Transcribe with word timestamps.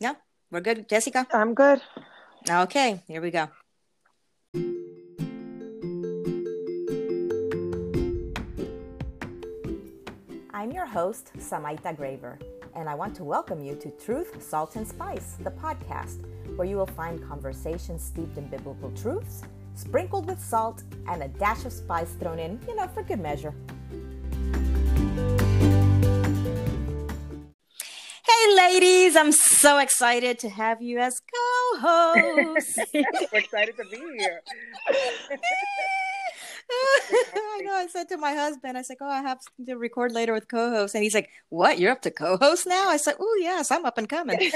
No, 0.00 0.16
we're 0.50 0.60
good, 0.60 0.88
Jessica. 0.88 1.26
I'm 1.30 1.52
good. 1.52 1.82
Okay, 2.48 3.02
here 3.06 3.20
we 3.20 3.30
go. 3.30 3.48
I'm 10.52 10.72
your 10.72 10.86
host, 10.86 11.32
Samaita 11.36 11.96
Graver, 11.96 12.38
and 12.74 12.88
I 12.88 12.94
want 12.94 13.14
to 13.16 13.24
welcome 13.24 13.62
you 13.62 13.74
to 13.76 13.90
Truth, 13.90 14.42
Salt, 14.42 14.76
and 14.76 14.88
Spice, 14.88 15.36
the 15.40 15.50
podcast, 15.50 16.24
where 16.56 16.66
you 16.66 16.76
will 16.76 16.86
find 16.86 17.22
conversations 17.28 18.02
steeped 18.02 18.38
in 18.38 18.46
biblical 18.48 18.90
truths, 18.92 19.42
sprinkled 19.74 20.26
with 20.26 20.40
salt, 20.40 20.82
and 21.08 21.22
a 21.22 21.28
dash 21.28 21.66
of 21.66 21.72
spice 21.72 22.12
thrown 22.12 22.38
in, 22.38 22.58
you 22.66 22.74
know, 22.74 22.88
for 22.88 23.02
good 23.02 23.20
measure. 23.20 23.54
Ladies, 28.60 29.16
I'm 29.16 29.32
so 29.32 29.78
excited 29.78 30.38
to 30.40 30.50
have 30.50 30.82
you 30.82 30.98
as 30.98 31.20
co 31.20 31.80
host. 31.80 32.78
excited 33.32 33.76
to 33.76 33.84
be 33.90 33.96
here. 34.18 34.42
I 36.72 37.60
know. 37.64 37.74
I 37.74 37.86
said 37.88 38.08
to 38.10 38.16
my 38.16 38.32
husband, 38.32 38.78
I 38.78 38.82
said, 38.82 38.98
"Oh, 39.00 39.08
I 39.08 39.22
have 39.22 39.40
to 39.66 39.74
record 39.74 40.12
later 40.12 40.32
with 40.32 40.46
co-host," 40.46 40.94
and 40.94 41.02
he's 41.02 41.14
like, 41.14 41.30
"What? 41.48 41.80
You're 41.80 41.90
up 41.90 42.02
to 42.02 42.10
co-host 42.10 42.66
now?" 42.66 42.88
I 42.88 42.96
said, 42.96 43.16
"Oh, 43.18 43.38
yes, 43.40 43.70
I'm 43.70 43.84
up 43.84 43.98
and 43.98 44.08
coming." 44.08 44.38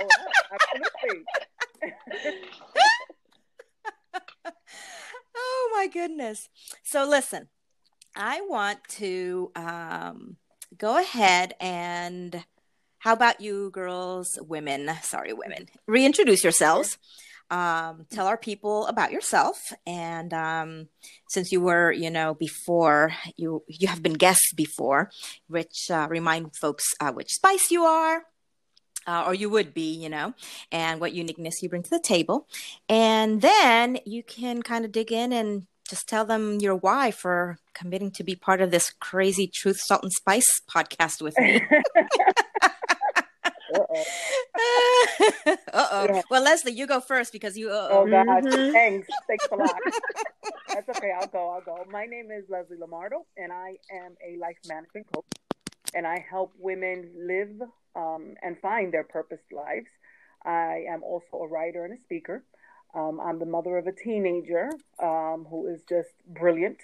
oh, 0.00 0.08
oh 5.36 5.70
my 5.74 5.86
goodness! 5.86 6.48
So 6.82 7.06
listen, 7.08 7.48
I 8.16 8.40
want 8.40 8.82
to 8.98 9.52
um, 9.54 10.38
go 10.76 10.98
ahead 10.98 11.54
and 11.60 12.44
how 13.02 13.12
about 13.12 13.40
you, 13.40 13.70
girls, 13.70 14.38
women? 14.40 14.90
Sorry, 15.02 15.32
women. 15.32 15.68
Reintroduce 15.86 16.42
yourselves 16.42 16.98
um, 17.52 18.06
tell 18.10 18.26
our 18.26 18.38
people 18.38 18.86
about 18.86 19.12
yourself. 19.12 19.74
And 19.86 20.32
um, 20.32 20.88
since 21.28 21.52
you 21.52 21.60
were, 21.60 21.92
you 21.92 22.10
know, 22.10 22.34
before 22.34 23.12
you 23.36 23.62
you 23.68 23.88
have 23.88 24.02
been 24.02 24.14
guests 24.14 24.52
before, 24.54 25.10
which 25.48 25.90
uh, 25.90 26.06
remind 26.10 26.56
folks 26.56 26.84
uh, 26.98 27.12
which 27.12 27.30
spice 27.30 27.70
you 27.70 27.84
are. 27.84 28.24
Uh, 29.04 29.24
or 29.26 29.34
you 29.34 29.50
would 29.50 29.74
be, 29.74 29.92
you 29.92 30.08
know, 30.08 30.32
and 30.70 31.00
what 31.00 31.12
uniqueness 31.12 31.60
you 31.60 31.68
bring 31.68 31.82
to 31.82 31.90
the 31.90 31.98
table. 31.98 32.46
And 32.88 33.42
then 33.42 33.98
you 34.06 34.22
can 34.22 34.62
kind 34.62 34.84
of 34.84 34.92
dig 34.92 35.10
in 35.10 35.32
and 35.32 35.66
just 35.90 36.08
tell 36.08 36.24
them 36.24 36.60
your 36.60 36.76
why 36.76 37.10
for 37.10 37.58
committing 37.74 38.12
to 38.12 38.22
be 38.22 38.36
part 38.36 38.60
of 38.60 38.70
this 38.70 38.92
crazy 39.00 39.48
Truth, 39.48 39.80
Salt, 39.80 40.04
and 40.04 40.12
Spice 40.12 40.62
podcast 40.70 41.20
with 41.20 41.36
me. 41.36 41.60
Uh-oh. 43.74 44.04
Uh-oh. 45.72 46.04
Yeah. 46.04 46.22
Well, 46.30 46.42
Leslie, 46.42 46.72
you 46.72 46.86
go 46.86 47.00
first 47.00 47.32
because 47.32 47.56
you. 47.56 47.70
Uh-oh. 47.70 48.02
Oh 48.02 48.10
God! 48.10 48.44
Mm-hmm. 48.44 48.72
Thanks, 48.72 49.08
thanks 49.26 49.46
a 49.50 49.56
lot. 49.56 49.74
That's 50.68 50.88
okay. 50.90 51.12
I'll 51.18 51.26
go. 51.26 51.50
I'll 51.50 51.60
go. 51.60 51.84
My 51.90 52.06
name 52.06 52.30
is 52.30 52.44
Leslie 52.48 52.78
Lamardo, 52.78 53.26
and 53.36 53.52
I 53.52 53.76
am 53.92 54.16
a 54.26 54.38
life 54.38 54.58
management 54.66 55.06
coach, 55.12 55.24
and 55.94 56.06
I 56.06 56.24
help 56.28 56.52
women 56.58 57.10
live 57.26 57.68
um, 57.96 58.34
and 58.42 58.58
find 58.60 58.92
their 58.92 59.04
purposed 59.04 59.52
lives. 59.52 59.88
I 60.44 60.84
am 60.90 61.02
also 61.02 61.44
a 61.44 61.48
writer 61.48 61.84
and 61.84 61.98
a 61.98 62.02
speaker. 62.02 62.44
Um, 62.94 63.20
I'm 63.20 63.38
the 63.38 63.46
mother 63.46 63.78
of 63.78 63.86
a 63.86 63.92
teenager 63.92 64.70
um, 65.02 65.46
who 65.48 65.66
is 65.68 65.82
just 65.88 66.10
brilliant 66.26 66.78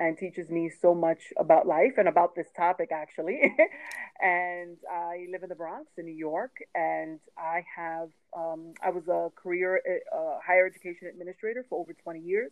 and 0.00 0.16
teaches 0.16 0.48
me 0.48 0.70
so 0.80 0.94
much 0.94 1.30
about 1.36 1.66
life 1.66 1.92
and 1.98 2.08
about 2.08 2.34
this 2.34 2.46
topic 2.56 2.88
actually. 2.90 3.38
and 4.20 4.78
I 4.90 5.26
live 5.30 5.42
in 5.42 5.50
the 5.50 5.54
Bronx 5.54 5.90
in 5.98 6.06
New 6.06 6.16
York, 6.16 6.56
and 6.74 7.20
I 7.36 7.64
have 7.76 8.08
um, 8.36 8.72
I 8.82 8.90
was 8.90 9.06
a 9.08 9.28
career 9.36 9.80
uh, 10.12 10.38
higher 10.44 10.66
education 10.66 11.06
administrator 11.08 11.66
for 11.68 11.78
over 11.78 11.92
20 11.92 12.18
years, 12.18 12.50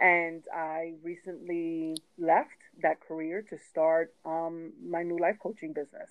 and 0.00 0.42
I 0.54 0.94
recently 1.02 1.96
left 2.18 2.48
that 2.82 3.00
career 3.06 3.44
to 3.50 3.58
start 3.70 4.14
um, 4.24 4.72
my 4.82 5.02
new 5.02 5.18
life 5.18 5.36
coaching 5.42 5.74
business. 5.74 6.08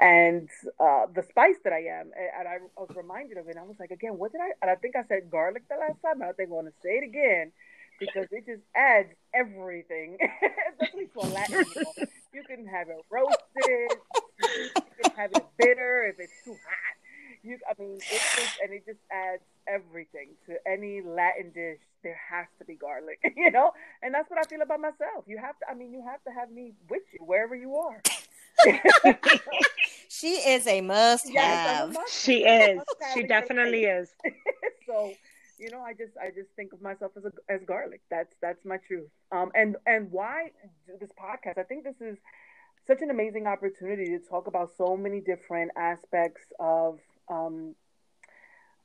And 0.00 0.48
uh, 0.80 1.06
the 1.14 1.24
spice 1.28 1.56
that 1.64 1.74
I 1.74 2.00
am, 2.00 2.10
and 2.16 2.48
I, 2.48 2.54
I 2.54 2.58
was 2.78 2.96
reminded 2.96 3.36
of 3.36 3.48
it. 3.48 3.56
I 3.60 3.64
was 3.64 3.76
like, 3.78 3.90
again, 3.90 4.16
what 4.16 4.32
did 4.32 4.40
I? 4.40 4.52
And 4.62 4.70
I 4.70 4.76
think 4.76 4.96
I 4.96 5.04
said 5.08 5.30
garlic 5.30 5.64
the 5.68 5.76
last 5.76 6.00
time. 6.00 6.22
I 6.22 6.32
think 6.32 6.48
I 6.48 6.52
want 6.52 6.68
to 6.68 6.72
say 6.82 7.00
it 7.02 7.04
again 7.04 7.52
because 7.98 8.26
it 8.30 8.46
just 8.46 8.62
adds 8.74 9.08
everything, 9.34 10.18
especially 10.72 11.08
for 11.14 11.24
Latin 11.26 11.64
people. 11.64 11.94
You 12.32 12.42
can 12.44 12.66
have 12.66 12.88
it 12.88 12.98
roasted, 13.10 13.98
you 14.42 14.70
can 15.02 15.12
have 15.16 15.30
it 15.32 15.46
bitter 15.58 16.04
if 16.04 16.20
it's 16.20 16.32
too 16.44 16.52
hot. 16.52 16.96
You, 17.42 17.58
I 17.68 17.80
mean, 17.80 17.96
it 17.96 18.20
just 18.36 18.58
and 18.62 18.72
it 18.72 18.84
just 18.86 18.98
adds 19.10 19.42
everything 19.68 20.30
to 20.46 20.56
any 20.66 21.00
Latin 21.00 21.52
dish. 21.54 21.78
There 22.02 22.18
has 22.30 22.46
to 22.58 22.64
be 22.64 22.74
garlic, 22.74 23.20
you 23.36 23.50
know, 23.50 23.72
and 24.02 24.12
that's 24.12 24.28
what 24.30 24.38
I 24.38 24.42
feel 24.48 24.62
about 24.62 24.80
myself. 24.80 25.24
You 25.26 25.38
have 25.38 25.58
to. 25.60 25.70
I 25.70 25.74
mean, 25.74 25.92
you 25.92 26.02
have 26.02 26.22
to 26.24 26.30
have 26.30 26.50
me 26.50 26.72
with 26.88 27.02
you 27.12 27.24
wherever 27.24 27.54
you 27.54 27.76
are. 27.76 28.02
she 30.08 30.34
is 30.34 30.66
a 30.66 30.80
must 30.80 31.28
have. 31.34 31.92
Yes, 31.92 32.10
she 32.10 32.44
is. 32.44 32.80
She 33.14 33.22
definitely 33.24 33.84
is. 33.84 34.08
so 34.86 35.12
you 35.58 35.70
know, 35.70 35.80
I 35.80 35.92
just 35.92 36.12
I 36.20 36.28
just 36.28 36.50
think 36.56 36.72
of 36.72 36.82
myself 36.82 37.12
as 37.16 37.24
a, 37.24 37.32
as 37.52 37.60
garlic. 37.66 38.02
That's 38.10 38.32
that's 38.42 38.64
my 38.64 38.76
truth. 38.86 39.08
Um, 39.32 39.50
and 39.54 39.76
and 39.86 40.10
why 40.10 40.50
this 41.00 41.10
podcast? 41.20 41.58
I 41.58 41.62
think 41.62 41.84
this 41.84 42.00
is 42.00 42.18
such 42.86 43.02
an 43.02 43.10
amazing 43.10 43.46
opportunity 43.46 44.06
to 44.06 44.18
talk 44.18 44.46
about 44.46 44.70
so 44.76 44.96
many 44.96 45.20
different 45.20 45.72
aspects 45.76 46.42
of 46.60 47.00
um, 47.28 47.74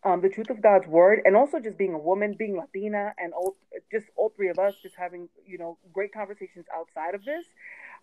um, 0.04 0.22
the 0.22 0.30
truth 0.30 0.50
of 0.50 0.62
God's 0.62 0.88
word, 0.88 1.22
and 1.26 1.36
also 1.36 1.60
just 1.60 1.78
being 1.78 1.94
a 1.94 2.00
woman, 2.00 2.36
being 2.38 2.58
Latina, 2.58 3.14
and 3.18 3.34
all, 3.34 3.56
just 3.92 4.08
all 4.16 4.34
three 4.36 4.50
of 4.50 4.58
us 4.58 4.74
just 4.82 4.96
having 4.98 5.30
you 5.46 5.58
know 5.58 5.78
great 5.94 6.14
conversations 6.14 6.66
outside 6.74 7.16
of 7.16 7.24
this 7.26 7.46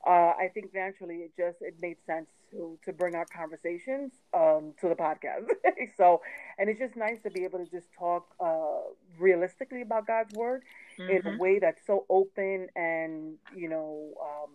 uh, 0.07 0.33
I 0.39 0.51
think 0.55 0.73
naturally 0.75 1.17
it 1.17 1.33
just 1.37 1.59
it 1.61 1.75
made 1.81 1.97
sense 2.07 2.29
to 2.53 2.79
to 2.85 2.93
bring 2.93 3.15
our 3.15 3.27
conversations 3.27 4.13
um, 4.33 4.75
to 4.81 4.89
the 4.89 4.95
podcast. 4.95 5.49
so, 5.97 6.23
and 6.59 6.71
it's 6.71 6.79
just 6.79 6.97
nice 6.97 7.21
to 7.25 7.31
be 7.31 7.45
able 7.45 7.59
to 7.59 7.71
just 7.71 7.87
talk 7.99 8.27
uh, 8.41 8.81
realistically 9.19 9.83
about 9.83 10.07
God's 10.07 10.35
word 10.35 10.63
mm-hmm. 10.99 11.11
in 11.11 11.17
a 11.17 11.21
mm-hmm. 11.31 11.39
way 11.39 11.59
that's 11.59 11.85
so 11.87 12.07
open 12.09 12.69
and 12.77 13.35
you 13.57 13.69
know, 13.69 14.15
um, 14.23 14.51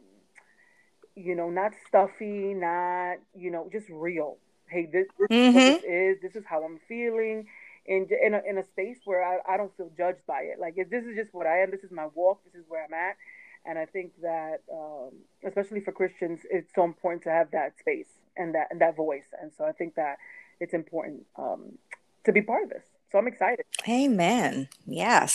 you 1.15 1.35
know, 1.35 1.49
not 1.49 1.73
stuffy, 1.87 2.53
not 2.53 3.17
you 3.35 3.51
know, 3.51 3.69
just 3.71 3.87
real. 3.89 4.37
Hey, 4.69 4.87
this, 4.91 5.07
this 5.19 5.27
mm-hmm. 5.29 5.57
is 5.57 5.75
this 5.75 5.83
is. 5.83 6.21
This 6.21 6.35
is 6.35 6.43
how 6.49 6.63
I'm 6.63 6.79
feeling. 6.87 7.47
In, 7.85 8.07
in, 8.25 8.33
a, 8.33 8.41
in 8.47 8.57
a 8.57 8.63
space 8.63 8.99
where 9.03 9.21
I, 9.21 9.39
I 9.45 9.57
don't 9.57 9.75
feel 9.75 9.91
judged 9.97 10.25
by 10.25 10.43
it. 10.43 10.57
Like, 10.57 10.75
if 10.77 10.89
this 10.89 11.03
is 11.03 11.17
just 11.17 11.33
what 11.33 11.45
I 11.45 11.63
am. 11.63 11.69
This 11.69 11.83
is 11.83 11.91
my 11.91 12.07
walk. 12.15 12.39
This 12.45 12.55
is 12.61 12.63
where 12.69 12.81
I'm 12.81 12.93
at 12.93 13.17
and 13.65 13.77
I 13.79 13.85
think 13.85 14.11
that, 14.21 14.61
um, 14.71 15.11
especially 15.45 15.79
for 15.81 15.91
Christians, 15.91 16.41
it's 16.49 16.71
so 16.75 16.83
important 16.83 17.23
to 17.23 17.29
have 17.29 17.51
that 17.51 17.77
space 17.79 18.07
and 18.35 18.53
that 18.55 18.67
and 18.71 18.81
that 18.81 18.95
voice. 18.95 19.25
And 19.41 19.51
so 19.57 19.65
I 19.65 19.71
think 19.71 19.95
that 19.95 20.17
it's 20.59 20.73
important 20.73 21.25
um, 21.37 21.77
to 22.25 22.31
be 22.31 22.41
part 22.41 22.63
of 22.63 22.69
this. 22.69 22.83
So 23.11 23.17
I'm 23.17 23.27
excited. 23.27 23.65
Amen. 23.87 24.67
Yes, 24.85 25.33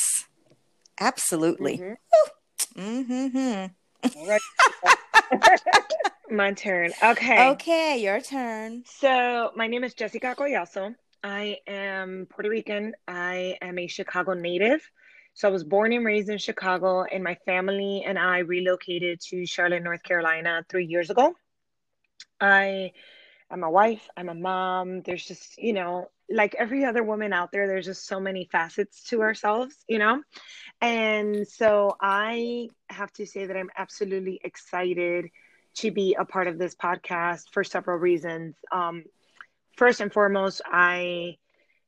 absolutely. 1.01 1.79
Mm-hmm. 2.77 3.03
mm-hmm. 3.03 4.19
All 4.19 4.27
right. 4.27 4.41
my 6.31 6.53
turn. 6.53 6.93
Okay. 7.03 7.49
Okay, 7.51 7.99
your 8.03 8.21
turn. 8.21 8.85
So 8.87 9.53
my 9.57 9.67
name 9.67 9.85
is 9.85 9.95
Jessica 9.95 10.35
Collazo. 10.37 10.95
I 11.25 11.59
am 11.67 12.27
Puerto 12.31 12.49
Rican. 12.49 12.95
I 13.07 13.57
am 13.61 13.79
a 13.79 13.87
Chicago 13.87 14.35
native. 14.35 14.89
So 15.39 15.47
I 15.47 15.53
was 15.53 15.63
born 15.63 15.93
and 15.93 16.05
raised 16.05 16.29
in 16.31 16.39
Chicago, 16.39 17.05
and 17.05 17.23
my 17.23 17.37
family 17.47 18.03
and 18.05 18.19
I 18.19 18.39
relocated 18.39 19.21
to 19.29 19.47
Charlotte, 19.47 19.85
North 19.85 20.03
Carolina 20.03 20.65
three 20.69 20.87
years 20.87 21.11
ago. 21.11 21.33
I 22.41 22.91
I'm 23.49 23.63
a 23.63 23.71
wife, 23.71 24.09
I'm 24.17 24.31
a 24.31 24.35
mom. 24.35 25.03
There's 25.03 25.25
just, 25.25 25.57
you 25.57 25.75
know, 25.75 26.11
like 26.29 26.57
every 26.57 26.85
other 26.85 27.05
woman 27.05 27.33
out 27.33 27.53
there, 27.53 27.69
there's 27.69 27.87
just 27.87 28.05
so 28.05 28.19
many 28.19 28.49
facets 28.51 29.05
to 29.11 29.23
ourselves, 29.23 29.77
you 29.87 30.01
know? 30.01 30.21
And 30.81 31.47
so 31.47 31.97
I 32.01 32.71
have 32.91 33.13
to 33.13 33.25
say 33.25 33.47
that 33.47 33.57
I'm 33.57 33.71
absolutely 33.77 34.41
excited 34.43 35.31
to 35.77 35.93
be 35.93 36.17
a 36.19 36.25
part 36.25 36.49
of 36.49 36.59
this 36.59 36.75
podcast 36.75 37.45
for 37.53 37.63
several 37.63 37.99
reasons. 37.99 38.57
Um, 38.73 39.05
first 39.77 40.01
and 40.01 40.13
foremost, 40.13 40.63
I 40.67 41.37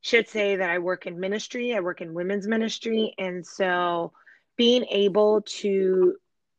should 0.01 0.27
say 0.27 0.55
that 0.55 0.69
I 0.69 0.79
work 0.79 1.05
in 1.05 1.19
ministry, 1.19 1.73
I 1.73 1.79
work 1.79 2.01
in 2.01 2.13
women's 2.13 2.47
ministry. 2.47 3.13
And 3.17 3.45
so 3.45 4.13
being 4.57 4.85
able 4.85 5.41
to 5.59 6.15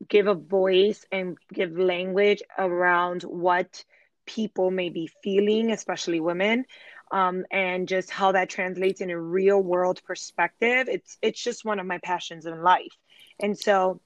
give 0.08 0.26
a 0.26 0.34
voice 0.34 1.04
and 1.12 1.36
give 1.52 1.76
language 1.76 2.42
around 2.58 3.22
what 3.22 3.84
people 4.26 4.70
may 4.70 4.88
be 4.88 5.10
feeling, 5.22 5.70
especially 5.70 6.20
women, 6.20 6.64
um, 7.10 7.44
and 7.50 7.86
just 7.86 8.10
how 8.10 8.32
that 8.32 8.48
translates 8.48 9.00
in 9.00 9.10
a 9.10 9.20
real 9.20 9.62
world 9.62 10.00
perspective. 10.04 10.88
It's 10.88 11.18
it's 11.20 11.42
just 11.42 11.64
one 11.64 11.78
of 11.78 11.86
my 11.86 11.98
passions 11.98 12.46
in 12.46 12.62
life. 12.62 12.96
And 13.40 13.58
so 13.58 14.00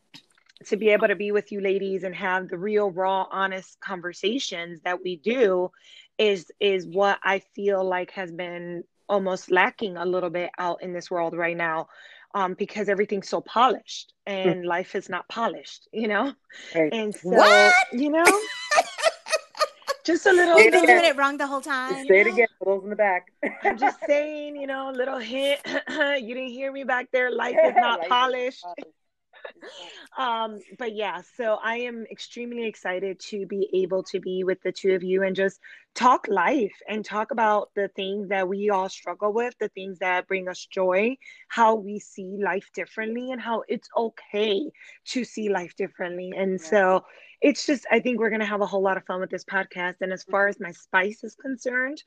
to 0.67 0.77
be 0.77 0.88
able 0.88 1.09
to 1.09 1.17
be 1.17 1.33
with 1.33 1.53
you 1.53 1.61
ladies 1.61 2.03
and 2.03 2.15
have 2.15 2.49
the 2.49 2.59
real 2.59 2.91
raw 2.91 3.27
honest 3.31 3.79
conversations 3.81 4.81
that 4.85 5.03
we 5.03 5.17
do 5.17 5.71
is 6.19 6.50
is 6.59 6.87
what 6.87 7.19
I 7.23 7.41
feel 7.55 7.85
like 7.85 8.11
has 8.12 8.33
been 8.33 8.85
almost 9.08 9.50
lacking 9.50 9.97
a 9.97 10.05
little 10.05 10.31
bit 10.31 10.50
out 10.58 10.82
in 10.82 10.93
this 10.93 11.11
world 11.11 11.35
right 11.37 11.56
now. 11.56 11.88
Um, 12.35 12.53
because 12.53 12.91
everything's 12.91 13.31
so 13.31 13.41
polished 13.41 14.12
and 14.26 14.64
mm. 14.64 14.67
life 14.67 14.94
is 14.94 15.08
not 15.08 15.26
polished, 15.26 15.88
you 15.91 16.06
know? 16.06 16.35
Right. 16.75 16.93
And 16.93 17.14
so, 17.14 17.31
what? 17.31 17.75
you 17.93 18.11
know, 18.11 18.25
just 20.06 20.25
a 20.26 20.32
little. 20.32 20.58
You've 20.58 20.73
been 20.73 20.87
doing 20.87 21.05
it 21.05 21.17
wrong 21.17 21.37
the 21.37 21.47
whole 21.47 21.61
time. 21.61 21.94
Just 21.94 22.08
say 22.08 22.20
it 22.20 22.26
again 22.29 22.47
for 22.58 22.64
those 22.64 22.85
in 22.85 22.91
the 22.91 22.97
back. 22.97 23.32
I'm 23.64 23.76
just 23.76 23.99
saying, 24.06 24.56
you 24.56 24.67
know, 24.67 24.91
a 24.91 24.93
little 24.93 25.19
hint. 25.19 25.61
you 25.67 26.35
didn't 26.35 26.50
hear 26.50 26.70
me 26.73 26.85
back 26.85 27.11
there. 27.12 27.31
Life 27.31 27.56
is 27.64 27.75
not 27.76 28.00
Life 28.00 28.09
polished. 28.09 28.59
Is 28.59 28.62
polished 28.62 28.97
um, 30.19 30.61
but 30.79 30.94
yeah, 30.94 31.23
so 31.37 31.59
I 31.62 31.77
am 31.79 32.06
extremely 32.11 32.67
excited 32.67 33.21
to 33.21 33.47
be 33.47 33.69
able 33.75 34.03
to 34.05 34.21
be 34.21 34.44
with 34.44 34.62
the 34.62 34.73
two 34.73 34.94
of 34.94 35.03
you 35.03 35.23
and 35.23 35.37
just 35.37 35.61
talk 35.94 36.27
life 36.29 36.75
and 36.88 37.05
talk 37.05 37.31
about 37.31 37.71
the 37.75 37.88
things 37.97 38.29
that 38.29 38.49
we 38.49 38.71
all 38.71 38.88
struggle 38.88 39.33
with, 39.33 39.55
the 39.59 39.69
things 39.69 39.99
that 39.99 40.29
bring 40.29 40.49
us 40.49 40.67
joy, 40.67 41.17
how 41.49 41.75
we 41.75 41.99
see 41.99 42.38
life 42.43 42.71
differently, 42.75 43.31
and 43.33 43.41
how 43.41 43.62
it's 43.69 43.88
okay 43.97 44.71
to 45.06 45.25
see 45.25 45.49
life 45.49 45.75
differently. 45.77 46.33
And 46.37 46.53
yeah. 46.61 46.67
so 46.67 47.05
it's 47.41 47.67
just, 47.67 47.87
I 47.91 48.00
think 48.00 48.19
we're 48.19 48.31
going 48.31 48.41
to 48.41 48.47
have 48.47 48.61
a 48.61 48.67
whole 48.67 48.83
lot 48.83 48.97
of 48.97 49.05
fun 49.05 49.21
with 49.21 49.31
this 49.31 49.44
podcast. 49.44 49.97
And 50.00 50.12
as 50.12 50.25
far 50.25 50.49
as 50.49 50.61
my 50.61 50.73
spice 50.73 51.25
is 51.25 51.35
concerned, 51.35 52.03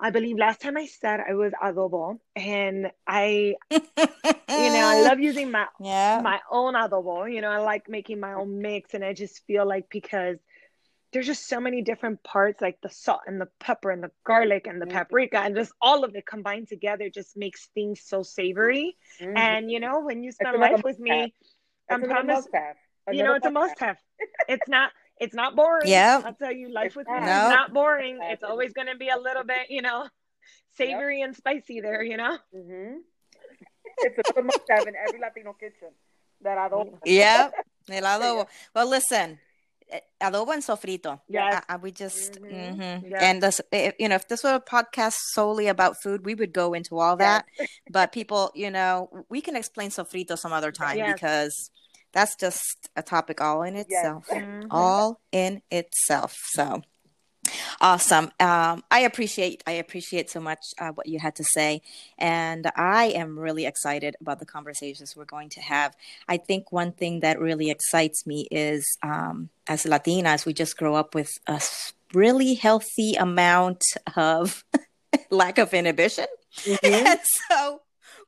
I 0.00 0.10
believe 0.10 0.38
last 0.38 0.60
time 0.60 0.76
I 0.76 0.86
said 0.86 1.20
I 1.20 1.34
was 1.34 1.52
adobo, 1.62 2.18
and 2.36 2.90
I, 3.06 3.54
you 3.70 3.78
know, 3.88 4.86
I 4.86 5.02
love 5.02 5.20
using 5.20 5.50
my 5.50 5.66
yeah. 5.80 6.20
my 6.22 6.40
own 6.50 6.74
adobo. 6.74 7.32
You 7.32 7.40
know, 7.40 7.50
I 7.50 7.58
like 7.58 7.88
making 7.88 8.20
my 8.20 8.34
own 8.34 8.60
mix, 8.60 8.94
and 8.94 9.04
I 9.04 9.12
just 9.12 9.44
feel 9.46 9.66
like 9.66 9.88
because 9.90 10.38
there's 11.12 11.26
just 11.26 11.48
so 11.48 11.60
many 11.60 11.80
different 11.82 12.22
parts, 12.24 12.60
like 12.60 12.80
the 12.82 12.90
salt 12.90 13.20
and 13.26 13.40
the 13.40 13.48
pepper 13.60 13.90
and 13.90 14.02
the 14.02 14.10
garlic 14.26 14.66
and 14.66 14.82
the 14.82 14.86
mm-hmm. 14.86 14.98
paprika, 14.98 15.38
and 15.38 15.54
just 15.54 15.72
all 15.80 16.04
of 16.04 16.14
it 16.16 16.26
combined 16.26 16.68
together 16.68 17.08
just 17.08 17.36
makes 17.36 17.68
things 17.74 18.00
so 18.04 18.22
savory. 18.22 18.96
Mm-hmm. 19.20 19.36
And 19.36 19.70
you 19.70 19.80
know, 19.80 20.00
when 20.00 20.22
you 20.22 20.32
spend 20.32 20.58
life 20.58 20.82
with 20.82 20.98
me, 20.98 21.32
I'm 21.88 22.02
promise, 22.02 22.46
you 23.12 23.22
know, 23.22 23.34
it's 23.34 23.46
a 23.46 23.50
must 23.50 23.78
have. 23.78 23.96
it's 24.48 24.68
not 24.68 24.90
it's 25.24 25.34
not 25.34 25.56
boring. 25.56 25.88
Yeah. 25.88 26.20
I'll 26.24 26.34
tell 26.34 26.52
you, 26.52 26.72
life 26.72 26.96
with 26.96 27.08
me 27.08 27.14
is 27.14 27.20
not 27.20 27.72
boring. 27.72 28.18
It's 28.22 28.44
always 28.44 28.72
going 28.72 28.88
to 28.88 28.96
be 28.96 29.08
a 29.08 29.18
little 29.18 29.44
bit, 29.44 29.70
you 29.70 29.82
know, 29.82 30.06
savory 30.76 31.20
yep. 31.20 31.28
and 31.28 31.36
spicy 31.36 31.80
there, 31.80 32.02
you 32.02 32.16
know? 32.16 32.38
Mm-hmm. 32.54 32.96
It's 33.98 34.18
another 34.28 34.44
must 34.44 34.60
have 34.70 34.86
in 34.86 34.94
every 34.96 35.20
Latino 35.20 35.54
kitchen. 35.54 35.90
That 36.42 36.58
adobo. 36.58 36.98
Yeah. 37.04 37.48
El 37.90 38.02
adobo. 38.02 38.46
Well, 38.74 38.88
listen, 38.88 39.38
eh, 39.90 40.00
adobo 40.20 40.52
and 40.52 40.62
sofrito. 40.62 41.20
Yeah, 41.28 41.60
uh, 41.68 41.78
we 41.80 41.90
just 41.90 42.34
mm-hmm. 42.42 42.80
Mm-hmm. 42.80 43.06
Yeah. 43.10 43.18
and 43.22 43.42
this, 43.42 43.60
eh, 43.72 43.92
you 43.98 44.08
know, 44.08 44.16
if 44.16 44.28
this 44.28 44.44
were 44.44 44.54
a 44.54 44.60
podcast 44.60 45.16
solely 45.32 45.68
about 45.68 45.96
food, 46.02 46.26
we 46.26 46.34
would 46.34 46.52
go 46.52 46.74
into 46.74 46.98
all 46.98 47.16
that. 47.16 47.46
Yes. 47.58 47.68
but 47.90 48.12
people, 48.12 48.50
you 48.54 48.70
know, 48.70 49.08
we 49.30 49.40
can 49.40 49.56
explain 49.56 49.90
sofrito 49.90 50.36
some 50.36 50.52
other 50.52 50.72
time 50.72 50.98
yes. 50.98 51.14
because 51.14 51.70
that's 52.14 52.36
just 52.36 52.88
a 52.96 53.02
topic 53.02 53.40
all 53.40 53.62
in 53.62 53.76
itself. 53.76 54.24
Yes. 54.30 54.42
Mm-hmm. 54.42 54.68
All 54.70 55.20
in 55.32 55.60
itself. 55.70 56.36
So 56.52 56.82
awesome. 57.80 58.30
Um, 58.40 58.82
I 58.90 59.00
appreciate 59.00 59.62
I 59.66 59.72
appreciate 59.72 60.30
so 60.30 60.40
much 60.40 60.58
uh, 60.78 60.90
what 60.90 61.06
you 61.06 61.18
had 61.18 61.36
to 61.36 61.44
say, 61.44 61.82
and 62.18 62.70
I 62.76 63.06
am 63.06 63.38
really 63.38 63.66
excited 63.66 64.16
about 64.20 64.38
the 64.38 64.46
conversations 64.46 65.14
we're 65.16 65.24
going 65.24 65.50
to 65.50 65.60
have. 65.60 65.94
I 66.28 66.36
think 66.36 66.72
one 66.72 66.92
thing 66.92 67.20
that 67.20 67.40
really 67.40 67.70
excites 67.70 68.26
me 68.26 68.46
is 68.50 68.84
um, 69.02 69.50
as 69.66 69.84
Latinas, 69.84 70.46
we 70.46 70.54
just 70.54 70.76
grow 70.76 70.94
up 70.94 71.14
with 71.14 71.30
a 71.46 71.60
really 72.12 72.54
healthy 72.54 73.14
amount 73.14 73.82
of 74.16 74.64
lack 75.30 75.58
of 75.58 75.74
inhibition, 75.74 76.26
mm-hmm. 76.58 77.06
and 77.06 77.20
so 77.50 77.82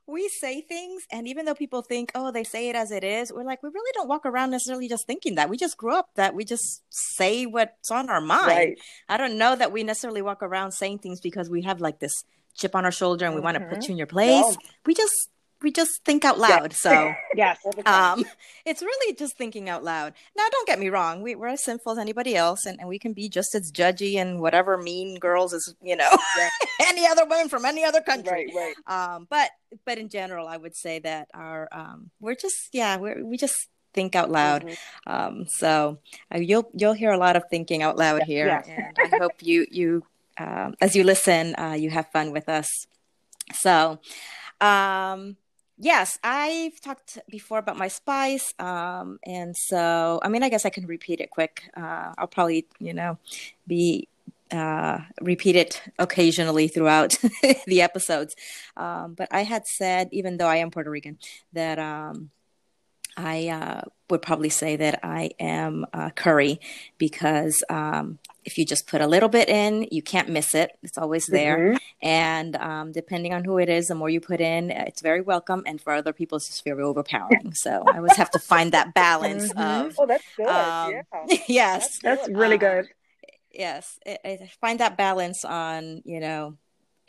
we 0.07 0.29
say 0.29 0.61
things 0.61 1.05
and 1.11 1.27
even 1.27 1.45
though 1.45 1.53
people 1.53 1.81
think 1.81 2.11
oh 2.15 2.31
they 2.31 2.43
say 2.43 2.69
it 2.69 2.75
as 2.75 2.91
it 2.91 3.03
is 3.03 3.31
we're 3.31 3.43
like 3.43 3.61
we 3.61 3.69
really 3.69 3.91
don't 3.93 4.07
walk 4.07 4.25
around 4.25 4.49
necessarily 4.51 4.87
just 4.87 5.05
thinking 5.05 5.35
that 5.35 5.49
we 5.49 5.57
just 5.57 5.77
grew 5.77 5.93
up 5.93 6.09
that 6.15 6.33
we 6.33 6.45
just 6.45 6.81
say 6.89 7.45
what's 7.45 7.91
on 7.91 8.09
our 8.09 8.21
mind 8.21 8.47
right. 8.47 8.79
i 9.09 9.17
don't 9.17 9.37
know 9.37 9.55
that 9.55 9.71
we 9.71 9.83
necessarily 9.83 10.21
walk 10.21 10.41
around 10.41 10.71
saying 10.71 10.97
things 10.97 11.19
because 11.19 11.49
we 11.49 11.61
have 11.61 11.81
like 11.81 11.99
this 11.99 12.23
chip 12.55 12.75
on 12.75 12.85
our 12.85 12.91
shoulder 12.91 13.25
and 13.25 13.35
we 13.35 13.39
mm-hmm. 13.39 13.45
want 13.45 13.57
to 13.57 13.75
put 13.75 13.87
you 13.87 13.91
in 13.91 13.97
your 13.97 14.07
place 14.07 14.57
we 14.85 14.93
just 14.93 15.29
we 15.61 15.71
just 15.71 16.03
think 16.05 16.25
out 16.25 16.39
loud. 16.39 16.75
Yes. 16.77 16.81
So 16.81 17.13
yes, 17.35 17.59
um, 17.85 18.25
it's 18.65 18.81
really 18.81 19.13
just 19.15 19.37
thinking 19.37 19.69
out 19.69 19.83
loud. 19.83 20.13
Now, 20.35 20.45
don't 20.51 20.67
get 20.67 20.79
me 20.79 20.89
wrong. 20.89 21.21
We, 21.21 21.35
we're 21.35 21.47
as 21.47 21.63
sinful 21.63 21.93
as 21.93 21.97
anybody 21.97 22.35
else, 22.35 22.65
and, 22.65 22.79
and 22.79 22.89
we 22.89 22.99
can 22.99 23.13
be 23.13 23.29
just 23.29 23.55
as 23.55 23.71
judgy 23.71 24.15
and 24.15 24.39
whatever 24.39 24.77
mean 24.77 25.17
girls 25.19 25.53
as 25.53 25.73
you 25.81 25.95
know 25.95 26.09
any 26.87 27.07
other 27.07 27.25
women 27.25 27.49
from 27.49 27.65
any 27.65 27.83
other 27.83 28.01
country. 28.01 28.51
Right, 28.53 28.73
right. 28.87 29.15
Um, 29.15 29.27
but 29.29 29.51
but 29.85 29.97
in 29.97 30.09
general, 30.09 30.47
I 30.47 30.57
would 30.57 30.75
say 30.75 30.99
that 30.99 31.29
our 31.33 31.67
um, 31.71 32.11
we're 32.19 32.35
just 32.35 32.69
yeah 32.73 32.97
we 32.97 33.21
we 33.23 33.37
just 33.37 33.55
think 33.93 34.15
out 34.15 34.29
loud. 34.29 34.63
Mm-hmm. 34.63 35.11
Um, 35.11 35.45
so 35.47 35.99
uh, 36.33 36.39
you'll 36.39 36.69
you'll 36.73 36.93
hear 36.93 37.11
a 37.11 37.17
lot 37.17 37.35
of 37.35 37.43
thinking 37.49 37.81
out 37.83 37.97
loud 37.97 38.23
here, 38.23 38.47
yes. 38.47 38.67
and 38.67 39.13
I 39.13 39.17
hope 39.17 39.33
you 39.41 39.65
you 39.71 40.03
um, 40.37 40.75
as 40.81 40.95
you 40.95 41.03
listen, 41.03 41.55
uh, 41.57 41.75
you 41.77 41.89
have 41.89 42.09
fun 42.11 42.31
with 42.31 42.49
us. 42.49 42.67
So. 43.53 43.99
Um, 44.59 45.37
yes, 45.77 46.17
I've 46.23 46.79
talked 46.81 47.19
before 47.29 47.59
about 47.59 47.77
my 47.77 47.87
spice. 47.87 48.53
Um, 48.59 49.19
and 49.23 49.55
so, 49.55 50.19
I 50.23 50.29
mean, 50.29 50.43
I 50.43 50.49
guess 50.49 50.65
I 50.65 50.69
can 50.69 50.85
repeat 50.85 51.21
it 51.21 51.29
quick. 51.29 51.63
Uh, 51.75 52.13
I'll 52.17 52.27
probably, 52.27 52.67
you 52.79 52.93
know, 52.93 53.17
be 53.67 54.07
uh, 54.51 54.99
repeat 55.21 55.55
it 55.55 55.81
occasionally 55.99 56.67
throughout 56.67 57.17
the 57.67 57.81
episodes. 57.81 58.35
Um, 58.75 59.13
but 59.13 59.27
I 59.31 59.43
had 59.43 59.67
said, 59.67 60.09
even 60.11 60.37
though 60.37 60.47
I 60.47 60.57
am 60.57 60.71
Puerto 60.71 60.89
Rican, 60.89 61.17
that 61.53 61.79
um, 61.79 62.31
I 63.17 63.49
uh, 63.49 63.81
would 64.09 64.21
probably 64.21 64.49
say 64.49 64.75
that 64.75 64.99
I 65.03 65.31
am 65.39 65.85
uh, 65.91 66.11
curry 66.11 66.61
because 66.97 67.63
um, 67.69 68.19
if 68.45 68.57
you 68.57 68.65
just 68.65 68.87
put 68.87 69.01
a 69.01 69.07
little 69.07 69.27
bit 69.27 69.49
in, 69.49 69.87
you 69.91 70.03
can't 70.03 70.29
miss 70.29 70.53
it. 70.53 70.77
It's 70.83 70.97
always 70.97 71.25
there. 71.25 71.57
Mm-hmm. 71.57 72.07
And 72.07 72.55
um, 72.55 72.91
depending 72.91 73.33
on 73.33 73.43
who 73.43 73.57
it 73.57 73.69
is, 73.69 73.87
the 73.87 73.95
more 73.95 74.09
you 74.09 74.21
put 74.21 74.39
in, 74.39 74.69
it's 74.69 75.01
very 75.01 75.21
welcome. 75.21 75.63
And 75.65 75.81
for 75.81 75.93
other 75.93 76.13
people, 76.13 76.37
it's 76.37 76.47
just 76.47 76.63
very 76.63 76.83
overpowering. 76.83 77.53
So 77.55 77.83
I 77.87 77.97
always 77.97 78.15
have 78.15 78.31
to 78.31 78.39
find 78.39 78.71
that 78.71 78.93
balance 78.93 79.51
mm-hmm. 79.51 79.87
of. 79.87 79.95
Oh, 79.97 80.05
that's 80.05 80.23
good. 80.37 80.47
Um, 80.47 80.91
yeah. 81.27 81.37
yes. 81.47 81.99
That's, 81.99 82.21
that's 82.21 82.29
really 82.29 82.57
good. 82.57 82.85
Um, 82.85 82.91
yes. 83.51 83.99
It, 84.05 84.21
it, 84.23 84.49
find 84.61 84.79
that 84.79 84.95
balance 84.95 85.43
on, 85.43 86.03
you 86.05 86.19
know, 86.19 86.55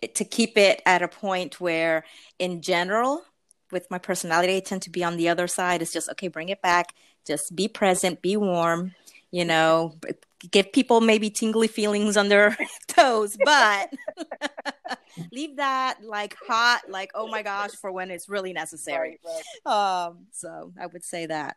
it, 0.02 0.14
to 0.16 0.24
keep 0.24 0.56
it 0.56 0.80
at 0.86 1.02
a 1.02 1.08
point 1.08 1.60
where, 1.60 2.04
in 2.38 2.62
general, 2.62 3.22
with 3.70 3.90
my 3.90 3.98
personality, 3.98 4.56
I 4.56 4.60
tend 4.60 4.82
to 4.82 4.90
be 4.90 5.04
on 5.04 5.16
the 5.16 5.28
other 5.28 5.46
side. 5.46 5.82
It's 5.82 5.92
just, 5.92 6.08
okay, 6.10 6.28
bring 6.28 6.48
it 6.48 6.62
back. 6.62 6.94
Just 7.26 7.54
be 7.54 7.68
present, 7.68 8.22
be 8.22 8.36
warm 8.36 8.94
you 9.30 9.44
know, 9.44 9.94
give 10.50 10.72
people 10.72 11.00
maybe 11.00 11.30
tingly 11.30 11.68
feelings 11.68 12.16
on 12.16 12.28
their 12.28 12.56
toes, 12.88 13.36
but 13.44 13.92
leave 15.32 15.56
that 15.56 15.98
like 16.02 16.36
hot, 16.46 16.82
like 16.88 17.10
oh 17.14 17.28
my 17.28 17.42
gosh, 17.42 17.72
for 17.72 17.92
when 17.92 18.10
it's 18.10 18.28
really 18.28 18.52
necessary. 18.52 19.18
Right, 19.24 19.42
right. 19.66 20.06
Um, 20.06 20.26
so 20.32 20.72
I 20.80 20.86
would 20.86 21.04
say 21.04 21.26
that. 21.26 21.56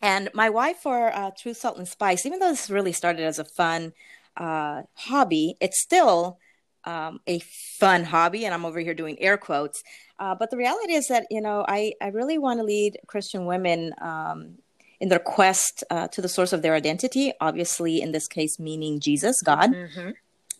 And 0.00 0.28
my 0.32 0.50
wife 0.50 0.78
for 0.78 1.12
uh, 1.12 1.30
Truth 1.36 1.56
Salt 1.56 1.78
and 1.78 1.88
Spice, 1.88 2.24
even 2.24 2.38
though 2.38 2.50
this 2.50 2.70
really 2.70 2.92
started 2.92 3.22
as 3.22 3.38
a 3.38 3.44
fun 3.44 3.92
uh, 4.36 4.82
hobby, 4.94 5.56
it's 5.60 5.80
still 5.80 6.38
um, 6.84 7.20
a 7.26 7.38
fun 7.40 8.04
hobby, 8.04 8.44
and 8.44 8.54
I'm 8.54 8.64
over 8.64 8.80
here 8.80 8.94
doing 8.94 9.20
air 9.20 9.36
quotes. 9.36 9.82
Uh, 10.18 10.34
but 10.34 10.50
the 10.50 10.56
reality 10.56 10.94
is 10.94 11.08
that 11.08 11.26
you 11.30 11.40
know 11.40 11.64
I 11.66 11.92
I 12.00 12.08
really 12.08 12.38
want 12.38 12.60
to 12.60 12.64
lead 12.64 12.98
Christian 13.06 13.46
women 13.46 13.94
um, 14.00 14.58
in 15.00 15.08
their 15.08 15.18
quest 15.18 15.84
uh, 15.90 16.08
to 16.08 16.20
the 16.20 16.28
source 16.28 16.52
of 16.52 16.62
their 16.62 16.74
identity, 16.74 17.32
obviously, 17.40 18.00
in 18.00 18.12
this 18.12 18.26
case, 18.26 18.58
meaning 18.58 19.00
Jesus, 19.00 19.40
God. 19.42 19.72
Mm-hmm. 19.72 20.10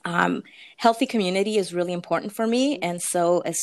Um, 0.05 0.43
healthy 0.77 1.07
community 1.07 1.59
is 1.59 1.75
really 1.75 1.93
important 1.93 2.33
for 2.33 2.47
me. 2.47 2.79
And 2.79 3.03
so, 3.03 3.41
as 3.41 3.59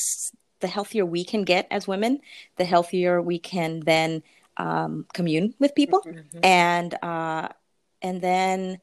the 0.59 0.67
healthier 0.67 1.05
we 1.05 1.23
can 1.23 1.43
get 1.43 1.67
as 1.71 1.87
women, 1.87 2.19
the 2.57 2.65
healthier 2.65 3.21
we 3.21 3.39
can 3.39 3.81
then 3.81 4.21
um, 4.57 5.05
commune 5.13 5.53
with 5.59 5.75
people. 5.75 6.01
Mm-hmm. 6.01 6.39
And, 6.43 6.95
uh, 7.01 7.49
and 8.01 8.21
then, 8.21 8.81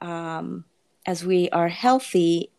um, 0.00 0.64
as 1.06 1.24
we 1.24 1.48
are 1.50 1.68
healthy, 1.68 2.50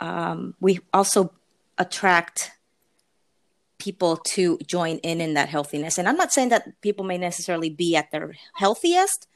um, 0.00 0.54
we 0.60 0.80
also 0.92 1.32
attract 1.78 2.52
people 3.78 4.16
to 4.16 4.58
join 4.66 4.98
in 4.98 5.20
in 5.20 5.34
that 5.34 5.48
healthiness. 5.48 5.98
And 5.98 6.08
I'm 6.08 6.16
not 6.16 6.32
saying 6.32 6.48
that 6.50 6.80
people 6.80 7.04
may 7.04 7.18
necessarily 7.18 7.70
be 7.70 7.96
at 7.96 8.10
their 8.10 8.34
healthiest, 8.54 9.28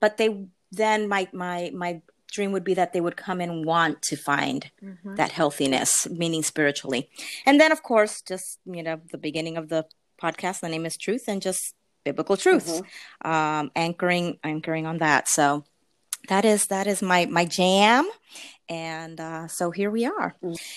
but 0.00 0.16
they 0.16 0.46
then 0.72 1.08
my 1.08 1.28
my 1.32 1.70
my 1.74 2.00
dream 2.32 2.50
would 2.52 2.64
be 2.64 2.74
that 2.74 2.92
they 2.92 3.00
would 3.00 3.16
come 3.16 3.40
and 3.40 3.64
want 3.64 4.02
to 4.02 4.16
find 4.16 4.70
mm-hmm. 4.82 5.14
that 5.14 5.30
healthiness, 5.30 6.08
meaning 6.10 6.42
spiritually. 6.42 7.08
And 7.46 7.60
then 7.60 7.70
of 7.70 7.82
course, 7.82 8.22
just 8.22 8.58
you 8.66 8.82
know, 8.82 9.00
the 9.12 9.18
beginning 9.18 9.56
of 9.56 9.68
the 9.68 9.86
podcast, 10.20 10.60
the 10.60 10.68
name 10.68 10.86
is 10.86 10.96
truth 10.96 11.24
and 11.28 11.40
just 11.40 11.74
biblical 12.04 12.36
truths. 12.36 12.80
Mm-hmm. 12.80 13.30
Um, 13.30 13.70
anchoring 13.76 14.38
anchoring 14.42 14.86
on 14.86 14.98
that. 14.98 15.28
So 15.28 15.64
that 16.28 16.44
is 16.44 16.66
that 16.66 16.86
is 16.86 17.02
my 17.02 17.26
my 17.26 17.44
jam. 17.44 18.08
And 18.68 19.20
uh, 19.20 19.46
so 19.48 19.70
here 19.70 19.90
we 19.90 20.06
are. 20.06 20.34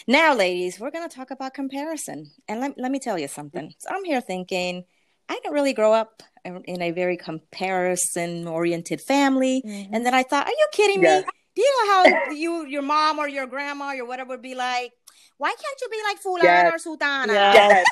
Now 0.08 0.36
ladies 0.36 0.80
we're 0.80 0.92
going 0.92 1.08
to 1.08 1.16
talk 1.16 1.32
about 1.32 1.54
comparison. 1.54 2.32
And 2.48 2.60
let, 2.60 2.78
let 2.78 2.92
me 2.92 3.00
tell 3.00 3.18
you 3.18 3.28
something. 3.28 3.74
So 3.78 3.90
i'm 3.92 4.04
here 4.04 4.22
thinking 4.22 4.84
i 5.30 5.34
didn't 5.36 5.54
really 5.54 5.74
grow 5.74 5.94
up 5.94 6.24
in 6.44 6.82
a 6.82 6.92
very 6.92 7.18
comparison 7.18 8.48
oriented 8.48 9.02
family. 9.02 9.62
Mm-hmm. 9.66 9.94
and 9.94 10.06
then 10.06 10.14
i 10.14 10.24
thought 10.24 10.48
are 10.48 10.52
you 10.52 10.68
kidding 10.72 11.02
me? 11.02 11.24
Do 11.56 11.62
you 11.62 11.74
know 11.78 11.94
how 11.94 12.32
you 12.32 12.66
your 12.68 12.84
mom 12.84 13.20
or 13.20 13.28
your 13.28 13.48
grandma 13.48 13.96
or 13.96 14.06
whatever 14.06 14.30
would 14.30 14.42
be 14.42 14.56
like 14.56 14.92
why 15.38 15.50
can't 15.50 15.82
you 15.82 15.90
be 15.90 16.02
like 16.04 16.22
fulana 16.22 16.44
yes. 16.44 16.74
or 16.74 16.80
sultana? 16.80 17.34
Yes, 17.34 17.86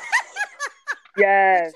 yes 1.16 1.72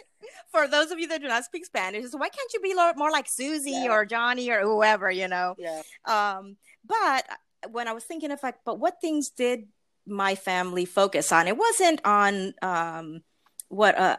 for 0.50 0.66
those 0.66 0.90
of 0.90 0.98
you 0.98 1.08
that 1.08 1.20
do 1.20 1.28
not 1.28 1.44
speak 1.44 1.64
Spanish, 1.64 2.10
so 2.10 2.18
why 2.18 2.28
can't 2.28 2.52
you 2.52 2.60
be 2.60 2.74
more 2.74 3.10
like 3.10 3.28
Susie 3.28 3.70
yeah. 3.70 3.92
or 3.92 4.04
Johnny 4.04 4.50
or 4.50 4.60
whoever, 4.60 5.10
you 5.10 5.28
know? 5.28 5.54
Yeah. 5.58 5.82
Um, 6.04 6.56
but 6.84 7.24
when 7.70 7.88
I 7.88 7.92
was 7.92 8.04
thinking 8.04 8.30
of 8.30 8.42
like, 8.42 8.56
but 8.64 8.78
what 8.78 9.00
things 9.00 9.30
did 9.30 9.68
my 10.06 10.34
family 10.34 10.84
focus 10.84 11.32
on? 11.32 11.46
It 11.46 11.56
wasn't 11.56 12.00
on 12.04 12.54
um, 12.62 13.22
what 13.68 13.96
uh, 13.96 14.16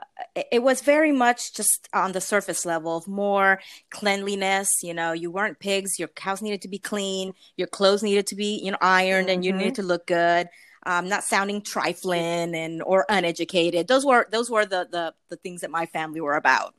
it 0.52 0.64
was 0.64 0.82
very 0.82 1.12
much 1.12 1.54
just 1.54 1.90
on 1.94 2.14
the 2.14 2.22
surface 2.22 2.66
level 2.66 2.96
of 2.96 3.08
more 3.08 3.60
cleanliness. 3.90 4.70
You 4.82 4.94
know, 4.94 5.12
you 5.12 5.32
weren't 5.32 5.60
pigs. 5.60 6.00
Your 6.00 6.10
house 6.18 6.42
needed 6.42 6.62
to 6.62 6.70
be 6.70 6.80
clean. 6.80 7.34
Your 7.58 7.68
clothes 7.68 8.04
needed 8.04 8.28
to 8.28 8.36
be 8.36 8.62
you 8.64 8.72
know 8.72 8.78
ironed, 8.82 9.28
mm-hmm. 9.28 9.34
and 9.34 9.46
you 9.46 9.52
needed 9.52 9.74
mm-hmm. 9.74 9.82
to 9.82 9.88
look 9.88 10.08
good 10.08 10.48
um, 10.86 11.08
not 11.08 11.24
sounding 11.24 11.62
trifling 11.62 12.56
and 12.56 12.82
or 12.84 13.06
uneducated. 13.10 13.88
Those 13.88 14.06
were 14.06 14.28
those 14.32 14.50
were 14.50 14.66
the 14.66 14.88
the 14.92 15.14
the 15.30 15.36
things 15.38 15.62
that 15.62 15.72
my 15.72 15.86
family 15.86 16.22
were 16.22 16.36
about. 16.36 16.74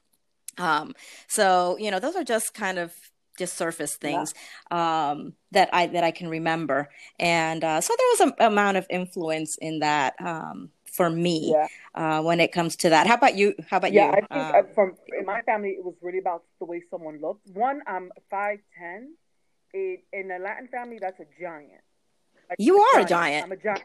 Um, 0.59 0.95
so 1.29 1.77
you 1.79 1.91
know, 1.91 1.99
those 1.99 2.17
are 2.17 2.25
just 2.25 2.55
kind 2.55 2.79
of 2.79 2.95
just 3.39 3.57
surface 3.57 3.97
things 3.97 4.35
yeah. 4.71 5.11
um, 5.11 5.33
that 5.53 5.71
I 5.73 5.87
that 5.89 6.05
I 6.05 6.11
can 6.11 6.29
remember, 6.29 6.91
and 7.19 7.65
uh, 7.65 7.81
so 7.81 7.95
there 7.97 8.27
was 8.27 8.33
an 8.39 8.47
amount 8.47 8.77
of 8.77 8.87
influence 8.91 9.57
in 9.57 9.79
that 9.79 10.15
um, 10.21 10.71
for 10.85 11.09
me 11.09 11.55
yeah. 11.55 11.67
uh, 11.95 12.23
when 12.23 12.41
it 12.41 12.53
comes 12.53 12.77
to 12.77 12.91
that. 12.91 13.07
How 13.07 13.15
about 13.15 13.37
you? 13.37 13.55
How 13.71 13.79
about 13.79 13.93
yeah, 13.93 14.07
you? 14.07 14.27
Yeah, 14.31 14.37
I 14.39 14.53
think 14.53 14.55
uh, 14.55 14.59
um, 14.59 14.67
from 14.75 14.97
in 15.19 15.25
my 15.25 15.41
family, 15.43 15.71
it 15.71 15.85
was 15.85 15.95
really 16.03 16.19
about 16.19 16.45
the 16.59 16.67
way 16.67 16.83
someone 16.91 17.21
looked. 17.21 17.49
One, 17.49 17.81
I'm 17.87 18.11
five 18.31 18.59
ten. 18.79 19.15
In 19.75 20.31
a 20.31 20.39
Latin 20.39 20.69
family, 20.69 20.99
that's 21.01 21.19
a 21.19 21.25
giant. 21.41 21.81
You 22.59 22.81
are 22.81 23.01
a 23.01 23.05
giant. 23.05 23.47
I'm 23.47 23.53
a 23.53 23.57
giant. 23.57 23.85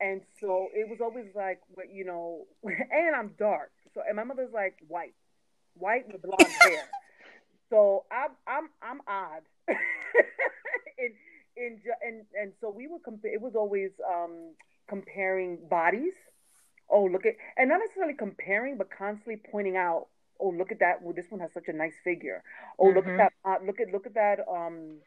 and 0.00 0.20
so 0.40 0.68
it 0.74 0.88
was 0.88 0.98
always 1.00 1.26
like, 1.34 1.60
you 1.92 2.04
know, 2.04 2.46
and 2.64 3.16
I'm 3.16 3.32
dark. 3.38 3.70
So 3.94 4.02
and 4.06 4.16
my 4.16 4.24
mother's 4.24 4.52
like 4.52 4.76
white, 4.88 5.14
white 5.74 6.06
with 6.12 6.22
blonde 6.22 6.52
hair. 6.62 6.84
So 7.70 8.04
I'm 8.10 8.30
I'm 8.46 8.68
I'm 8.82 9.00
odd. 9.08 9.42
in 10.98 11.12
in 11.56 11.80
and 12.02 12.24
and 12.40 12.52
so 12.60 12.70
we 12.70 12.86
were 12.88 12.98
compare. 12.98 13.32
It 13.32 13.40
was 13.40 13.54
always 13.56 13.90
um 14.06 14.54
comparing 14.88 15.58
bodies. 15.68 16.14
Oh, 16.88 17.04
look 17.04 17.26
at 17.26 17.34
and 17.56 17.68
not 17.68 17.80
necessarily 17.80 18.14
comparing, 18.14 18.76
but 18.78 18.88
constantly 18.90 19.40
pointing 19.50 19.76
out. 19.76 20.06
Oh, 20.38 20.50
look 20.50 20.70
at 20.70 20.80
that! 20.80 21.02
Well, 21.02 21.14
this 21.14 21.24
one 21.30 21.40
has 21.40 21.50
such 21.54 21.68
a 21.68 21.72
nice 21.72 21.94
figure. 22.04 22.42
Oh, 22.78 22.84
mm-hmm. 22.84 22.96
look 22.96 23.06
at 23.06 23.16
that! 23.16 23.32
Uh, 23.42 23.64
look 23.64 23.80
at 23.80 23.90
look 23.90 24.06
at 24.06 24.14
that! 24.14 24.40
Um, 24.46 24.98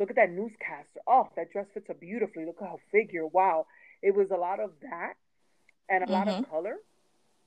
Look 0.00 0.10
at 0.10 0.16
that 0.16 0.30
newscaster. 0.32 1.00
Oh, 1.06 1.28
that 1.36 1.52
dress 1.52 1.66
fits 1.74 1.86
her 1.88 1.94
beautifully. 1.94 2.46
Look 2.46 2.62
at 2.62 2.68
her 2.68 2.76
figure. 2.90 3.26
Wow. 3.26 3.66
It 4.02 4.16
was 4.16 4.30
a 4.30 4.36
lot 4.36 4.58
of 4.58 4.70
that 4.80 5.12
and 5.90 6.02
a 6.02 6.06
mm-hmm. 6.06 6.12
lot 6.12 6.28
of 6.28 6.34
mm-hmm. 6.36 6.50
color. 6.50 6.76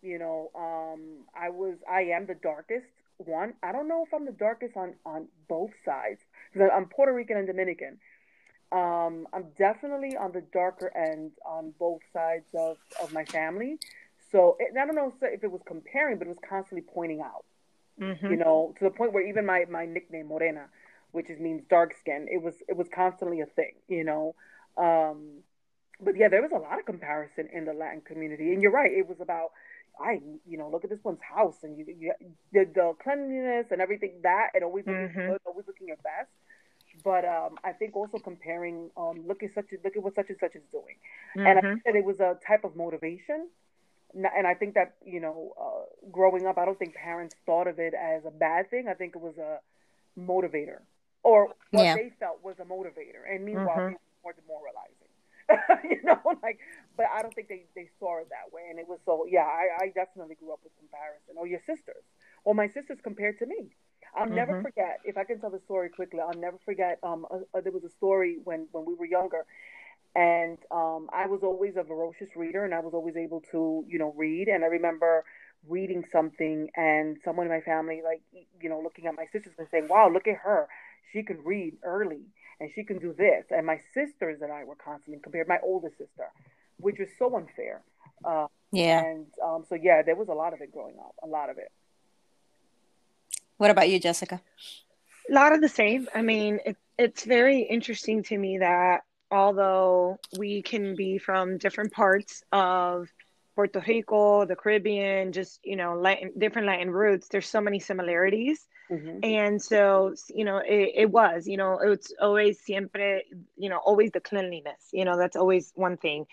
You 0.04 0.20
know, 0.20 0.52
um, 0.56 1.26
I 1.36 1.50
was, 1.50 1.78
I 1.90 2.02
am 2.16 2.28
the 2.28 2.36
darkest 2.36 2.86
one. 3.18 3.54
I 3.64 3.72
don't 3.72 3.88
know 3.88 4.04
if 4.06 4.14
I'm 4.14 4.26
the 4.26 4.32
darkest 4.32 4.78
on, 4.78 4.94
on 5.06 5.28
both 5.50 5.72
sides 5.84 6.20
because 6.54 6.70
I'm 6.72 6.86
Puerto 6.86 7.12
Rican 7.12 7.38
and 7.38 7.48
Dominican. 7.48 7.98
Um, 8.72 9.28
I'm 9.34 9.46
definitely 9.58 10.16
on 10.18 10.32
the 10.32 10.42
darker 10.54 10.96
end 10.96 11.32
on 11.46 11.74
both 11.80 12.02
sides 12.12 12.46
of, 12.54 12.78
of 13.02 13.14
my 13.14 13.26
family. 13.26 13.78
So 14.32 14.58
it, 14.60 14.78
I 14.80 14.86
don't 14.86 14.96
know 14.96 15.14
if 15.22 15.44
it 15.44 15.52
was 15.52 15.62
comparing, 15.66 16.18
but 16.18 16.28
it 16.28 16.32
was 16.32 16.40
constantly 16.48 16.86
pointing 16.94 17.22
out. 17.22 17.46
Mm-hmm. 18.00 18.28
You 18.28 18.38
know, 18.38 18.74
to 18.78 18.84
the 18.86 18.92
point 18.92 19.14
where 19.14 19.26
even 19.26 19.46
my, 19.46 19.66
my 19.70 19.86
nickname 19.86 20.28
Morena, 20.28 20.66
which 21.14 21.30
is, 21.30 21.40
means 21.40 21.64
dark 21.70 21.96
skin. 21.98 22.28
It 22.30 22.42
was 22.42 22.56
it 22.68 22.76
was 22.76 22.88
constantly 22.94 23.40
a 23.40 23.46
thing, 23.46 23.76
you 23.88 24.04
know. 24.04 24.36
Um, 24.78 25.44
but 26.02 26.18
yeah, 26.18 26.28
there 26.28 26.42
was 26.42 26.52
a 26.52 26.58
lot 26.58 26.80
of 26.80 26.86
comparison 26.86 27.48
in 27.54 27.66
the 27.66 27.74
Latin 27.74 28.02
community, 28.02 28.52
and 28.52 28.62
you're 28.62 28.72
right. 28.72 28.92
It 28.92 29.08
was 29.08 29.22
about 29.22 29.52
I, 30.00 30.20
you 30.48 30.58
know, 30.58 30.70
look 30.70 30.84
at 30.84 30.90
this 30.90 31.04
one's 31.04 31.22
house, 31.22 31.58
and 31.64 31.78
you, 31.78 31.86
you 31.88 32.14
the, 32.52 32.66
the 32.66 32.94
cleanliness 33.02 33.68
and 33.72 33.80
everything 33.80 34.14
that, 34.24 34.50
and 34.56 34.64
always 34.64 34.86
looking 34.88 35.10
mm-hmm. 35.10 35.32
good, 35.32 35.42
always 35.46 35.68
looking 35.68 35.88
your 35.88 35.98
best. 35.98 36.32
But 37.04 37.26
um, 37.26 37.58
I 37.64 37.72
think 37.74 37.96
also 37.96 38.18
comparing, 38.18 38.90
um, 38.98 39.26
look 39.28 39.44
at 39.44 39.54
such 39.54 39.72
a, 39.72 39.78
look 39.84 39.96
at 39.96 40.04
what 40.04 40.16
such 40.16 40.30
and 40.30 40.38
such 40.40 40.56
is 40.56 40.64
doing, 40.72 40.98
mm-hmm. 41.38 41.46
and 41.46 41.60
I 41.60 41.62
think 41.62 41.84
that 41.86 41.96
it 41.96 42.04
was 42.04 42.20
a 42.20 42.38
type 42.46 42.64
of 42.64 42.76
motivation. 42.76 43.50
And 44.16 44.46
I 44.46 44.54
think 44.54 44.76
that 44.76 44.94
you 45.04 45.20
know, 45.20 45.54
uh, 45.60 46.08
growing 46.12 46.46
up, 46.46 46.60
I 46.60 46.66
don't 46.66 46.78
think 46.78 46.94
parents 46.94 47.36
thought 47.48 47.68
of 47.68 47.80
it 47.80 47.94
as 47.96 48.26
a 48.26 48.32
bad 48.32 48.70
thing. 48.70 48.88
I 48.88 48.94
think 48.94 49.16
it 49.16 49.22
was 49.22 49.38
a 49.38 49.60
motivator 50.20 50.80
or 51.24 51.48
what 51.72 51.84
yeah. 51.84 51.96
they 51.96 52.12
felt 52.20 52.44
was 52.44 52.56
a 52.60 52.66
motivator, 52.66 53.24
and 53.30 53.44
meanwhile, 53.44 53.78
mm-hmm. 53.78 54.24
more 54.24 54.34
demoralizing. 54.34 55.04
you 55.90 56.02
know, 56.04 56.20
like, 56.44 56.60
but 56.96 57.08
I 57.14 57.22
don't 57.22 57.34
think 57.34 57.48
they, 57.48 57.64
they 57.76 57.90
saw 58.00 58.20
it 58.20 58.30
that 58.30 58.54
way, 58.54 58.64
and 58.70 58.80
it 58.80 58.88
was 58.88 59.00
so. 59.06 59.26
Yeah, 59.28 59.46
I, 59.46 59.86
I 59.86 59.88
definitely 59.88 60.36
grew 60.36 60.54
up 60.54 60.60
with 60.64 60.74
comparison. 60.78 61.36
Or 61.38 61.48
your 61.48 61.62
sisters, 61.66 62.04
or 62.44 62.54
my 62.54 62.68
sisters 62.68 63.00
compared 63.04 63.40
to 63.40 63.46
me. 63.46 63.76
I'll 64.16 64.26
mm-hmm. 64.26 64.36
never 64.36 64.62
forget. 64.62 65.00
If 65.06 65.18
I 65.18 65.24
can 65.24 65.40
tell 65.40 65.50
the 65.50 65.62
story 65.66 65.90
quickly, 65.90 66.20
I'll 66.20 66.40
never 66.40 66.60
forget. 66.66 67.00
Um, 67.04 67.26
uh, 67.32 67.62
there 67.62 67.72
was 67.72 67.84
a 67.84 67.90
story 67.90 68.38
when 68.44 68.68
when 68.72 68.86
we 68.86 68.94
were 68.94 69.06
younger, 69.06 69.46
and 70.16 70.58
um, 70.72 71.10
I 71.12 71.28
was 71.28 71.42
always 71.44 71.74
a 71.78 71.84
voracious 71.84 72.30
reader, 72.36 72.64
and 72.66 72.74
I 72.74 72.80
was 72.80 72.94
always 72.94 73.16
able 73.16 73.42
to, 73.52 73.84
you 73.88 73.98
know, 73.98 74.14
read. 74.16 74.48
And 74.48 74.64
I 74.64 74.68
remember 74.68 75.24
reading 75.68 76.04
something, 76.12 76.70
and 76.76 77.18
someone 77.24 77.48
in 77.48 77.52
my 77.52 77.62
family, 77.62 78.02
like, 78.04 78.22
you 78.62 78.70
know, 78.70 78.80
looking 78.82 79.08
at 79.08 79.16
my 79.16 79.26
sisters 79.32 79.54
and 79.58 79.68
saying, 79.72 79.88
"Wow, 79.90 80.10
look 80.10 80.28
at 80.28 80.38
her." 80.38 80.68
She 81.12 81.24
can 81.24 81.44
read 81.44 81.78
early 81.84 82.22
and 82.60 82.70
she 82.74 82.84
can 82.84 83.00
do 83.00 83.14
this. 83.14 83.46
And 83.50 83.66
my 83.66 83.80
sisters 83.94 84.42
and 84.42 84.52
I 84.52 84.64
were 84.64 84.76
constantly 84.76 85.22
compared, 85.22 85.48
to 85.48 85.50
my 85.50 85.60
oldest 85.64 85.98
sister, 85.98 86.30
which 86.78 87.00
was 87.00 87.10
so 87.18 87.36
unfair. 87.36 87.82
Uh, 88.24 88.48
yeah. 88.72 89.04
And 89.04 89.28
um, 89.44 89.66
so, 89.68 89.76
yeah, 89.76 90.02
there 90.02 90.16
was 90.16 90.30
a 90.30 90.34
lot 90.34 90.54
of 90.54 90.62
it 90.62 90.72
growing 90.72 90.96
up, 91.00 91.16
a 91.24 91.28
lot 91.28 91.50
of 91.50 91.58
it. 91.58 91.72
What 93.58 93.72
about 93.72 93.90
you, 93.90 94.00
Jessica? 94.00 94.42
A 95.30 95.34
lot 95.34 95.54
of 95.54 95.62
the 95.62 95.70
same. 95.70 96.08
I 96.14 96.22
mean, 96.22 96.60
it, 96.66 96.78
it's 96.98 97.24
very 97.24 97.62
interesting 97.62 98.24
to 98.24 98.38
me 98.38 98.58
that 98.60 99.02
although 99.32 100.20
we 100.38 100.62
can 100.62 100.96
be 100.96 101.18
from 101.18 101.58
different 101.58 101.92
parts 101.92 102.44
of 102.52 103.08
Puerto 103.56 103.84
Rico, 103.88 104.46
the 104.46 104.56
Caribbean, 104.56 105.32
just 105.32 105.60
you 105.64 105.76
know, 105.76 105.96
Latin, 105.96 106.32
different 106.38 106.68
Latin 106.68 106.92
roots. 106.92 107.28
There's 107.28 107.48
so 107.48 107.62
many 107.62 107.80
similarities, 107.80 108.68
mm-hmm. 108.92 109.20
and 109.24 109.62
so 109.62 110.16
you 110.30 110.46
know, 110.46 110.58
it, 110.58 110.92
it, 110.96 111.12
was, 111.12 111.48
you 111.48 111.58
know, 111.58 111.80
it's 111.80 112.14
always 112.20 112.60
siempre, 112.60 113.22
you 113.58 113.70
know, 113.70 113.78
always 113.78 114.12
the 114.12 114.20
cleanliness. 114.20 114.82
You 114.92 115.06
know, 115.06 115.18
that's 115.18 115.36
always 115.36 115.72
one 115.76 115.98
thing. 115.98 116.26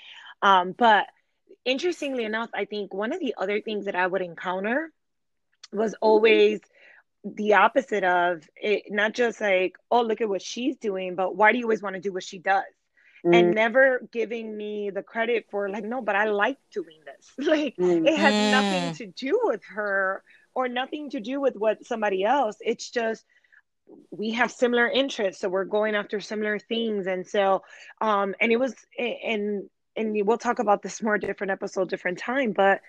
Um, 0.42 0.72
but 0.72 1.06
interestingly 1.64 2.24
enough, 2.24 2.50
I 2.54 2.64
think 2.64 2.94
one 2.94 3.12
of 3.12 3.20
the 3.20 3.34
other 3.36 3.60
things 3.60 3.84
that 3.84 3.96
I 3.96 4.06
would 4.06 4.22
encounter 4.22 4.90
was 5.72 5.92
mm-hmm. 5.92 6.06
always 6.06 6.60
the 7.24 7.54
opposite 7.54 8.04
of 8.04 8.48
it. 8.56 8.84
Not 8.88 9.12
just 9.12 9.40
like, 9.40 9.76
oh, 9.90 10.02
look 10.02 10.20
at 10.20 10.28
what 10.28 10.42
she's 10.42 10.76
doing, 10.76 11.16
but 11.16 11.36
why 11.36 11.52
do 11.52 11.58
you 11.58 11.64
always 11.64 11.82
want 11.82 11.96
to 11.96 12.00
do 12.00 12.12
what 12.12 12.24
she 12.24 12.38
does? 12.38 12.64
Mm. 13.24 13.36
and 13.36 13.54
never 13.54 14.02
giving 14.12 14.56
me 14.56 14.90
the 14.90 15.02
credit 15.02 15.46
for 15.50 15.68
like 15.68 15.84
no 15.84 16.00
but 16.02 16.16
i 16.16 16.24
like 16.24 16.58
doing 16.72 16.98
this 17.04 17.32
like 17.46 17.76
mm. 17.76 18.06
it 18.06 18.16
has 18.16 18.32
mm. 18.32 18.50
nothing 18.50 18.94
to 18.94 19.06
do 19.06 19.38
with 19.44 19.62
her 19.64 20.22
or 20.54 20.68
nothing 20.68 21.10
to 21.10 21.20
do 21.20 21.40
with 21.40 21.54
what 21.56 21.84
somebody 21.84 22.24
else 22.24 22.56
it's 22.60 22.90
just 22.90 23.24
we 24.10 24.30
have 24.32 24.50
similar 24.50 24.88
interests 24.88 25.40
so 25.40 25.48
we're 25.48 25.64
going 25.64 25.94
after 25.94 26.20
similar 26.20 26.58
things 26.58 27.06
and 27.06 27.26
so 27.26 27.62
um 28.00 28.34
and 28.40 28.52
it 28.52 28.58
was 28.58 28.74
and 28.98 29.68
and 29.96 30.16
we'll 30.26 30.38
talk 30.38 30.58
about 30.60 30.82
this 30.82 31.02
more 31.02 31.18
different 31.18 31.50
episode 31.50 31.88
different 31.88 32.18
time 32.18 32.52
but 32.52 32.80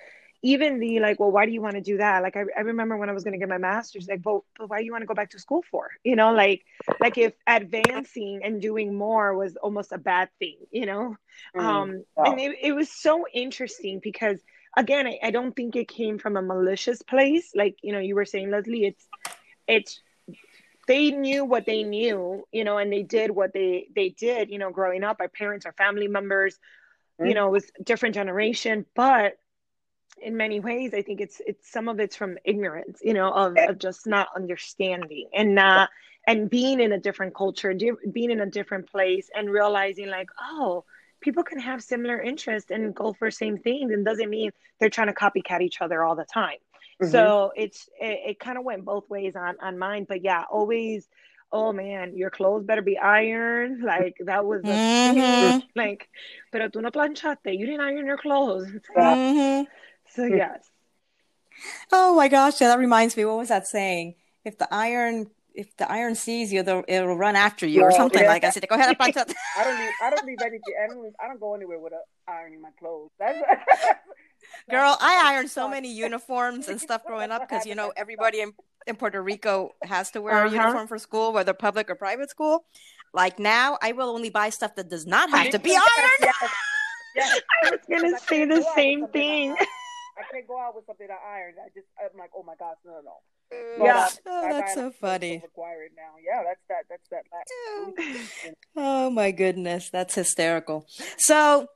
even 0.44 0.80
the 0.80 1.00
like, 1.00 1.20
well, 1.20 1.32
why 1.32 1.46
do 1.46 1.52
you 1.52 1.62
want 1.62 1.76
to 1.76 1.82
do 1.82 1.98
that? 1.98 2.24
Like, 2.24 2.36
I, 2.36 2.44
I 2.58 2.62
remember 2.62 2.98
when 2.98 3.10
I 3.10 3.14
was 3.14 3.24
going 3.24 3.34
to 3.34 3.40
get 3.40 3.50
my 3.50 3.60
master's, 3.60 4.08
like, 4.08 4.24
but, 4.24 4.42
but 4.58 4.70
why 4.70 4.80
do 4.80 4.86
you 4.86 4.92
want 4.92 5.04
to 5.04 5.08
go 5.08 5.14
back 5.14 5.30
to 5.32 5.40
school 5.40 5.64
for? 5.70 5.92
You 6.04 6.16
know, 6.16 6.34
like, 6.34 6.66
like 7.00 7.18
if 7.18 7.34
advancing 7.46 8.42
and 8.44 8.62
doing 8.62 8.96
more 8.96 9.36
was 9.36 9.56
almost 9.58 9.92
a 9.92 10.00
bad 10.00 10.30
thing, 10.40 10.58
you 10.72 10.88
know? 10.88 11.16
Mm, 11.56 11.62
um, 11.62 12.04
wow. 12.16 12.24
and 12.26 12.40
it, 12.40 12.58
it 12.62 12.72
was 12.74 12.90
so 12.90 13.26
interesting 13.32 14.00
because 14.02 14.40
again, 14.76 15.06
I, 15.06 15.20
I 15.22 15.32
don't 15.32 15.56
think 15.56 15.76
it 15.76 15.88
came 15.88 16.18
from 16.18 16.38
a 16.38 16.42
malicious 16.42 17.02
place. 17.04 17.52
Like, 17.54 17.78
you 17.84 17.94
know, 17.94 18.00
you 18.00 18.16
were 18.16 18.26
saying, 18.26 18.50
Leslie, 18.50 18.86
it's, 18.86 19.08
it's, 19.68 20.02
they 20.88 21.12
knew 21.12 21.46
what 21.46 21.68
they 21.68 21.84
knew, 21.84 22.48
you 22.52 22.64
know, 22.64 22.80
and 22.80 22.92
they 22.92 23.04
did 23.04 23.30
what 23.30 23.54
they, 23.54 23.90
they 23.96 24.10
did, 24.10 24.50
you 24.50 24.58
know, 24.58 24.72
growing 24.72 25.04
up, 25.04 25.18
our 25.20 25.28
parents, 25.30 25.68
our 25.68 25.74
family 25.74 26.08
members, 26.08 26.58
mm. 27.20 27.28
you 27.28 27.36
know, 27.36 27.48
it 27.48 27.52
was 27.52 27.72
different 27.84 28.16
generation, 28.16 28.88
but 28.96 29.38
in 30.22 30.36
many 30.36 30.60
ways 30.60 30.94
i 30.94 31.02
think 31.02 31.22
it's 31.22 31.42
it's 31.46 31.70
some 31.70 31.88
of 31.88 32.00
it's 32.00 32.16
from 32.16 32.38
ignorance 32.44 33.00
you 33.04 33.14
know 33.14 33.32
of, 33.32 33.56
of 33.58 33.78
just 33.78 34.08
not 34.08 34.28
understanding 34.36 35.28
and 35.34 35.56
not 35.56 35.90
and 36.28 36.50
being 36.50 36.80
in 36.80 36.92
a 36.92 37.00
different 37.00 37.34
culture 37.34 37.74
being 38.12 38.32
in 38.32 38.42
a 38.42 38.46
different 38.46 38.90
place 38.90 39.30
and 39.36 39.50
realizing 39.50 40.10
like 40.10 40.30
oh 40.42 40.84
people 41.20 41.44
can 41.44 41.60
have 41.60 41.84
similar 41.84 42.20
interests 42.20 42.72
and 42.72 42.96
go 42.96 43.14
for 43.14 43.30
same 43.30 43.58
things 43.58 43.92
and 43.92 44.06
doesn't 44.06 44.30
mean 44.30 44.52
they're 44.80 44.90
trying 44.90 45.08
to 45.08 45.14
copycat 45.14 45.62
each 45.62 45.82
other 45.82 46.04
all 46.04 46.16
the 46.16 46.26
time 46.26 46.58
mm-hmm. 47.02 47.12
so 47.12 47.52
it's 47.56 47.90
it, 48.00 48.20
it 48.30 48.40
kind 48.40 48.58
of 48.58 48.64
went 48.64 48.86
both 48.86 49.10
ways 49.10 49.36
on 49.36 49.56
on 49.62 49.78
mine 49.78 50.06
but 50.08 50.24
yeah 50.24 50.44
always 50.52 51.08
oh 51.52 51.74
man, 51.74 52.16
your 52.16 52.30
clothes 52.30 52.64
better 52.64 52.82
be 52.82 52.98
ironed. 52.98 53.84
Like 53.92 54.18
that 54.26 54.46
was 54.46 54.62
a 54.64 54.68
mm-hmm. 54.68 55.60
like, 55.76 56.08
pero 56.52 56.70
tú 56.70 56.82
no 56.82 56.92
planchaste. 56.92 57.58
You 57.58 57.66
didn't 57.66 57.82
iron 57.82 58.06
your 58.06 58.18
clothes. 58.18 58.68
Mm-hmm. 58.96 59.64
So 60.16 60.26
yes. 60.26 60.70
Oh 61.92 62.16
my 62.16 62.28
gosh, 62.28 62.60
yeah, 62.62 62.70
that 62.70 62.80
reminds 62.80 63.16
me. 63.18 63.26
What 63.26 63.38
was 63.38 63.50
that 63.50 63.68
saying? 63.68 64.16
If 64.44 64.58
the 64.58 64.68
iron 64.74 65.30
if 65.54 65.76
the 65.78 65.92
iron 65.92 66.16
sees 66.16 66.52
you, 66.54 66.62
it'll 66.62 67.16
run 67.16 67.36
after 67.36 67.68
you 67.68 67.84
or 67.84 67.92
something 67.92 68.22
yeah. 68.22 68.30
like 68.30 68.42
that. 68.42 68.54
So 68.54 68.62
go 68.62 68.76
ahead 68.76 68.90
and 68.90 68.98
punch 68.98 69.18
up. 69.18 69.30
I 69.58 69.64
don't 69.64 69.80
leave. 69.80 69.92
I 70.02 70.10
don't 70.10 70.26
leave 70.26 70.38
anything. 70.42 70.74
I 70.82 70.88
don't. 70.88 71.14
I 71.20 71.28
don't 71.28 71.40
go 71.40 71.56
anywhere 71.56 71.80
without 71.80 72.02
ironing 72.28 72.62
my 72.62 72.70
clothes. 72.80 73.10
That's, 73.20 73.38
Girl, 74.70 74.98
I 75.00 75.34
ironed 75.34 75.50
so 75.50 75.70
many 75.70 75.94
uniforms 75.94 76.68
and 76.68 76.80
stuff 76.80 77.06
growing 77.06 77.32
up 77.32 77.48
because 77.48 77.66
you 77.66 77.76
know 77.76 77.92
everybody 77.96 78.42
in, 78.42 78.54
in 78.88 78.96
Puerto 78.96 79.22
Rico 79.22 79.72
has 79.84 80.12
to 80.12 80.22
wear 80.22 80.46
uh-huh. 80.46 80.56
a 80.56 80.58
uniform 80.58 80.88
for 80.88 80.98
school, 80.98 81.34
whether 81.34 81.54
public 81.54 81.90
or 81.90 81.96
private 81.96 82.30
school. 82.30 82.66
Like 83.14 83.40
now, 83.40 83.78
I 83.82 83.92
will 83.92 84.10
only 84.10 84.30
buy 84.30 84.50
stuff 84.50 84.76
that 84.76 84.90
does 84.90 85.06
not 85.06 85.30
have 85.32 85.52
to 85.52 85.60
be 85.60 85.72
ironed. 85.72 85.82
yes, 86.22 86.50
yes. 87.16 87.42
I 87.64 87.72
was 87.72 87.80
gonna 87.90 88.20
say 88.20 88.46
the 88.46 88.66
same 88.76 89.08
thing. 89.08 89.56
I 90.22 90.34
can't 90.34 90.48
go 90.48 90.60
out 90.60 90.76
with 90.76 90.86
something 90.86 91.08
I 91.10 91.40
ironed. 91.40 91.58
I 91.60 91.70
just 91.74 91.88
I'm 92.00 92.18
like, 92.18 92.32
oh 92.36 92.44
my 92.44 92.56
gosh, 92.58 92.78
no, 92.86 92.92
no, 92.94 93.02
no. 93.02 93.18
But, 93.78 93.86
yeah, 93.86 94.08
oh, 94.28 94.48
that's 94.50 94.74
so 94.74 94.92
funny. 94.92 95.42
Require 95.44 95.84
it 95.84 95.92
now. 95.96 96.16
Yeah, 96.24 96.44
that's 96.44 96.62
that. 96.70 96.86
That's 96.90 97.10
that. 98.46 98.54
oh 98.78 99.10
my 99.10 99.32
goodness, 99.32 99.90
that's 99.90 100.16
hysterical. 100.16 100.86
So, 101.18 101.68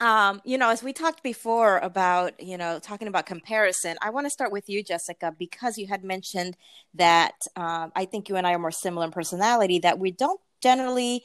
um, 0.00 0.42
you 0.44 0.58
know, 0.58 0.68
as 0.68 0.82
we 0.82 0.92
talked 0.92 1.22
before 1.22 1.78
about, 1.78 2.42
you 2.42 2.58
know, 2.58 2.78
talking 2.78 3.08
about 3.08 3.24
comparison, 3.24 3.96
I 4.02 4.10
want 4.10 4.26
to 4.26 4.30
start 4.30 4.52
with 4.52 4.68
you, 4.68 4.82
Jessica, 4.82 5.34
because 5.38 5.78
you 5.78 5.86
had 5.86 6.04
mentioned 6.04 6.56
that 6.94 7.34
um, 7.56 7.92
I 7.96 8.04
think 8.04 8.28
you 8.28 8.36
and 8.36 8.46
I 8.46 8.52
are 8.52 8.58
more 8.58 8.70
similar 8.70 9.06
in 9.06 9.12
personality. 9.12 9.78
That 9.78 9.98
we 9.98 10.10
don't 10.10 10.40
generally 10.62 11.22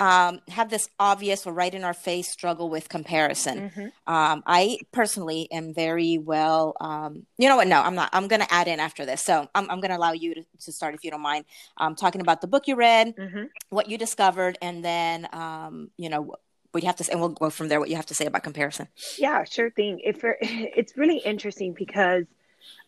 um, 0.00 0.40
have 0.48 0.70
this 0.70 0.88
obvious 0.98 1.46
or 1.46 1.52
right 1.52 1.74
in 1.74 1.84
our 1.84 1.94
face 1.94 2.30
struggle 2.30 2.70
with 2.70 2.88
comparison. 2.88 3.70
Mm-hmm. 3.70 4.12
Um, 4.12 4.42
I 4.46 4.78
personally 4.92 5.50
am 5.50 5.74
very 5.74 6.18
well. 6.18 6.76
Um, 6.80 7.26
you 7.36 7.48
know 7.48 7.56
what? 7.56 7.66
No, 7.66 7.80
I'm 7.80 7.94
not. 7.94 8.10
I'm 8.12 8.28
going 8.28 8.40
to 8.40 8.52
add 8.52 8.68
in 8.68 8.80
after 8.80 9.04
this. 9.04 9.22
So 9.22 9.48
I'm, 9.54 9.70
I'm 9.70 9.80
going 9.80 9.90
to 9.90 9.96
allow 9.96 10.12
you 10.12 10.34
to, 10.34 10.44
to, 10.60 10.72
start 10.72 10.94
if 10.94 11.02
you 11.02 11.10
don't 11.10 11.22
mind. 11.22 11.44
Um, 11.76 11.96
talking 11.96 12.20
about 12.20 12.40
the 12.40 12.46
book 12.46 12.68
you 12.68 12.76
read, 12.76 13.16
mm-hmm. 13.16 13.44
what 13.70 13.88
you 13.88 13.98
discovered, 13.98 14.56
and 14.62 14.84
then 14.84 15.28
um, 15.32 15.90
you 15.96 16.08
know 16.08 16.36
what 16.70 16.82
you 16.82 16.86
have 16.86 16.96
to 16.96 17.04
say, 17.04 17.12
and 17.12 17.20
we'll 17.20 17.30
go 17.30 17.50
from 17.50 17.68
there. 17.68 17.80
What 17.80 17.90
you 17.90 17.96
have 17.96 18.06
to 18.06 18.14
say 18.14 18.26
about 18.26 18.44
comparison? 18.44 18.88
Yeah, 19.18 19.42
sure 19.44 19.70
thing. 19.70 20.00
If 20.04 20.20
it's 20.40 20.96
really 20.96 21.18
interesting 21.18 21.72
because 21.72 22.24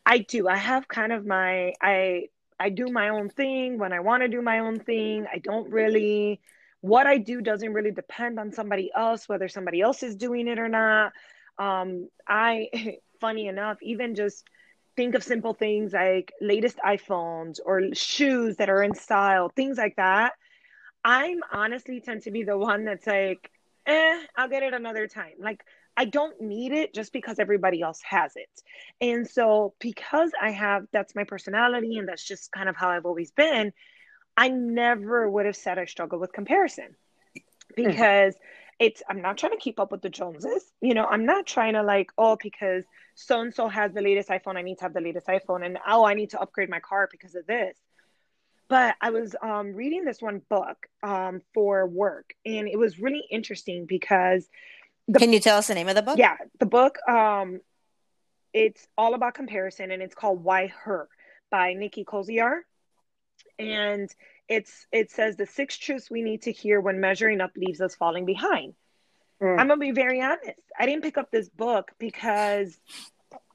I 0.07 0.19
do. 0.19 0.47
I 0.47 0.57
have 0.57 0.87
kind 0.87 1.13
of 1.13 1.27
my 1.27 1.75
I 1.81 2.29
I 2.61 2.69
do 2.69 2.87
my 2.87 3.09
own 3.09 3.31
thing 3.31 3.79
when 3.79 3.93
I 3.93 4.01
want 4.01 4.23
to 4.23 4.29
do 4.29 4.43
my 4.43 4.61
own 4.61 4.79
thing. 4.79 5.27
I 5.33 5.39
don't 5.39 5.71
really 5.71 6.41
what 6.81 7.07
I 7.07 7.19
do 7.19 7.41
doesn't 7.41 7.73
really 7.73 7.91
depend 7.91 8.39
on 8.39 8.53
somebody 8.53 8.91
else, 8.95 9.29
whether 9.29 9.49
somebody 9.49 9.81
else 9.81 10.03
is 10.03 10.17
doing 10.17 10.49
it 10.49 10.59
or 10.59 10.69
not. 10.69 11.13
Um, 11.59 12.09
I, 12.27 12.69
funny 13.21 13.49
enough, 13.49 13.79
even 13.83 14.15
just 14.15 14.49
think 14.97 15.15
of 15.15 15.23
simple 15.23 15.55
things 15.55 15.93
like 15.93 16.33
latest 16.41 16.79
iPhones 16.85 17.59
or 17.65 17.95
shoes 17.95 18.57
that 18.57 18.71
are 18.71 18.83
in 18.83 18.95
style, 18.95 19.51
things 19.55 19.79
like 19.79 19.97
that. 19.97 20.33
I'm 21.05 21.41
honestly 21.53 22.01
tend 22.01 22.23
to 22.23 22.31
be 22.31 22.43
the 22.45 22.59
one 22.59 22.85
that's 22.85 23.07
like, 23.07 23.51
eh, 23.87 24.23
I'll 24.37 24.49
get 24.49 24.63
it 24.63 24.75
another 24.75 25.07
time. 25.07 25.33
Like, 25.39 25.65
I 25.97 26.05
don't 26.05 26.41
need 26.41 26.73
it 26.73 26.95
just 26.95 27.13
because 27.13 27.39
everybody 27.39 27.83
else 27.83 28.01
has 28.09 28.33
it. 28.37 28.49
And 29.01 29.29
so, 29.29 29.75
because 29.81 30.31
I 30.41 30.51
have 30.51 30.85
that's 30.93 31.15
my 31.15 31.25
personality 31.25 31.97
and 31.99 32.09
that's 32.09 32.27
just 32.27 32.53
kind 32.53 32.69
of 32.69 32.77
how 32.77 32.89
I've 32.91 33.07
always 33.07 33.31
been, 33.33 33.73
I 34.37 34.49
never 34.49 35.29
would 35.29 35.47
have 35.47 35.57
said 35.57 35.79
I 35.79 35.85
struggle 35.85 36.19
with 36.19 36.33
comparison 36.33 36.97
because 37.77 38.35
it's 38.79 39.03
I'm 39.09 39.21
not 39.21 39.37
trying 39.37 39.53
to 39.53 39.59
keep 39.59 39.79
up 39.79 39.93
with 39.93 40.01
the 40.01 40.09
Joneses. 40.09 40.65
You 40.81 40.95
know, 40.95 41.05
I'm 41.05 41.27
not 41.27 41.47
trying 41.47 41.75
to 41.75 41.83
like, 41.83 42.11
oh, 42.17 42.37
because 42.43 42.85
so 43.15 43.43
and 43.43 43.55
so 43.55 43.69
has 43.69 43.93
the 43.93 44.01
latest 44.01 44.31
iPhone, 44.31 44.57
I 44.57 44.63
need 44.63 44.79
to 44.79 44.85
have 44.85 44.95
the 44.95 45.03
latest 45.03 45.27
iPhone, 45.27 45.65
and 45.65 45.79
oh, 45.87 46.05
I 46.05 46.15
need 46.15 46.31
to 46.31 46.41
upgrade 46.41 46.71
my 46.71 46.81
car 46.81 47.09
because 47.11 47.35
of 47.35 47.47
this. 47.47 47.77
But 48.69 48.95
I 49.01 49.11
was 49.11 49.37
um, 49.43 49.75
reading 49.75 50.05
this 50.05 50.23
one 50.23 50.41
book 50.49 50.87
um, 51.03 51.43
for 51.53 51.87
work, 51.87 52.33
and 52.47 52.67
it 52.67 52.79
was 52.79 52.99
really 52.99 53.25
interesting 53.31 53.85
because. 53.85 54.49
The, 55.09 55.19
Can 55.19 55.33
you 55.33 55.41
tell 55.41 55.59
us 55.59 55.67
the 55.67 55.75
name 55.75 55.89
of 55.89 55.97
the 55.97 56.03
book? 56.03 56.19
Yeah, 56.19 56.37
the 56.59 56.67
book. 56.67 56.99
Um, 57.07 57.61
it's 58.55 58.87
all 58.97 59.15
about 59.15 59.35
comparison, 59.35 59.91
and 59.91 60.01
it's 60.03 60.15
called 60.15 60.43
"Why 60.43 60.69
Her" 60.69 61.09
by 61.51 61.75
Nikki 61.75 62.05
Koziarz 62.05 62.63
and 63.59 64.11
it's 64.49 64.87
it 64.93 65.11
says 65.11 65.37
the 65.37 65.47
six 65.47 65.77
truths 65.77 66.11
we 66.11 66.23
need 66.23 66.43
to 66.43 66.53
hear 66.53 66.81
when 66.81 67.01
measuring 67.01 67.41
up 67.41 67.53
leaves 67.57 67.81
us 67.81 67.95
falling 67.95 68.27
behind. 68.27 68.75
Mm. 69.43 69.59
I'm 69.59 69.69
gonna 69.69 69.79
be 69.79 69.93
very 69.93 70.21
honest. 70.21 70.61
I 70.79 70.87
didn't 70.87 71.03
pick 71.03 71.19
up 71.19 71.31
this 71.31 71.49
book 71.49 71.91
because 71.99 72.79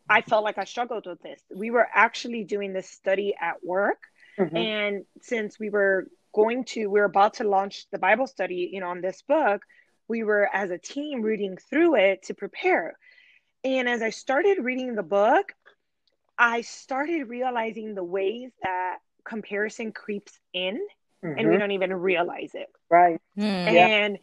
I 0.10 0.22
felt 0.22 0.44
like 0.44 0.58
I 0.58 0.66
struggled 0.66 1.06
with 1.06 1.22
this. 1.22 1.42
We 1.54 1.72
were 1.72 1.88
actually 1.94 2.44
doing 2.44 2.74
this 2.74 2.90
study 2.90 3.36
at 3.40 3.64
work, 3.64 4.04
mm-hmm. 4.38 4.56
and 4.56 5.06
since 5.22 5.60
we 5.60 5.70
were 5.70 6.08
going 6.34 6.66
to, 6.66 6.88
we 6.88 7.00
are 7.00 7.06
about 7.06 7.36
to 7.36 7.46
launch 7.46 7.88
the 7.92 7.98
Bible 7.98 8.28
study, 8.28 8.70
you 8.72 8.82
know, 8.82 8.90
on 8.90 9.02
this 9.02 9.22
book. 9.22 9.62
We 10.08 10.24
were 10.24 10.50
as 10.54 10.70
a 10.70 10.78
team 10.78 11.22
reading 11.22 11.58
through 11.70 11.96
it 11.96 12.24
to 12.24 12.34
prepare. 12.34 12.98
And 13.64 13.90
as 13.90 14.04
I 14.04 14.12
started 14.12 14.60
reading 14.60 14.94
the 14.94 15.02
book, 15.02 15.54
I 16.38 16.62
started 16.62 17.30
realizing 17.30 17.96
the 17.96 18.04
ways 18.04 18.52
that 18.62 18.98
comparison 19.26 19.92
creeps 19.92 20.40
in 20.54 20.76
mm-hmm. 20.76 21.28
and 21.28 21.38
we 21.38 21.44
mm-hmm. 21.44 21.60
don't 21.60 21.72
even 21.72 21.94
realize 21.94 22.52
it. 22.54 22.68
Right. 22.90 23.20
Mm. 23.38 23.44
And 23.44 24.18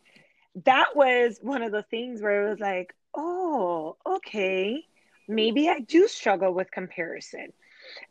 that 0.65 0.95
was 0.95 1.39
one 1.41 1.63
of 1.63 1.73
the 1.73 1.83
things 1.83 2.23
where 2.23 2.47
it 2.47 2.51
was 2.51 2.61
like, 2.61 2.95
oh, 3.15 3.97
okay, 4.07 4.85
maybe 5.29 5.69
I 5.69 5.81
do 5.81 6.09
struggle 6.09 6.53
with 6.53 6.71
comparison. 6.71 7.53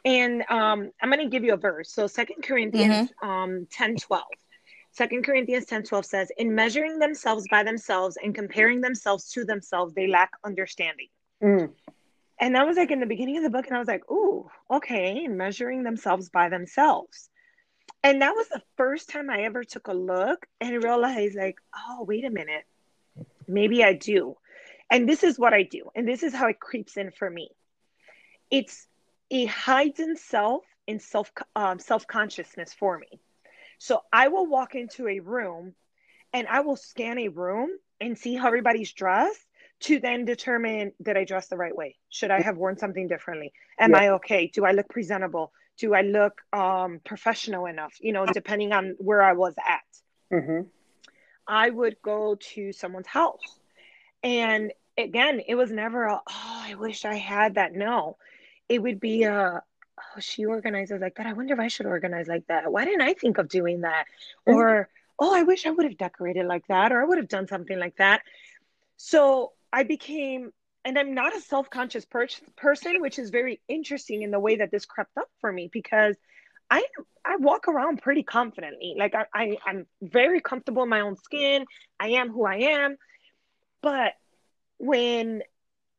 And 0.03 0.43
um, 0.49 0.91
I'm 1.01 1.09
going 1.09 1.19
to 1.19 1.29
give 1.29 1.43
you 1.43 1.53
a 1.53 1.57
verse. 1.57 1.91
So 1.91 2.07
Second 2.07 2.43
Corinthians 2.43 3.09
mm-hmm. 3.23 3.29
um, 3.29 3.67
10 3.71 3.97
12. 3.97 4.23
2 4.97 5.21
Corinthians 5.21 5.65
10 5.65 5.83
12 5.83 6.05
says, 6.05 6.31
In 6.37 6.53
measuring 6.53 6.99
themselves 6.99 7.45
by 7.49 7.63
themselves 7.63 8.17
and 8.21 8.35
comparing 8.35 8.81
themselves 8.81 9.29
to 9.31 9.45
themselves, 9.45 9.93
they 9.93 10.07
lack 10.07 10.31
understanding. 10.43 11.07
Mm. 11.41 11.71
And 12.41 12.55
that 12.55 12.65
was 12.65 12.75
like 12.75 12.89
in 12.89 12.99
the 12.99 13.05
beginning 13.05 13.37
of 13.37 13.43
the 13.43 13.51
book, 13.51 13.67
and 13.67 13.75
I 13.75 13.79
was 13.79 13.87
like, 13.87 14.09
"Ooh, 14.09 14.49
okay." 14.69 15.27
Measuring 15.27 15.83
themselves 15.83 16.29
by 16.29 16.49
themselves, 16.49 17.29
and 18.03 18.23
that 18.23 18.35
was 18.35 18.49
the 18.49 18.63
first 18.77 19.09
time 19.09 19.29
I 19.29 19.43
ever 19.43 19.63
took 19.63 19.87
a 19.87 19.93
look 19.93 20.47
and 20.59 20.83
realized, 20.83 21.35
like, 21.35 21.59
"Oh, 21.75 22.03
wait 22.03 22.25
a 22.25 22.31
minute, 22.31 22.65
maybe 23.47 23.83
I 23.83 23.93
do." 23.93 24.37
And 24.89 25.07
this 25.07 25.23
is 25.23 25.37
what 25.37 25.53
I 25.53 25.61
do, 25.63 25.91
and 25.95 26.07
this 26.07 26.23
is 26.23 26.33
how 26.33 26.47
it 26.47 26.59
creeps 26.59 26.97
in 26.97 27.11
for 27.11 27.29
me. 27.29 27.49
It's 28.49 28.87
it 29.29 29.47
hides 29.47 30.01
self 30.15 30.63
in 30.87 30.99
self 30.99 31.31
um, 31.55 31.77
self 31.77 32.07
consciousness 32.07 32.73
for 32.73 32.97
me. 32.97 33.21
So 33.77 34.01
I 34.11 34.29
will 34.29 34.47
walk 34.47 34.73
into 34.73 35.07
a 35.07 35.19
room, 35.19 35.75
and 36.33 36.47
I 36.47 36.61
will 36.61 36.75
scan 36.75 37.19
a 37.19 37.27
room 37.27 37.69
and 37.99 38.17
see 38.17 38.35
how 38.35 38.47
everybody's 38.47 38.93
dressed 38.93 39.45
to 39.81 39.99
then 39.99 40.25
determine 40.25 40.93
did 41.01 41.17
I 41.17 41.25
dress 41.25 41.47
the 41.47 41.57
right 41.57 41.75
way? 41.75 41.95
Should 42.09 42.31
I 42.31 42.41
have 42.41 42.57
worn 42.57 42.77
something 42.77 43.07
differently? 43.07 43.51
Am 43.79 43.91
yeah. 43.91 43.97
I 43.97 44.09
okay? 44.09 44.47
Do 44.47 44.65
I 44.65 44.71
look 44.71 44.89
presentable? 44.89 45.51
Do 45.77 45.93
I 45.93 46.01
look 46.01 46.41
um, 46.53 47.01
professional 47.03 47.65
enough? 47.65 47.93
You 47.99 48.13
know, 48.13 48.25
depending 48.25 48.73
on 48.73 48.95
where 48.99 49.21
I 49.21 49.33
was 49.33 49.55
at. 49.57 50.37
Mm-hmm. 50.37 50.67
I 51.47 51.69
would 51.69 51.97
go 52.03 52.37
to 52.53 52.71
someone's 52.71 53.07
house. 53.07 53.59
And 54.23 54.71
again, 54.97 55.41
it 55.47 55.55
was 55.55 55.71
never 55.71 56.05
a, 56.05 56.21
oh, 56.27 56.61
I 56.65 56.75
wish 56.75 57.03
I 57.03 57.15
had 57.15 57.55
that. 57.55 57.73
No, 57.73 58.17
it 58.69 58.79
would 58.79 58.99
be 58.99 59.23
a, 59.23 59.63
oh, 59.99 60.19
she 60.19 60.45
organizes 60.45 61.01
like 61.01 61.15
that. 61.15 61.25
I 61.25 61.33
wonder 61.33 61.53
if 61.53 61.59
I 61.59 61.67
should 61.67 61.87
organize 61.87 62.27
like 62.27 62.45
that. 62.47 62.71
Why 62.71 62.85
didn't 62.85 63.01
I 63.01 63.13
think 63.13 63.39
of 63.39 63.49
doing 63.49 63.81
that? 63.81 64.05
Mm-hmm. 64.47 64.53
Or, 64.53 64.89
oh, 65.17 65.35
I 65.35 65.43
wish 65.43 65.65
I 65.65 65.71
would 65.71 65.85
have 65.85 65.97
decorated 65.97 66.45
like 66.45 66.67
that, 66.67 66.91
or 66.91 67.01
I 67.01 67.05
would 67.05 67.17
have 67.17 67.27
done 67.27 67.47
something 67.47 67.79
like 67.79 67.97
that. 67.97 68.21
So 68.97 69.53
I 69.73 69.83
became, 69.83 70.51
and 70.85 70.97
I'm 70.97 71.13
not 71.13 71.35
a 71.35 71.41
self 71.41 71.69
conscious 71.69 72.05
per- 72.05 72.27
person, 72.57 73.01
which 73.01 73.19
is 73.19 73.29
very 73.29 73.61
interesting 73.67 74.21
in 74.21 74.31
the 74.31 74.39
way 74.39 74.57
that 74.57 74.71
this 74.71 74.85
crept 74.85 75.17
up 75.17 75.29
for 75.39 75.51
me 75.51 75.69
because 75.71 76.15
I 76.69 76.83
I 77.25 77.37
walk 77.37 77.67
around 77.67 78.01
pretty 78.01 78.23
confidently. 78.23 78.95
Like 78.97 79.13
I, 79.15 79.25
I 79.33 79.57
I'm 79.65 79.85
very 80.01 80.41
comfortable 80.41 80.83
in 80.83 80.89
my 80.89 81.01
own 81.01 81.15
skin. 81.17 81.65
I 81.99 82.09
am 82.09 82.29
who 82.31 82.45
I 82.45 82.55
am. 82.55 82.97
But 83.81 84.13
when 84.77 85.43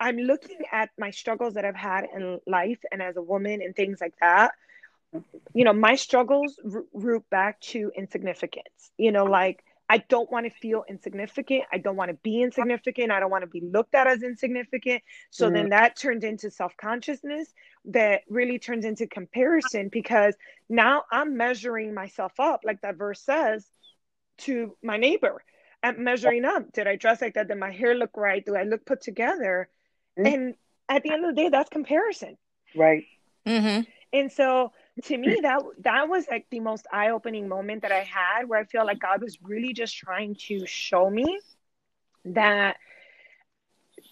I'm 0.03 0.17
looking 0.17 0.59
at 0.73 0.91
my 0.99 1.11
struggles 1.11 1.55
that 1.55 1.65
I've 1.65 1.77
had 1.77 2.07
in 2.13 2.41
life 2.47 2.81
and 2.91 3.01
as 3.01 3.17
a 3.17 3.23
woman 3.23 3.63
and 3.63 3.75
things 3.77 4.01
like 4.01 4.15
that. 4.21 4.51
You 5.55 5.65
know, 5.65 5.73
my 5.73 5.95
struggles 5.95 6.59
root 6.93 7.23
back 7.31 7.61
to 7.61 7.93
insignificance. 7.97 8.91
You 8.99 9.13
know, 9.13 9.25
like 9.25 9.63
I 9.93 9.99
don't 9.99 10.33
want 10.33 10.47
to 10.47 10.51
feel 10.51 10.85
insignificant. 10.89 11.65
I 11.71 11.77
don't 11.77 11.97
want 11.97 12.09
to 12.11 12.17
be 12.23 12.41
insignificant. 12.41 13.13
I 13.13 13.21
don't 13.21 13.31
want 13.31 13.43
to 13.43 13.47
be 13.47 13.61
looked 13.61 13.95
at 13.95 14.07
as 14.07 14.23
insignificant. 14.23 15.03
So 15.29 15.51
mm 15.51 15.53
then 15.53 15.69
that 15.69 15.97
turned 15.97 16.25
into 16.25 16.51
self 16.51 16.75
consciousness 16.79 17.53
that 17.85 18.23
really 18.27 18.59
turns 18.59 18.87
into 18.87 19.07
comparison 19.07 19.91
because 19.91 20.35
now 20.71 21.05
I'm 21.13 21.37
measuring 21.37 21.93
myself 21.93 22.33
up, 22.39 22.61
like 22.65 22.81
that 22.81 22.97
verse 22.97 23.21
says, 23.21 23.67
to 24.39 24.75
my 24.83 24.97
neighbor. 24.97 25.45
I'm 25.83 26.03
measuring 26.03 26.47
up. 26.47 26.73
Did 26.73 26.87
I 26.87 26.97
dress 26.97 27.21
like 27.21 27.35
that? 27.35 27.49
Did 27.49 27.59
my 27.59 27.71
hair 27.71 27.95
look 27.95 28.17
right? 28.17 28.43
Do 28.43 28.57
I 28.57 28.63
look 28.63 28.87
put 28.87 29.03
together? 29.03 29.69
Mm-hmm. 30.19 30.27
And 30.27 30.55
at 30.89 31.03
the 31.03 31.11
end 31.13 31.27
of 31.27 31.35
the 31.35 31.43
day, 31.43 31.51
that's 31.51 31.69
comparison. 31.69 32.39
Right. 32.75 33.05
Mm-hmm. 33.47 33.83
And 34.15 34.33
so 34.33 34.73
to 35.05 35.17
me, 35.17 35.41
that 35.43 35.63
that 35.81 36.09
was 36.09 36.27
like 36.31 36.47
the 36.51 36.61
most 36.61 36.87
eye-opening 36.93 37.49
moment 37.49 37.83
that 37.83 37.93
I 37.93 38.01
had 38.01 38.49
where 38.49 38.61
I 38.61 38.65
feel 38.65 38.85
like 38.85 38.99
God 38.99 39.23
was 39.23 39.39
really 39.43 39.73
just 39.73 39.97
trying 39.97 40.35
to 40.47 40.67
show 40.67 41.09
me 41.09 41.39
that 42.25 42.77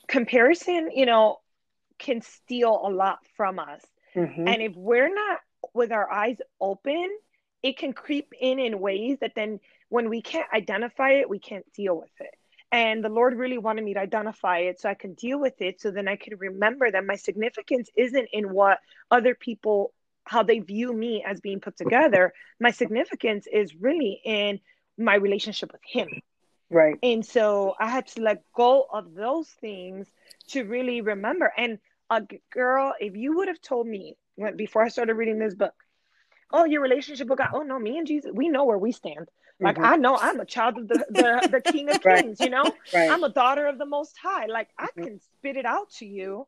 comparison, 0.08 0.90
you 0.92 1.06
know, 1.06 1.38
can 1.98 2.22
steal 2.22 2.80
a 2.82 2.90
lot 2.90 3.18
from 3.36 3.58
us. 3.58 3.82
Mm-hmm. 4.16 4.48
And 4.48 4.62
if 4.62 4.74
we're 4.74 5.14
not 5.14 5.40
with 5.74 5.92
our 5.92 6.10
eyes 6.10 6.38
open, 6.60 7.08
it 7.62 7.76
can 7.76 7.92
creep 7.92 8.32
in 8.40 8.58
in 8.58 8.80
ways 8.80 9.18
that 9.20 9.34
then 9.36 9.60
when 9.90 10.08
we 10.08 10.22
can't 10.22 10.48
identify 10.52 11.10
it, 11.10 11.28
we 11.28 11.38
can't 11.38 11.70
deal 11.74 11.96
with 11.96 12.10
it. 12.20 12.34
And 12.72 13.04
the 13.04 13.08
Lord 13.08 13.36
really 13.36 13.58
wanted 13.58 13.84
me 13.84 13.94
to 13.94 14.00
identify 14.00 14.58
it 14.60 14.80
so 14.80 14.88
I 14.88 14.94
can 14.94 15.14
deal 15.14 15.38
with 15.38 15.60
it 15.60 15.80
so 15.80 15.90
then 15.90 16.08
I 16.08 16.16
can 16.16 16.38
remember 16.38 16.90
that 16.90 17.04
my 17.04 17.16
significance 17.16 17.90
isn't 17.96 18.28
in 18.32 18.52
what 18.52 18.78
other 19.10 19.34
people, 19.34 19.92
how 20.30 20.44
they 20.44 20.60
view 20.60 20.92
me 20.92 21.24
as 21.26 21.40
being 21.40 21.58
put 21.58 21.76
together. 21.76 22.32
My 22.60 22.70
significance 22.70 23.48
is 23.52 23.74
really 23.74 24.20
in 24.24 24.60
my 24.96 25.16
relationship 25.16 25.72
with 25.72 25.80
Him. 25.84 26.08
Right. 26.70 26.96
And 27.02 27.26
so 27.26 27.74
I 27.80 27.90
had 27.90 28.06
to 28.14 28.22
let 28.22 28.44
go 28.54 28.86
of 28.92 29.12
those 29.14 29.48
things 29.48 30.06
to 30.50 30.62
really 30.62 31.00
remember. 31.00 31.52
And 31.58 31.80
a 32.10 32.14
uh, 32.14 32.20
girl, 32.52 32.94
if 33.00 33.16
you 33.16 33.38
would 33.38 33.48
have 33.48 33.60
told 33.60 33.88
me 33.88 34.16
when, 34.36 34.56
before 34.56 34.84
I 34.84 34.88
started 34.88 35.14
reading 35.14 35.40
this 35.40 35.56
book, 35.56 35.74
oh, 36.52 36.64
your 36.64 36.80
relationship 36.80 37.26
with 37.26 37.38
God, 37.38 37.50
oh 37.52 37.62
no, 37.62 37.80
me 37.80 37.98
and 37.98 38.06
Jesus, 38.06 38.30
we 38.32 38.48
know 38.48 38.66
where 38.66 38.78
we 38.78 38.92
stand. 38.92 39.28
Like 39.58 39.76
mm-hmm. 39.76 39.84
I 39.84 39.96
know 39.96 40.16
I'm 40.16 40.38
a 40.38 40.46
child 40.46 40.78
of 40.78 40.86
the 40.86 41.04
the, 41.10 41.48
the 41.50 41.60
King 41.72 41.90
of 41.90 42.04
right. 42.04 42.22
Kings, 42.22 42.38
you 42.38 42.50
know. 42.50 42.72
Right. 42.94 43.10
I'm 43.10 43.24
a 43.24 43.30
daughter 43.30 43.66
of 43.66 43.78
the 43.78 43.86
Most 43.86 44.16
High. 44.16 44.46
Like 44.46 44.68
I 44.78 44.86
mm-hmm. 44.86 45.02
can 45.02 45.20
spit 45.20 45.56
it 45.56 45.66
out 45.66 45.90
to 45.98 46.06
you, 46.06 46.46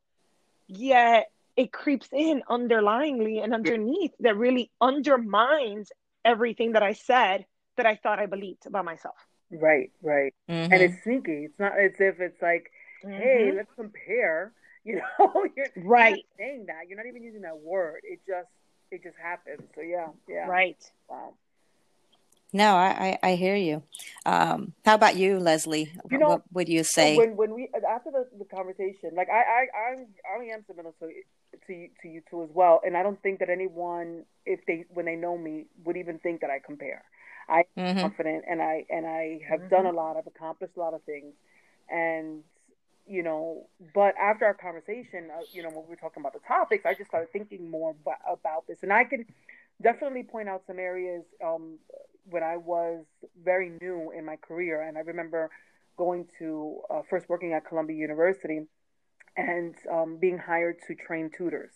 yet 0.68 1.32
it 1.56 1.72
creeps 1.72 2.08
in 2.12 2.42
underlyingly 2.48 3.42
and 3.42 3.52
underneath 3.54 4.12
that 4.20 4.36
really 4.36 4.70
undermines 4.80 5.90
everything 6.24 6.72
that 6.72 6.82
I 6.82 6.92
said 6.94 7.46
that 7.76 7.86
I 7.86 7.96
thought 7.96 8.18
I 8.18 8.26
believed 8.26 8.66
about 8.66 8.84
myself. 8.84 9.16
Right, 9.50 9.90
right. 10.02 10.34
Mm-hmm. 10.48 10.72
And 10.72 10.82
it's 10.82 11.02
sneaky. 11.04 11.44
It's 11.44 11.58
not 11.58 11.78
as 11.78 11.92
if 11.98 12.20
it's 12.20 12.40
like, 12.40 12.70
mm-hmm. 13.04 13.16
hey, 13.16 13.52
let's 13.54 13.72
compare. 13.74 14.52
You 14.84 14.96
know, 14.96 15.46
you're 15.56 15.68
right 15.76 16.26
saying 16.36 16.66
that. 16.66 16.88
You're 16.88 16.96
not 16.96 17.06
even 17.06 17.22
using 17.22 17.42
that 17.42 17.56
word. 17.56 18.00
It 18.02 18.18
just 18.26 18.48
it 18.90 19.04
just 19.04 19.14
happens. 19.16 19.62
So 19.76 19.80
yeah, 19.80 20.08
yeah. 20.28 20.48
Right. 20.48 20.76
Wow. 21.08 21.34
No, 22.52 22.74
I, 22.74 23.18
I, 23.22 23.30
I 23.30 23.34
hear 23.36 23.54
you. 23.54 23.84
Um, 24.26 24.72
how 24.84 24.96
about 24.96 25.14
you, 25.14 25.38
Leslie? 25.38 25.92
You 26.10 26.18
know, 26.18 26.28
what 26.28 26.42
would 26.52 26.68
you 26.68 26.82
say? 26.82 27.16
When, 27.16 27.36
when 27.36 27.54
we 27.54 27.68
after 27.88 28.10
the, 28.10 28.26
the 28.36 28.44
conversation, 28.44 29.12
like 29.14 29.28
I 29.30 29.42
I 29.42 29.92
I'm, 29.92 30.06
I 30.40 30.44
am 30.52 30.64
similar 30.66 30.90
to 30.98 31.08
to 31.66 31.72
you, 31.72 31.88
to 32.02 32.08
you 32.08 32.22
two 32.30 32.42
as 32.42 32.50
well, 32.52 32.80
and 32.84 32.96
I 32.96 33.02
don't 33.02 33.20
think 33.22 33.40
that 33.40 33.50
anyone, 33.50 34.24
if 34.46 34.60
they 34.66 34.84
when 34.92 35.06
they 35.06 35.16
know 35.16 35.36
me, 35.36 35.66
would 35.84 35.96
even 35.96 36.18
think 36.18 36.40
that 36.40 36.50
I 36.50 36.58
compare. 36.64 37.04
I'm 37.48 37.64
mm-hmm. 37.76 38.00
confident, 38.00 38.44
and 38.48 38.62
I 38.62 38.84
and 38.90 39.06
I 39.06 39.40
have 39.48 39.60
mm-hmm. 39.60 39.68
done 39.68 39.86
a 39.86 39.92
lot. 39.92 40.16
I've 40.16 40.26
accomplished 40.26 40.76
a 40.76 40.80
lot 40.80 40.94
of 40.94 41.02
things, 41.02 41.34
and 41.90 42.42
you 43.06 43.22
know, 43.22 43.66
but 43.94 44.14
after 44.20 44.44
our 44.44 44.54
conversation, 44.54 45.28
uh, 45.36 45.42
you 45.52 45.62
know, 45.62 45.70
when 45.70 45.84
we 45.84 45.90
were 45.90 45.96
talking 45.96 46.22
about 46.22 46.34
the 46.34 46.46
topics, 46.46 46.86
I 46.86 46.94
just 46.94 47.08
started 47.08 47.32
thinking 47.32 47.68
more 47.68 47.90
about, 47.90 48.18
about 48.30 48.66
this, 48.68 48.78
and 48.82 48.92
I 48.92 49.04
can 49.04 49.26
definitely 49.82 50.22
point 50.22 50.48
out 50.48 50.62
some 50.66 50.78
areas 50.78 51.24
um, 51.44 51.78
when 52.30 52.42
I 52.42 52.56
was 52.56 53.04
very 53.42 53.72
new 53.80 54.12
in 54.16 54.24
my 54.24 54.36
career, 54.36 54.82
and 54.82 54.96
I 54.96 55.00
remember 55.00 55.50
going 55.96 56.26
to 56.38 56.80
uh, 56.90 57.02
first 57.10 57.28
working 57.28 57.52
at 57.52 57.66
Columbia 57.66 57.96
University 57.96 58.66
and 59.36 59.74
um, 59.90 60.18
being 60.18 60.38
hired 60.38 60.76
to 60.86 60.94
train 60.94 61.30
tutors. 61.30 61.72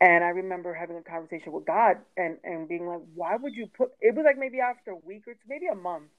And 0.00 0.24
I 0.24 0.28
remember 0.28 0.74
having 0.74 0.96
a 0.96 1.02
conversation 1.02 1.52
with 1.52 1.64
God 1.66 1.98
and, 2.16 2.38
and 2.42 2.68
being 2.68 2.86
like, 2.86 3.00
why 3.14 3.36
would 3.36 3.54
you 3.54 3.66
put, 3.66 3.92
it 4.00 4.14
was 4.14 4.24
like 4.24 4.38
maybe 4.38 4.60
after 4.60 4.90
a 4.90 4.96
week 4.96 5.22
or 5.26 5.34
two, 5.34 5.48
maybe 5.48 5.66
a 5.66 5.74
month 5.74 6.10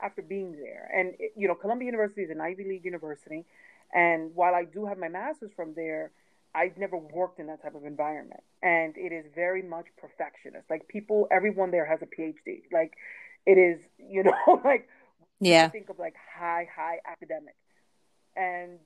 after 0.00 0.22
being 0.22 0.52
there. 0.52 0.88
And, 0.94 1.14
it, 1.18 1.32
you 1.36 1.48
know, 1.48 1.54
Columbia 1.54 1.86
University 1.86 2.22
is 2.22 2.30
an 2.30 2.40
Ivy 2.40 2.64
League 2.64 2.84
university. 2.84 3.44
And 3.92 4.34
while 4.34 4.54
I 4.54 4.64
do 4.64 4.86
have 4.86 4.98
my 4.98 5.08
master's 5.08 5.50
from 5.54 5.74
there, 5.74 6.12
I've 6.54 6.78
never 6.78 6.96
worked 6.96 7.40
in 7.40 7.48
that 7.48 7.62
type 7.62 7.74
of 7.74 7.84
environment, 7.84 8.42
and 8.62 8.96
it 8.96 9.12
is 9.12 9.24
very 9.34 9.62
much 9.62 9.86
perfectionist. 9.98 10.70
Like 10.70 10.86
people, 10.86 11.26
everyone 11.30 11.72
there 11.72 11.84
has 11.84 12.00
a 12.00 12.06
PhD. 12.06 12.62
Like 12.72 12.92
it 13.44 13.58
is, 13.58 13.80
you 13.98 14.22
know, 14.22 14.60
like 14.64 14.88
yeah, 15.40 15.68
think 15.68 15.90
of 15.90 15.98
like 15.98 16.14
high, 16.32 16.68
high 16.74 16.98
academic. 17.06 17.56
And 18.36 18.78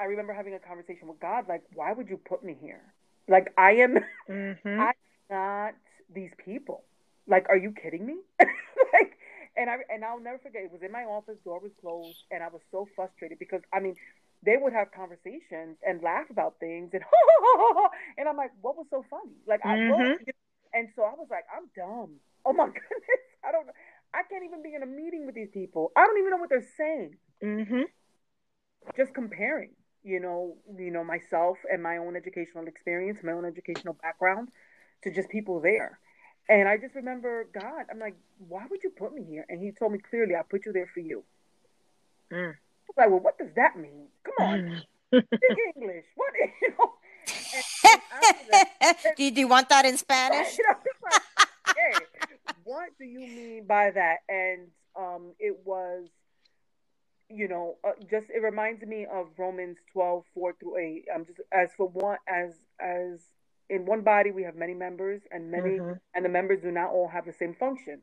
I 0.00 0.04
remember 0.04 0.32
having 0.32 0.54
a 0.54 0.58
conversation 0.58 1.08
with 1.08 1.20
God, 1.20 1.44
like, 1.48 1.62
why 1.74 1.92
would 1.92 2.08
you 2.08 2.16
put 2.16 2.42
me 2.42 2.56
here? 2.60 2.82
Like 3.28 3.52
I 3.58 3.72
am, 3.72 3.98
mm-hmm. 4.28 4.80
I'm 4.80 4.94
not 5.28 5.74
these 6.12 6.30
people. 6.44 6.84
Like, 7.26 7.46
are 7.48 7.56
you 7.56 7.72
kidding 7.72 8.06
me? 8.06 8.16
like, 8.40 9.18
and 9.56 9.68
I 9.68 9.76
and 9.88 10.04
I'll 10.04 10.20
never 10.20 10.38
forget. 10.38 10.62
It 10.62 10.72
was 10.72 10.82
in 10.82 10.90
my 10.90 11.04
office, 11.04 11.36
door 11.44 11.60
was 11.60 11.70
closed, 11.80 12.18
and 12.30 12.42
I 12.42 12.48
was 12.48 12.60
so 12.70 12.88
frustrated 12.96 13.38
because 13.38 13.60
I 13.72 13.80
mean 13.80 13.94
they 14.42 14.56
would 14.56 14.72
have 14.72 14.90
conversations 14.90 15.76
and 15.86 16.02
laugh 16.02 16.30
about 16.30 16.54
things 16.58 16.90
and 16.94 17.02
and 18.18 18.28
I'm 18.28 18.36
like, 18.36 18.52
what 18.62 18.76
was 18.76 18.86
so 18.90 19.04
funny? 19.10 19.36
Like 19.46 19.60
mm-hmm. 19.62 19.92
I 19.92 20.08
looked, 20.08 20.30
and 20.72 20.88
so 20.96 21.02
I 21.02 21.12
was 21.12 21.28
like, 21.30 21.44
I'm 21.54 21.68
dumb. 21.76 22.16
Oh 22.44 22.52
my 22.52 22.66
goodness, 22.66 23.22
I 23.44 23.52
don't. 23.52 23.68
I 24.12 24.22
can't 24.28 24.44
even 24.44 24.62
be 24.62 24.74
in 24.74 24.82
a 24.82 24.86
meeting 24.86 25.26
with 25.26 25.36
these 25.36 25.50
people. 25.52 25.92
I 25.94 26.04
don't 26.06 26.18
even 26.18 26.30
know 26.30 26.38
what 26.38 26.48
they're 26.48 26.66
saying. 26.76 27.14
Mm-hmm. 27.44 27.82
Just 28.96 29.14
comparing, 29.14 29.70
you 30.02 30.20
know, 30.20 30.56
you 30.76 30.90
know 30.90 31.04
myself 31.04 31.58
and 31.70 31.82
my 31.82 31.98
own 31.98 32.16
educational 32.16 32.66
experience, 32.66 33.20
my 33.22 33.32
own 33.32 33.44
educational 33.44 33.94
background, 33.94 34.48
to 35.02 35.12
just 35.12 35.28
people 35.28 35.60
there. 35.60 35.98
And 36.48 36.68
I 36.68 36.78
just 36.78 36.94
remember 36.94 37.46
God. 37.52 37.86
I'm 37.90 37.98
like, 37.98 38.16
why 38.48 38.66
would 38.70 38.82
you 38.82 38.90
put 38.90 39.14
me 39.14 39.24
here? 39.24 39.46
And 39.48 39.62
He 39.62 39.72
told 39.72 39.92
me 39.92 39.98
clearly, 39.98 40.34
I 40.34 40.42
put 40.42 40.66
you 40.66 40.72
there 40.72 40.90
for 40.92 41.00
you. 41.00 41.22
Mm 42.32 42.54
like, 42.96 43.10
well, 43.10 43.20
what 43.20 43.38
does 43.38 43.52
that 43.56 43.76
mean? 43.76 44.06
Come 44.24 44.46
on, 44.46 44.82
speak 45.08 45.58
English. 45.76 46.04
What 46.14 46.32
you 46.62 46.68
know? 46.78 46.92
That, 48.50 48.96
do, 49.16 49.24
you, 49.24 49.30
do 49.30 49.40
you 49.40 49.48
want 49.48 49.68
that 49.68 49.84
in 49.84 49.96
Spanish? 49.96 50.48
You 50.58 50.64
know, 50.68 50.78
like, 51.04 51.76
hey, 51.76 52.22
what 52.64 52.90
do 52.98 53.04
you 53.04 53.20
mean 53.20 53.66
by 53.66 53.90
that? 53.90 54.18
And 54.28 54.68
um, 54.96 55.32
it 55.38 55.58
was, 55.64 56.08
you 57.30 57.48
know, 57.48 57.76
uh, 57.84 57.92
just 58.10 58.26
it 58.30 58.42
reminds 58.42 58.82
me 58.82 59.06
of 59.10 59.28
Romans 59.38 59.78
12, 59.92 60.24
4 60.34 60.54
through 60.58 60.76
8. 60.78 61.04
I'm 61.14 61.24
just 61.24 61.40
as 61.52 61.70
for 61.76 61.88
one 61.88 62.18
as 62.28 62.54
as 62.80 63.20
in 63.68 63.86
one 63.86 64.02
body 64.02 64.32
we 64.32 64.42
have 64.42 64.56
many 64.56 64.74
members 64.74 65.22
and 65.30 65.50
many 65.50 65.78
mm-hmm. 65.78 65.92
and 66.14 66.24
the 66.24 66.28
members 66.28 66.60
do 66.60 66.70
not 66.70 66.90
all 66.90 67.08
have 67.08 67.24
the 67.24 67.32
same 67.32 67.54
function. 67.54 68.02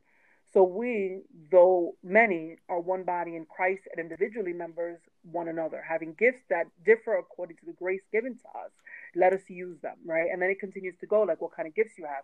So 0.54 0.63
we, 0.63 1.24
though 1.52 1.98
many, 2.02 2.56
are 2.70 2.80
one 2.80 3.04
body 3.04 3.36
in 3.36 3.46
Christ 3.46 3.82
and 3.92 4.00
individually 4.00 4.54
members 4.54 4.98
one 5.24 5.50
another, 5.50 5.84
having 5.88 6.16
gifts 6.18 6.44
that 6.50 6.68
differ 6.86 7.18
according 7.18 7.58
to 7.58 7.66
the 7.66 7.74
grace 7.74 8.02
given 8.13 8.36
to 8.36 8.48
us. 8.60 8.72
Let 9.13 9.34
us 9.34 9.42
use 9.50 9.78
them, 9.82 9.98
right? 10.06 10.30
And 10.32 10.42
then 10.42 10.50
it 10.50 10.60
continues 10.60 10.96
to 11.02 11.06
go 11.06 11.24
like 11.24 11.42
what 11.42 11.54
kind 11.54 11.68
of 11.68 11.76
gifts 11.76 11.98
you 11.98 12.06
have. 12.06 12.24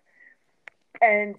And 1.02 1.36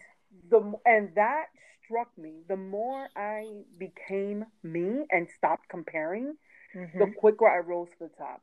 the 0.50 0.74
and 0.85 1.14
that 1.14 1.46
struck 1.84 2.16
me. 2.18 2.42
The 2.48 2.56
more 2.56 3.08
I 3.16 3.62
became 3.78 4.46
me 4.62 5.06
and 5.10 5.28
stopped 5.36 5.68
comparing, 5.68 6.36
mm-hmm. 6.74 6.98
the 6.98 7.06
quicker 7.18 7.48
I 7.48 7.58
rose 7.58 7.88
to 7.98 8.08
the 8.08 8.10
top. 8.18 8.42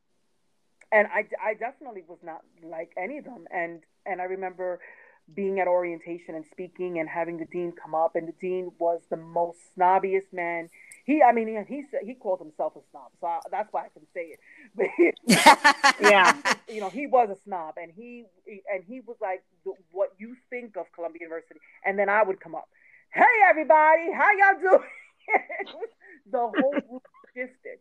And 0.91 1.07
I, 1.07 1.25
I 1.41 1.53
definitely 1.53 2.03
was 2.07 2.19
not 2.23 2.41
like 2.63 2.91
any 2.97 3.17
of 3.17 3.25
them. 3.25 3.45
And 3.51 3.81
and 4.05 4.21
I 4.21 4.25
remember 4.25 4.79
being 5.33 5.59
at 5.59 5.67
orientation 5.67 6.35
and 6.35 6.45
speaking 6.51 6.99
and 6.99 7.07
having 7.07 7.37
the 7.37 7.45
dean 7.45 7.71
come 7.71 7.95
up, 7.95 8.15
and 8.15 8.27
the 8.27 8.33
dean 8.41 8.71
was 8.79 9.01
the 9.09 9.17
most 9.17 9.59
snobbiest 9.77 10.33
man. 10.33 10.69
He, 11.05 11.21
I 11.21 11.31
mean, 11.31 11.47
he 11.47 11.75
he, 11.75 11.83
he 12.05 12.13
called 12.13 12.39
himself 12.39 12.73
a 12.75 12.79
snob, 12.91 13.11
so 13.19 13.27
I, 13.27 13.39
that's 13.49 13.71
why 13.71 13.85
I 13.85 13.89
can 13.89 14.05
say 14.13 14.35
it. 14.35 14.39
But 15.99 16.09
yeah, 16.09 16.37
you 16.67 16.79
know, 16.79 16.89
he 16.89 17.07
was 17.07 17.29
a 17.29 17.37
snob, 17.43 17.75
and 17.77 17.91
he 17.95 18.25
and 18.73 18.83
he 18.87 19.01
was 19.01 19.17
like 19.21 19.43
the, 19.65 19.73
what 19.91 20.09
you 20.17 20.35
think 20.49 20.75
of 20.77 20.85
Columbia 20.93 21.21
University, 21.21 21.59
and 21.85 21.97
then 21.97 22.09
I 22.09 22.23
would 22.23 22.39
come 22.39 22.55
up, 22.55 22.69
hey 23.13 23.23
everybody, 23.49 24.11
how 24.13 24.29
y'all 24.31 24.61
doing? 24.61 24.89
the 26.31 26.39
whole 26.39 26.85
group 26.89 27.03
shifted, 27.35 27.79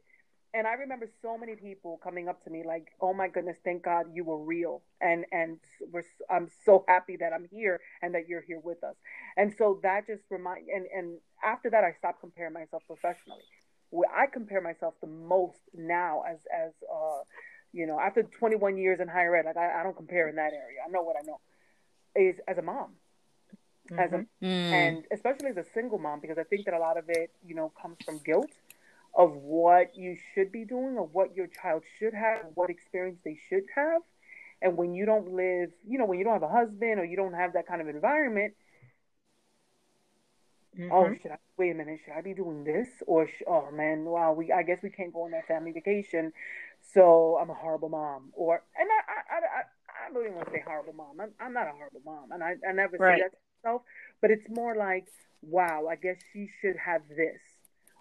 and 0.53 0.67
I 0.67 0.73
remember 0.73 1.09
so 1.23 1.39
many 1.39 1.55
people 1.55 2.01
coming 2.03 2.29
up 2.29 2.43
to 2.45 2.51
me 2.51 2.65
like, 2.67 2.89
"Oh 3.01 3.15
my 3.15 3.29
goodness, 3.29 3.57
thank 3.65 3.85
God 3.85 4.07
you 4.13 4.25
were 4.25 4.43
real," 4.43 4.83
and 5.01 5.25
and 5.31 5.59
we're 5.93 6.03
I'm 6.29 6.49
so 6.65 6.85
happy 6.89 7.17
that 7.19 7.33
I'm 7.33 7.47
here 7.51 7.81
and 8.03 8.15
that 8.15 8.29
you're 8.29 8.43
here 8.43 8.61
with 8.61 8.83
us. 8.83 8.97
And 9.37 9.55
so 9.57 9.79
that 9.83 10.07
just 10.07 10.23
remind 10.31 10.69
and 10.69 10.87
and 10.95 11.19
after 11.45 11.71
that, 11.71 11.85
I 11.85 11.93
stopped 11.99 12.21
comparing 12.21 12.53
myself 12.53 12.83
professionally. 12.87 13.43
I 14.13 14.27
compare 14.27 14.61
myself 14.61 14.95
the 15.01 15.09
most 15.09 15.61
now 15.75 16.23
as 16.29 16.39
as 16.53 16.73
uh, 16.93 17.23
you 17.73 17.87
know, 17.87 18.01
after 18.01 18.25
21 18.25 18.79
years 18.79 18.99
in 19.01 19.07
higher 19.07 19.37
ed, 19.37 19.47
like 19.47 19.57
I, 19.57 19.81
I 19.81 19.83
don't 19.85 19.97
compare 19.97 20.29
in 20.29 20.37
that 20.37 20.53
area. 20.53 20.81
I 20.85 20.91
know 20.91 21.03
what 21.03 21.17
I 21.17 21.25
know 21.25 21.39
is 22.17 22.41
as 22.49 22.59
a 22.59 22.63
mom. 22.63 22.97
Mm-hmm. 23.91 23.99
As 23.99 24.13
a, 24.13 24.17
mm. 24.17 24.27
and 24.45 25.05
especially 25.13 25.49
as 25.49 25.57
a 25.57 25.65
single 25.75 25.99
mom, 25.99 26.21
because 26.21 26.39
I 26.39 26.45
think 26.45 26.65
that 26.67 26.75
a 26.75 26.79
lot 26.79 26.97
of 26.97 27.05
it, 27.09 27.31
you 27.45 27.55
know, 27.55 27.73
comes 27.81 27.97
from 28.05 28.19
guilt 28.25 28.51
of 29.15 29.35
what 29.35 29.97
you 29.97 30.17
should 30.35 30.53
be 30.53 30.65
doing 30.65 30.97
or 30.97 31.07
what 31.07 31.35
your 31.35 31.49
child 31.49 31.83
should 31.99 32.15
have, 32.15 32.47
what 32.55 32.71
experience 32.71 33.19
they 33.25 33.39
should 33.49 33.65
have. 33.75 34.03
And 34.63 34.77
when 34.77 34.95
you 34.95 35.07
don't 35.07 35.33
live, 35.33 35.71
you 35.87 35.99
know, 35.99 36.05
when 36.05 36.19
you 36.19 36.25
don't 36.25 36.35
have 36.35 36.43
a 36.43 36.49
husband 36.49 37.01
or 37.01 37.05
you 37.05 37.17
don't 37.17 37.35
have 37.35 37.55
that 37.55 37.67
kind 37.67 37.81
of 37.81 37.89
environment, 37.89 38.55
oh, 40.77 40.81
mm-hmm. 40.81 40.93
oh, 40.93 41.15
should 41.21 41.33
I 41.33 41.39
wait 41.57 41.71
a 41.71 41.75
minute? 41.75 42.01
Should 42.05 42.15
I 42.15 42.21
be 42.21 42.35
doing 42.35 42.65
this? 42.65 42.89
Or 43.07 43.29
oh 43.49 43.71
man, 43.73 44.05
wow, 44.05 44.33
we 44.33 44.53
I 44.53 44.63
guess 44.63 44.79
we 44.83 44.91
can't 44.91 45.13
go 45.13 45.25
on 45.25 45.33
that 45.33 45.49
family 45.49 45.73
vacation, 45.73 46.33
so 46.95 47.39
I'm 47.41 47.51
a 47.51 47.55
horrible 47.55 47.89
mom. 47.89 48.31
Or 48.35 48.63
and 48.79 48.89
I 48.89 49.35
I 49.35 49.39
I, 49.39 49.63
I 50.09 50.13
don't 50.13 50.23
even 50.23 50.37
want 50.37 50.49
to 50.49 50.53
say 50.53 50.63
horrible 50.65 50.93
mom. 50.93 51.21
I'm 51.21 51.31
I'm 51.41 51.53
not 51.55 51.67
a 51.67 51.73
horrible 51.73 52.03
mom, 52.05 52.31
and 52.33 52.45
I 52.45 52.55
I 52.69 52.73
never 52.73 52.97
right. 52.99 53.19
say 53.19 53.23
that 53.23 53.33
to 53.63 53.69
myself. 53.69 53.83
But 54.21 54.31
it's 54.31 54.47
more 54.51 54.77
like, 54.77 55.07
wow, 55.43 55.87
I 55.91 55.97
guess 55.97 56.17
she 56.33 56.49
should 56.61 56.77
have 56.85 57.03
this 57.09 57.41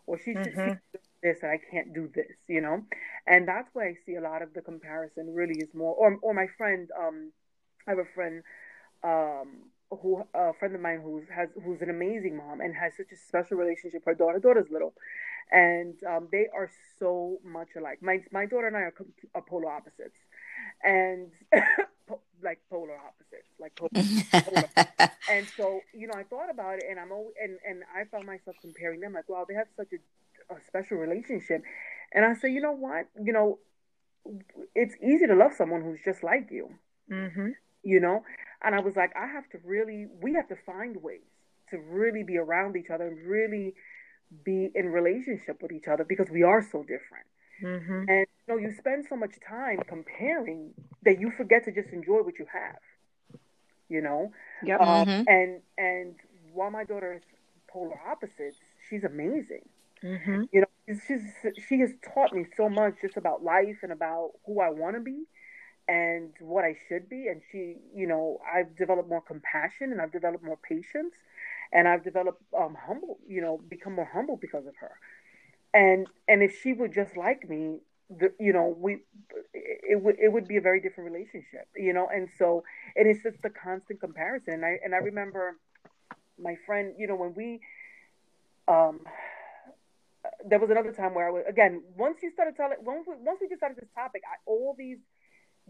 or 0.05 0.17
she 0.17 0.33
should 0.33 0.55
mm-hmm. 0.55 0.71
do 0.71 0.99
this 1.23 1.37
and 1.41 1.51
I 1.51 1.59
can't 1.71 1.93
do 1.93 2.09
this, 2.13 2.35
you 2.47 2.61
know? 2.61 2.83
And 3.27 3.47
that's 3.47 3.69
why 3.73 3.87
I 3.87 3.93
see 4.05 4.15
a 4.15 4.21
lot 4.21 4.41
of 4.41 4.53
the 4.53 4.61
comparison 4.61 5.33
really 5.33 5.59
is 5.59 5.69
more 5.73 5.93
or 5.93 6.17
or 6.21 6.33
my 6.33 6.47
friend, 6.57 6.89
um 6.99 7.31
I 7.87 7.91
have 7.91 7.99
a 7.99 8.13
friend 8.15 8.43
um 9.03 9.69
who 9.91 10.23
a 10.33 10.53
friend 10.53 10.75
of 10.75 10.81
mine 10.81 11.01
who's 11.03 11.27
has 11.33 11.49
who's 11.63 11.81
an 11.81 11.89
amazing 11.89 12.37
mom 12.37 12.61
and 12.61 12.75
has 12.75 12.93
such 12.97 13.11
a 13.11 13.17
special 13.17 13.57
relationship. 13.57 14.03
Her 14.05 14.13
daughter, 14.13 14.39
daughter's 14.39 14.69
little, 14.71 14.93
and 15.51 15.95
um, 16.03 16.27
they 16.31 16.47
are 16.53 16.69
so 16.99 17.39
much 17.43 17.69
alike. 17.75 17.99
My 18.01 18.19
my 18.31 18.45
daughter 18.45 18.67
and 18.67 18.77
I 18.77 18.81
are, 18.81 18.93
are 19.33 19.41
polar 19.41 19.71
opposites, 19.71 20.19
and 20.83 21.31
like 22.43 22.59
polar 22.69 22.97
opposites, 22.97 23.49
like 23.59 23.75
polar. 23.79 23.89
polar. 24.31 25.11
and 25.29 25.47
so 25.55 25.81
you 25.93 26.07
know, 26.07 26.13
I 26.15 26.23
thought 26.23 26.49
about 26.49 26.77
it, 26.77 26.85
and 26.89 26.99
I'm 26.99 27.11
always, 27.11 27.33
and 27.41 27.57
and 27.67 27.83
I 27.95 28.05
found 28.05 28.25
myself 28.25 28.55
comparing 28.61 28.99
them. 28.99 29.13
Like, 29.13 29.29
wow, 29.29 29.45
they 29.47 29.55
have 29.55 29.67
such 29.75 29.93
a, 29.93 30.53
a 30.53 30.57
special 30.67 30.97
relationship, 30.97 31.63
and 32.13 32.25
I 32.25 32.33
say, 32.35 32.51
you 32.51 32.61
know 32.61 32.73
what, 32.73 33.07
you 33.21 33.33
know, 33.33 33.59
it's 34.75 34.95
easy 35.03 35.27
to 35.27 35.35
love 35.35 35.53
someone 35.53 35.81
who's 35.81 35.99
just 36.03 36.23
like 36.23 36.49
you. 36.51 36.69
Mm-hmm. 37.11 37.49
You 37.83 37.99
know, 37.99 38.23
and 38.63 38.75
I 38.75 38.81
was 38.81 38.95
like, 38.95 39.11
I 39.15 39.27
have 39.27 39.49
to 39.51 39.59
really, 39.63 40.07
we 40.21 40.33
have 40.33 40.49
to 40.49 40.55
find 40.65 41.01
ways 41.01 41.21
to 41.69 41.77
really 41.77 42.23
be 42.23 42.37
around 42.37 42.75
each 42.75 42.89
other 42.89 43.07
and 43.07 43.27
really 43.27 43.73
be 44.43 44.69
in 44.75 44.87
relationship 44.87 45.61
with 45.61 45.71
each 45.71 45.87
other 45.87 46.03
because 46.03 46.29
we 46.29 46.43
are 46.43 46.61
so 46.61 46.81
different. 46.81 47.25
Mm-hmm. 47.63 48.09
And 48.09 48.25
you 48.47 48.47
know, 48.47 48.57
you 48.57 48.73
spend 48.77 49.05
so 49.09 49.15
much 49.15 49.35
time 49.47 49.79
comparing 49.87 50.71
that 51.03 51.19
you 51.19 51.31
forget 51.31 51.65
to 51.65 51.71
just 51.71 51.89
enjoy 51.89 52.21
what 52.21 52.39
you 52.39 52.45
have. 52.51 52.79
You 53.89 54.01
know, 54.01 54.31
yep. 54.63 54.81
Um, 54.81 55.07
mm-hmm. 55.07 55.23
and 55.27 55.61
and 55.77 56.15
while 56.53 56.69
my 56.69 56.83
daughter 56.83 57.13
is 57.13 57.23
polar 57.67 57.99
opposites, 58.07 58.57
she's 58.89 59.03
amazing. 59.03 59.67
Mm-hmm. 60.03 60.43
You 60.51 60.61
know, 60.61 60.95
she's 61.07 61.21
she 61.67 61.79
has 61.79 61.91
taught 62.13 62.33
me 62.33 62.45
so 62.55 62.69
much 62.69 62.95
just 63.01 63.17
about 63.17 63.43
life 63.43 63.77
and 63.81 63.91
about 63.91 64.31
who 64.45 64.61
I 64.61 64.69
want 64.69 64.95
to 64.95 65.01
be 65.01 65.23
and 65.87 66.29
what 66.39 66.63
I 66.63 66.75
should 66.87 67.09
be. 67.09 67.27
And 67.27 67.41
she, 67.51 67.77
you 67.95 68.07
know, 68.07 68.39
I've 68.51 68.77
developed 68.77 69.09
more 69.09 69.21
compassion 69.21 69.91
and 69.91 69.99
I've 69.99 70.11
developed 70.11 70.43
more 70.43 70.57
patience 70.57 71.15
and 71.73 71.87
I've 71.87 72.03
developed 72.03 72.41
um, 72.57 72.77
humble, 72.79 73.17
you 73.27 73.41
know, 73.41 73.59
become 73.69 73.93
more 73.93 74.09
humble 74.11 74.37
because 74.37 74.67
of 74.67 74.75
her 74.79 74.91
and 75.73 76.07
and 76.27 76.41
if 76.41 76.59
she 76.61 76.73
would 76.73 76.93
just 76.93 77.15
like 77.15 77.47
me 77.49 77.79
the, 78.09 78.33
you 78.39 78.53
know 78.53 78.75
we 78.77 78.97
it 79.53 80.01
would 80.01 80.15
it 80.19 80.31
would 80.31 80.47
be 80.47 80.57
a 80.57 80.61
very 80.61 80.81
different 80.81 81.11
relationship 81.11 81.67
you 81.75 81.93
know? 81.93 82.07
And 82.11 82.27
so 82.37 82.63
and 82.95 83.07
it 83.07 83.17
is 83.17 83.23
just 83.23 83.41
the 83.41 83.49
constant 83.49 83.99
comparison. 83.99 84.55
And 84.55 84.65
i 84.65 84.79
and 84.83 84.95
i 84.95 84.97
remember 84.97 85.57
my 86.41 86.55
friend 86.65 86.93
you 86.97 87.07
know 87.07 87.15
when 87.15 87.33
we 87.35 87.59
um 88.67 89.01
there 90.45 90.59
was 90.59 90.69
another 90.69 90.91
time 90.91 91.13
where 91.13 91.27
i 91.27 91.31
was 91.31 91.43
again 91.47 91.83
once 91.97 92.17
you 92.21 92.31
started 92.31 92.55
telling 92.55 92.77
once 92.81 93.05
we, 93.07 93.15
once 93.19 93.39
we 93.41 93.47
decided 93.47 93.77
this 93.77 93.89
topic 93.93 94.21
I, 94.25 94.37
all 94.45 94.75
these 94.77 94.99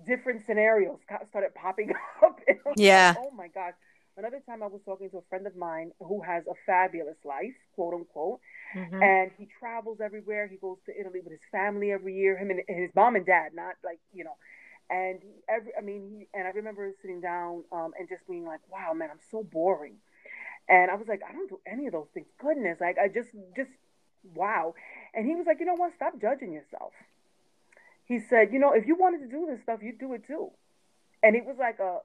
different 0.08 0.46
scenarios 0.46 1.00
started 1.30 1.54
popping 1.56 1.92
up. 2.24 2.40
Yeah 2.78 3.16
like, 3.16 3.18
oh 3.20 3.36
my 3.36 3.48
god 3.48 3.74
another 4.17 4.41
time 4.45 4.62
i 4.63 4.67
was 4.67 4.82
talking 4.86 5.10
to 5.10 5.17
a 5.17 5.24
friend 5.30 5.48
of 5.48 5.56
mine 5.56 5.91
who 6.00 6.22
has 6.22 6.43
a 6.48 6.54
fabulous 6.65 7.17
life 7.26 7.56
quote 7.76 7.93
unquote 7.93 8.39
Mm-hmm. 8.76 9.02
And 9.02 9.32
he 9.38 9.48
travels 9.60 10.00
everywhere. 10.04 10.48
He 10.48 10.58
goes 10.58 10.78
to 10.86 11.00
Italy 11.00 11.22
with 11.24 11.32
his 11.32 11.41
family 11.52 11.91
every 11.91 12.15
year. 12.15 12.38
Him 12.38 12.52
and 12.52 12.62
his 12.67 12.91
mom 12.95 13.15
and 13.15 13.26
dad, 13.26 13.54
not 13.54 13.76
like 13.84 14.00
you 14.13 14.24
know. 14.24 14.38
And 14.89 15.19
every, 15.48 15.72
I 15.78 15.82
mean, 15.82 16.10
he 16.10 16.28
and 16.38 16.48
I 16.48 16.52
remember 16.52 16.91
sitting 17.02 17.22
down 17.22 17.63
um, 17.72 17.93
and 17.98 18.08
just 18.08 18.28
being 18.28 18.45
like, 18.45 18.60
"Wow, 18.72 18.93
man, 18.93 19.10
I'm 19.12 19.19
so 19.32 19.43
boring." 19.43 19.95
And 20.67 20.91
I 20.91 20.95
was 20.95 21.08
like, 21.08 21.22
"I 21.28 21.32
don't 21.32 21.50
do 21.50 21.60
any 21.65 21.88
of 21.88 21.93
those 21.93 22.08
things." 22.13 22.28
Goodness, 22.39 22.78
like 22.80 22.98
I 22.98 23.08
just, 23.08 23.30
just 23.56 23.72
wow. 24.36 24.76
And 25.13 25.26
he 25.26 25.36
was 25.36 25.45
like, 25.48 25.60
"You 25.60 25.65
know 25.65 25.76
what? 25.76 25.93
Stop 25.95 26.19
judging 26.22 26.52
yourself." 26.52 26.93
He 28.06 28.19
said, 28.19 28.52
"You 28.52 28.60
know, 28.60 28.74
if 28.74 28.86
you 28.86 28.95
wanted 28.95 29.19
to 29.19 29.28
do 29.28 29.48
this 29.50 29.62
stuff, 29.62 29.80
you'd 29.82 30.00
do 30.00 30.13
it 30.13 30.26
too." 30.28 30.52
And 31.24 31.36
it 31.36 31.45
was 31.45 31.58
like 31.60 31.80
a 31.80 32.00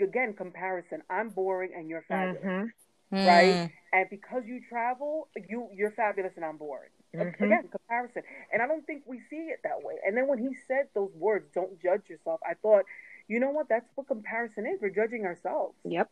again 0.00 0.34
comparison. 0.34 1.02
I'm 1.10 1.30
boring 1.30 1.72
and 1.76 1.88
you're 1.88 2.04
fabulous. 2.08 2.44
Mm-hmm 2.44 2.66
mm. 3.14 3.26
right? 3.26 3.70
And 3.92 4.10
because 4.10 4.42
you 4.46 4.60
travel, 4.68 5.28
you 5.48 5.68
you're 5.72 5.92
fabulous 5.92 6.32
and 6.36 6.44
I'm 6.44 6.56
bored. 6.56 6.90
Mm-hmm. 7.14 7.44
Again, 7.44 7.68
comparison. 7.70 8.22
And 8.52 8.60
I 8.60 8.66
don't 8.66 8.84
think 8.86 9.04
we 9.06 9.20
see 9.30 9.36
it 9.36 9.60
that 9.62 9.82
way. 9.82 9.94
And 10.04 10.16
then 10.16 10.26
when 10.26 10.38
he 10.38 10.48
said 10.66 10.88
those 10.94 11.12
words, 11.14 11.46
"Don't 11.54 11.80
judge 11.80 12.02
yourself," 12.08 12.40
I 12.48 12.54
thought, 12.54 12.84
you 13.28 13.38
know 13.38 13.50
what? 13.50 13.68
That's 13.68 13.86
what 13.94 14.08
comparison 14.08 14.66
is. 14.66 14.80
We're 14.80 14.90
judging 14.90 15.24
ourselves. 15.24 15.74
Yep. 15.84 16.10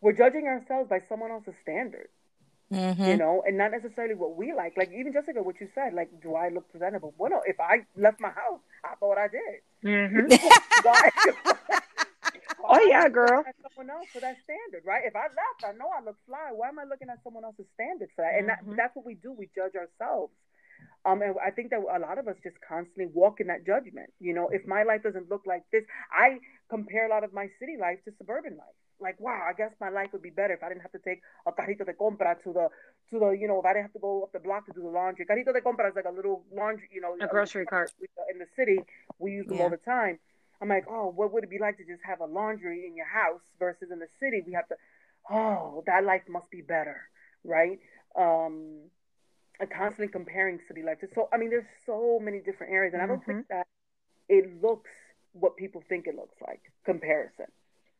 We're 0.00 0.12
judging 0.12 0.46
ourselves 0.46 0.90
by 0.90 1.00
someone 1.08 1.30
else's 1.30 1.54
standards. 1.62 2.10
Mm-hmm. 2.72 3.04
You 3.04 3.16
know, 3.16 3.42
and 3.46 3.56
not 3.56 3.70
necessarily 3.70 4.14
what 4.14 4.36
we 4.36 4.52
like. 4.52 4.74
Like 4.76 4.90
even 4.92 5.12
Jessica, 5.12 5.42
what 5.42 5.60
you 5.60 5.68
said, 5.74 5.94
like, 5.94 6.08
do 6.22 6.34
I 6.34 6.48
look 6.48 6.70
presentable? 6.70 7.14
Well, 7.16 7.30
no. 7.30 7.42
If 7.46 7.60
I 7.60 7.86
left 7.96 8.20
my 8.20 8.30
house, 8.30 8.60
I 8.84 8.94
thought 8.96 9.16
I 9.16 9.28
did. 9.28 9.60
Mm-hmm. 9.84 10.32
oh 12.68 12.80
yeah, 12.86 13.08
girl. 13.08 13.44
Someone 13.74 13.90
else 13.94 14.08
for 14.12 14.20
that 14.20 14.36
standard, 14.44 14.82
right? 14.84 15.02
If 15.04 15.16
I 15.16 15.28
left, 15.32 15.64
I 15.64 15.72
know 15.72 15.88
I 15.90 16.04
look 16.04 16.16
fly. 16.26 16.50
Why 16.52 16.68
am 16.68 16.78
I 16.78 16.84
looking 16.84 17.08
at 17.08 17.22
someone 17.24 17.44
else's 17.44 17.66
standard 17.74 18.08
for 18.14 18.22
that? 18.22 18.38
And 18.38 18.48
mm-hmm. 18.48 18.70
that, 18.70 18.76
that's 18.76 18.96
what 18.96 19.06
we 19.06 19.14
do. 19.14 19.32
We 19.32 19.50
judge 19.54 19.74
ourselves. 19.74 20.32
Um, 21.04 21.20
and 21.20 21.34
I 21.44 21.50
think 21.50 21.70
that 21.70 21.80
a 21.80 21.98
lot 22.00 22.18
of 22.18 22.28
us 22.28 22.36
just 22.42 22.56
constantly 22.66 23.06
walk 23.12 23.40
in 23.40 23.48
that 23.48 23.66
judgment. 23.66 24.12
You 24.20 24.34
know, 24.34 24.48
if 24.48 24.66
my 24.66 24.84
life 24.84 25.02
doesn't 25.02 25.30
look 25.30 25.42
like 25.46 25.62
this, 25.70 25.84
I 26.10 26.38
compare 26.70 27.06
a 27.06 27.10
lot 27.10 27.24
of 27.24 27.32
my 27.32 27.48
city 27.60 27.76
life 27.78 27.98
to 28.04 28.12
suburban 28.16 28.56
life. 28.56 28.78
Like, 29.00 29.20
wow, 29.20 29.44
I 29.46 29.52
guess 29.52 29.72
my 29.80 29.90
life 29.90 30.08
would 30.12 30.22
be 30.22 30.30
better 30.30 30.54
if 30.54 30.62
I 30.62 30.68
didn't 30.68 30.82
have 30.82 30.92
to 30.92 31.02
take 31.04 31.20
a 31.46 31.52
carrito 31.52 31.84
de 31.84 31.92
compra 31.92 32.42
to 32.44 32.52
the 32.52 32.68
to 33.10 33.18
the 33.18 33.30
you 33.30 33.48
know 33.48 33.58
if 33.58 33.66
I 33.66 33.74
didn't 33.74 33.86
have 33.86 33.92
to 33.92 33.98
go 33.98 34.22
up 34.22 34.32
the 34.32 34.38
block 34.38 34.66
to 34.66 34.72
do 34.72 34.82
the 34.82 34.88
laundry. 34.88 35.26
Carrito 35.26 35.52
de 35.52 35.60
compra 35.60 35.90
is 35.90 35.96
like 35.96 36.06
a 36.06 36.14
little 36.14 36.44
laundry, 36.54 36.88
you 36.90 37.00
know, 37.00 37.16
a 37.20 37.26
grocery 37.26 37.66
cart 37.66 37.92
in 38.32 38.38
the 38.38 38.46
city. 38.56 38.78
We 39.18 39.32
use 39.32 39.46
them 39.46 39.58
yeah. 39.58 39.64
all 39.64 39.70
the 39.70 39.78
time. 39.78 40.18
I'm 40.64 40.70
like, 40.70 40.86
oh, 40.88 41.12
what 41.14 41.30
would 41.34 41.44
it 41.44 41.50
be 41.50 41.58
like 41.58 41.76
to 41.76 41.84
just 41.84 42.02
have 42.06 42.20
a 42.20 42.24
laundry 42.24 42.86
in 42.86 42.96
your 42.96 43.06
house 43.06 43.42
versus 43.58 43.90
in 43.92 43.98
the 43.98 44.08
city? 44.18 44.42
We 44.46 44.54
have 44.54 44.66
to, 44.68 44.76
oh, 45.30 45.84
that 45.86 46.04
life 46.04 46.22
must 46.26 46.50
be 46.50 46.62
better, 46.62 47.02
right? 47.44 47.78
Um, 48.18 48.84
and 49.60 49.70
constantly 49.70 50.08
comparing 50.08 50.60
city 50.66 50.82
life 50.82 51.00
to 51.00 51.08
so. 51.14 51.28
I 51.34 51.36
mean, 51.36 51.50
there's 51.50 51.66
so 51.84 52.18
many 52.18 52.40
different 52.40 52.72
areas, 52.72 52.94
and 52.94 53.02
mm-hmm. 53.02 53.12
I 53.12 53.14
don't 53.14 53.26
think 53.26 53.38
mm-hmm. 53.40 53.58
that 53.58 53.66
it 54.30 54.62
looks 54.62 54.90
what 55.34 55.58
people 55.58 55.82
think 55.86 56.06
it 56.06 56.16
looks 56.16 56.36
like. 56.46 56.62
Comparison. 56.86 57.46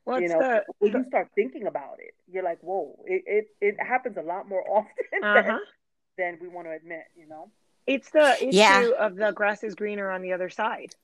Well, 0.07 0.23
you 0.23 0.29
know, 0.29 0.39
the, 0.39 0.65
when 0.79 0.93
you 0.93 1.05
start 1.05 1.29
thinking 1.35 1.67
about 1.67 1.97
it, 1.99 2.15
you're 2.33 2.45
like, 2.45 2.61
whoa, 2.63 2.99
it 3.05 3.25
it, 3.27 3.47
it 3.61 3.77
happens 3.79 4.17
a 4.17 4.23
lot 4.23 4.49
more 4.49 4.65
often 4.71 5.23
uh-huh. 5.23 5.43
than, 5.43 5.61
than 6.17 6.39
we 6.41 6.49
want 6.49 6.67
to 6.67 6.73
admit. 6.73 7.05
You 7.15 7.29
know. 7.29 7.51
It's 7.87 8.09
the 8.11 8.37
issue 8.43 8.57
yeah. 8.57 8.89
of 8.99 9.17
the 9.17 9.33
grass 9.33 9.63
is 9.63 9.75
greener 9.75 10.11
on 10.11 10.23
the 10.23 10.33
other 10.33 10.49
side 10.49 10.95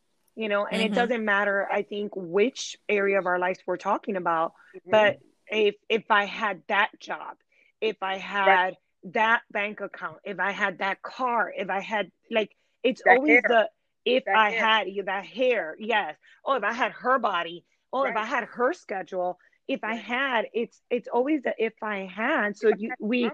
you 0.40 0.48
know 0.48 0.64
and 0.64 0.83
mm-hmm. 0.83 0.92
it 0.92 0.96
doesn't 0.96 1.24
matter 1.24 1.68
i 1.70 1.83
think 1.83 2.12
which 2.16 2.76
area 2.88 3.18
of 3.18 3.26
our 3.26 3.38
lives 3.38 3.59
we're 3.66 3.76
talking 3.76 4.16
about 4.16 4.53
mm-hmm. 4.74 4.90
but 4.90 5.18
if 5.48 5.74
if 5.88 6.05
i 6.09 6.24
had 6.24 6.62
that 6.68 6.88
job 6.98 7.37
if 7.81 7.96
i 8.03 8.16
had 8.16 8.46
right. 8.46 8.76
that 9.05 9.42
bank 9.50 9.81
account 9.81 10.16
if 10.24 10.40
i 10.40 10.50
had 10.50 10.79
that 10.79 11.03
car 11.03 11.53
if 11.55 11.68
i 11.68 11.81
had 11.81 12.11
like 12.31 12.50
it's 12.83 13.03
that 13.05 13.18
always 13.18 13.33
hair. 13.33 13.42
the 13.48 13.68
if 14.07 14.24
that 14.24 14.35
i 14.35 14.50
hair. 14.50 14.64
had 14.64 14.88
you 14.88 15.03
that 15.03 15.26
hair 15.26 15.76
yes 15.79 16.16
oh 16.46 16.55
if 16.55 16.64
i 16.64 16.72
had 16.72 16.92
her 16.92 17.18
body 17.18 17.62
oh 17.92 18.05
right. 18.05 18.11
if 18.11 18.16
i 18.16 18.24
had 18.24 18.44
her 18.44 18.72
schedule 18.72 19.38
if 19.68 19.85
i 19.85 19.94
had 19.94 20.46
it's 20.55 20.81
it's 20.88 21.09
always 21.12 21.42
the 21.42 21.55
if 21.59 21.74
i 21.83 22.09
had 22.11 22.57
so 22.57 22.70
you 22.79 22.90
we 22.98 23.31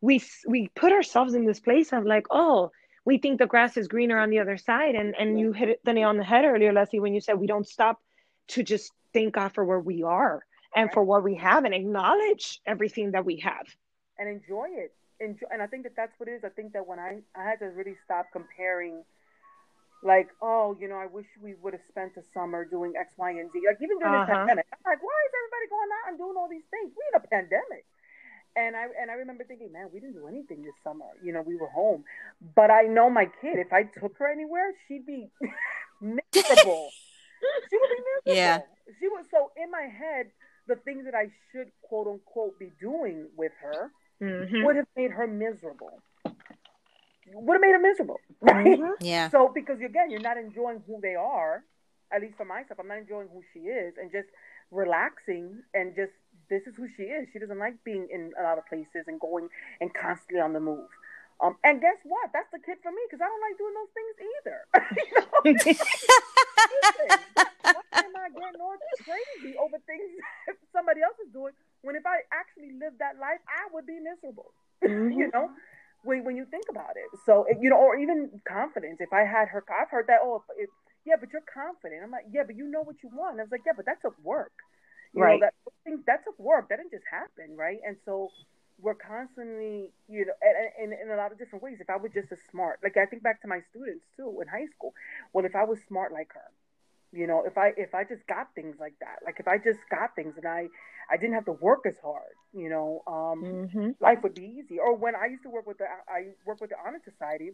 we 0.00 0.20
we 0.48 0.68
put 0.74 0.92
ourselves 0.92 1.34
in 1.34 1.46
this 1.46 1.60
place 1.60 1.92
of 1.92 2.04
like 2.04 2.26
oh 2.32 2.72
we 3.08 3.16
think 3.16 3.38
the 3.38 3.46
grass 3.46 3.78
is 3.78 3.88
greener 3.88 4.18
on 4.18 4.28
the 4.28 4.38
other 4.38 4.58
side. 4.58 4.94
And 4.94 5.16
and 5.18 5.40
you 5.40 5.52
hit 5.52 5.80
the 5.82 5.94
nail 5.94 6.10
on 6.10 6.18
the 6.18 6.28
head 6.32 6.44
earlier, 6.44 6.74
Leslie, 6.74 7.00
when 7.00 7.14
you 7.14 7.22
said 7.22 7.40
we 7.40 7.46
don't 7.46 7.66
stop 7.66 7.96
to 8.48 8.62
just 8.62 8.92
thank 9.14 9.32
God 9.32 9.50
for 9.54 9.64
where 9.64 9.80
we 9.80 10.02
are 10.02 10.44
and 10.76 10.86
right. 10.86 10.94
for 10.94 11.02
what 11.02 11.24
we 11.24 11.34
have 11.36 11.64
and 11.64 11.72
acknowledge 11.72 12.60
everything 12.66 13.12
that 13.12 13.24
we 13.24 13.36
have. 13.38 13.66
And 14.18 14.28
enjoy 14.28 14.68
it. 14.84 14.92
Enjoy 15.20 15.46
and 15.50 15.62
I 15.62 15.66
think 15.66 15.84
that 15.84 15.96
that's 15.96 16.12
what 16.18 16.28
it 16.28 16.32
is. 16.32 16.44
I 16.44 16.50
think 16.50 16.74
that 16.74 16.86
when 16.86 16.98
I 16.98 17.24
I 17.34 17.44
had 17.48 17.58
to 17.60 17.68
really 17.72 17.96
stop 18.04 18.26
comparing 18.30 19.02
like, 20.02 20.28
oh, 20.42 20.76
you 20.78 20.86
know, 20.86 21.00
I 21.00 21.06
wish 21.06 21.26
we 21.42 21.54
would 21.62 21.72
have 21.72 21.86
spent 21.88 22.14
the 22.14 22.22
summer 22.34 22.66
doing 22.66 22.92
X, 22.94 23.14
Y, 23.16 23.30
and 23.30 23.50
Z. 23.50 23.56
Like 23.66 23.80
even 23.80 23.98
during 23.98 24.20
uh-huh. 24.20 24.26
this 24.26 24.36
pandemic, 24.36 24.66
I'm 24.68 24.84
like, 24.84 25.02
why 25.02 25.18
is 25.24 25.32
everybody 25.40 25.66
going 25.72 25.90
out 25.96 26.06
and 26.12 26.16
doing 26.20 26.36
all 26.36 26.50
these 26.52 26.68
things? 26.70 26.92
We 26.92 27.02
in 27.08 27.16
a 27.16 27.24
pandemic. 27.24 27.88
And 28.58 28.74
I 28.76 28.86
and 29.00 29.10
I 29.10 29.14
remember 29.14 29.44
thinking, 29.44 29.70
man, 29.72 29.88
we 29.92 30.00
didn't 30.00 30.14
do 30.14 30.26
anything 30.26 30.62
this 30.62 30.74
summer. 30.82 31.04
You 31.22 31.32
know, 31.32 31.42
we 31.42 31.54
were 31.54 31.68
home. 31.68 32.04
But 32.56 32.70
I 32.70 32.82
know 32.82 33.08
my 33.08 33.26
kid. 33.40 33.58
If 33.58 33.72
I 33.72 33.84
took 33.84 34.18
her 34.18 34.30
anywhere, 34.30 34.74
she'd 34.86 35.06
be 35.06 35.28
miserable. 36.00 36.90
she 37.70 37.78
would 37.78 37.90
be 37.90 38.02
miserable. 38.02 38.36
Yeah. 38.36 38.58
She 38.98 39.06
was 39.06 39.26
so 39.30 39.52
in 39.56 39.70
my 39.70 39.82
head. 39.82 40.26
The 40.66 40.76
things 40.76 41.04
that 41.04 41.14
I 41.14 41.30
should 41.52 41.70
quote 41.82 42.08
unquote 42.08 42.58
be 42.58 42.72
doing 42.80 43.28
with 43.36 43.52
her 43.62 43.90
mm-hmm. 44.20 44.64
would 44.64 44.76
have 44.76 44.88
made 44.96 45.12
her 45.12 45.26
miserable. 45.26 46.02
Would 47.32 47.54
have 47.54 47.60
made 47.60 47.72
her 47.72 47.78
miserable, 47.78 48.20
right? 48.40 48.66
Mm-hmm. 48.66 49.04
Yeah. 49.04 49.30
So 49.30 49.50
because 49.54 49.80
again, 49.80 50.10
you're 50.10 50.20
not 50.20 50.36
enjoying 50.36 50.82
who 50.86 51.00
they 51.00 51.14
are. 51.14 51.62
At 52.10 52.22
least 52.22 52.36
for 52.36 52.44
myself, 52.44 52.80
I'm 52.80 52.88
not 52.88 52.98
enjoying 52.98 53.28
who 53.30 53.42
she 53.52 53.68
is, 53.68 53.94
and 54.00 54.10
just 54.10 54.28
relaxing 54.70 55.62
and 55.74 55.94
just 55.94 56.12
this 56.50 56.66
is 56.66 56.74
who 56.76 56.88
she 56.96 57.04
is. 57.04 57.28
She 57.32 57.38
doesn't 57.38 57.58
like 57.58 57.82
being 57.84 58.08
in 58.10 58.32
a 58.38 58.42
lot 58.42 58.58
of 58.58 58.66
places 58.66 59.06
and 59.06 59.20
going 59.20 59.48
and 59.80 59.92
constantly 59.94 60.40
on 60.40 60.52
the 60.52 60.60
move. 60.60 60.88
Um, 61.40 61.56
and 61.62 61.80
guess 61.80 61.98
what? 62.02 62.30
That's 62.32 62.50
the 62.50 62.58
kid 62.58 62.78
for 62.82 62.90
me 62.90 62.98
because 63.06 63.22
I 63.22 63.30
don't 63.30 63.44
like 63.46 63.54
doing 63.58 63.74
those 63.78 63.94
things 63.94 64.14
either. 64.26 64.58
Why 67.62 68.02
am 68.02 68.16
I 68.16 68.26
getting 68.34 68.60
all 68.60 68.74
crazy 69.06 69.54
over 69.54 69.78
things 69.86 70.02
somebody 70.74 71.00
else 71.02 71.14
is 71.22 71.30
doing 71.32 71.54
when 71.82 71.94
if 71.94 72.02
I 72.06 72.26
actually 72.34 72.74
lived 72.74 72.98
that 72.98 73.22
life, 73.22 73.38
I 73.46 73.70
would 73.72 73.86
be 73.86 73.98
miserable. 74.02 74.50
Mm-hmm. 74.82 75.10
you 75.18 75.30
know, 75.34 75.50
when 76.02 76.24
when 76.24 76.36
you 76.36 76.46
think 76.46 76.64
about 76.70 76.94
it. 76.94 77.10
So 77.26 77.46
you 77.60 77.70
know, 77.70 77.76
or 77.76 77.96
even 77.98 78.30
confidence. 78.46 78.98
If 79.00 79.12
I 79.12 79.22
had 79.22 79.48
her, 79.48 79.64
I've 79.70 79.90
heard 79.90 80.06
that. 80.06 80.20
Oh, 80.22 80.42
if, 80.56 80.70
yeah, 81.04 81.14
but 81.18 81.30
you're 81.32 81.46
confident. 81.46 82.02
I'm 82.02 82.10
like, 82.10 82.26
yeah, 82.30 82.42
but 82.46 82.56
you 82.56 82.66
know 82.66 82.82
what 82.82 82.96
you 83.02 83.10
want. 83.12 83.38
I 83.38 83.42
was 83.42 83.52
like, 83.52 83.62
yeah, 83.66 83.72
but 83.74 83.86
that 83.86 84.02
took 84.02 84.14
work. 84.22 84.52
You 85.14 85.22
right. 85.22 85.40
know, 85.40 85.46
that 85.46 85.54
things 85.84 86.00
that 86.06 86.24
took 86.24 86.38
work. 86.38 86.68
That 86.68 86.76
didn't 86.76 86.92
just 86.92 87.04
happen, 87.10 87.56
right? 87.56 87.78
And 87.86 87.96
so 88.04 88.30
we're 88.80 88.94
constantly, 88.94 89.90
you 90.08 90.26
know, 90.26 90.32
in, 90.78 90.92
in, 90.92 90.98
in 91.00 91.10
a 91.10 91.16
lot 91.16 91.32
of 91.32 91.38
different 91.38 91.62
ways. 91.62 91.78
If 91.80 91.90
I 91.90 91.96
was 91.96 92.12
just 92.12 92.30
as 92.30 92.38
smart, 92.50 92.80
like 92.82 92.96
I 92.96 93.06
think 93.06 93.22
back 93.22 93.42
to 93.42 93.48
my 93.48 93.60
students 93.70 94.04
too 94.16 94.40
in 94.40 94.48
high 94.48 94.66
school. 94.76 94.94
Well, 95.32 95.44
if 95.44 95.56
I 95.56 95.64
was 95.64 95.78
smart 95.88 96.12
like 96.12 96.32
her, 96.34 96.50
you 97.12 97.26
know, 97.26 97.44
if 97.46 97.56
I 97.56 97.72
if 97.76 97.94
I 97.94 98.04
just 98.04 98.26
got 98.26 98.54
things 98.54 98.76
like 98.78 98.94
that, 99.00 99.20
like 99.24 99.40
if 99.40 99.48
I 99.48 99.58
just 99.58 99.80
got 99.90 100.14
things 100.14 100.34
and 100.36 100.46
I 100.46 100.68
I 101.10 101.16
didn't 101.16 101.34
have 101.34 101.46
to 101.46 101.52
work 101.52 101.86
as 101.86 101.98
hard, 102.02 102.36
you 102.52 102.68
know, 102.68 103.02
um, 103.06 103.42
mm-hmm. 103.42 103.90
life 104.00 104.18
would 104.22 104.34
be 104.34 104.44
easy. 104.44 104.78
Or 104.78 104.94
when 104.94 105.16
I 105.16 105.26
used 105.26 105.42
to 105.44 105.50
work 105.50 105.66
with 105.66 105.78
the 105.78 105.86
I 105.86 106.34
work 106.44 106.60
with 106.60 106.70
the 106.70 106.76
Honor 106.84 107.00
Society, 107.02 107.52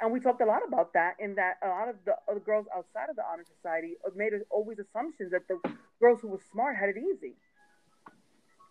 and 0.00 0.12
we 0.12 0.20
talked 0.20 0.40
a 0.40 0.44
lot 0.44 0.60
about 0.66 0.92
that 0.92 1.14
in 1.18 1.34
that 1.36 1.54
a 1.64 1.68
lot 1.68 1.88
of 1.88 1.96
the, 2.04 2.12
other 2.30 2.40
girls 2.40 2.66
outside 2.74 3.08
of 3.08 3.16
the 3.16 3.22
honor 3.22 3.44
society 3.44 3.94
made 4.14 4.32
always 4.50 4.78
assumptions 4.78 5.32
that 5.32 5.48
the 5.48 5.58
girls 6.00 6.20
who 6.20 6.28
were 6.28 6.40
smart 6.52 6.76
had 6.76 6.88
it 6.88 6.96
easy. 6.96 7.34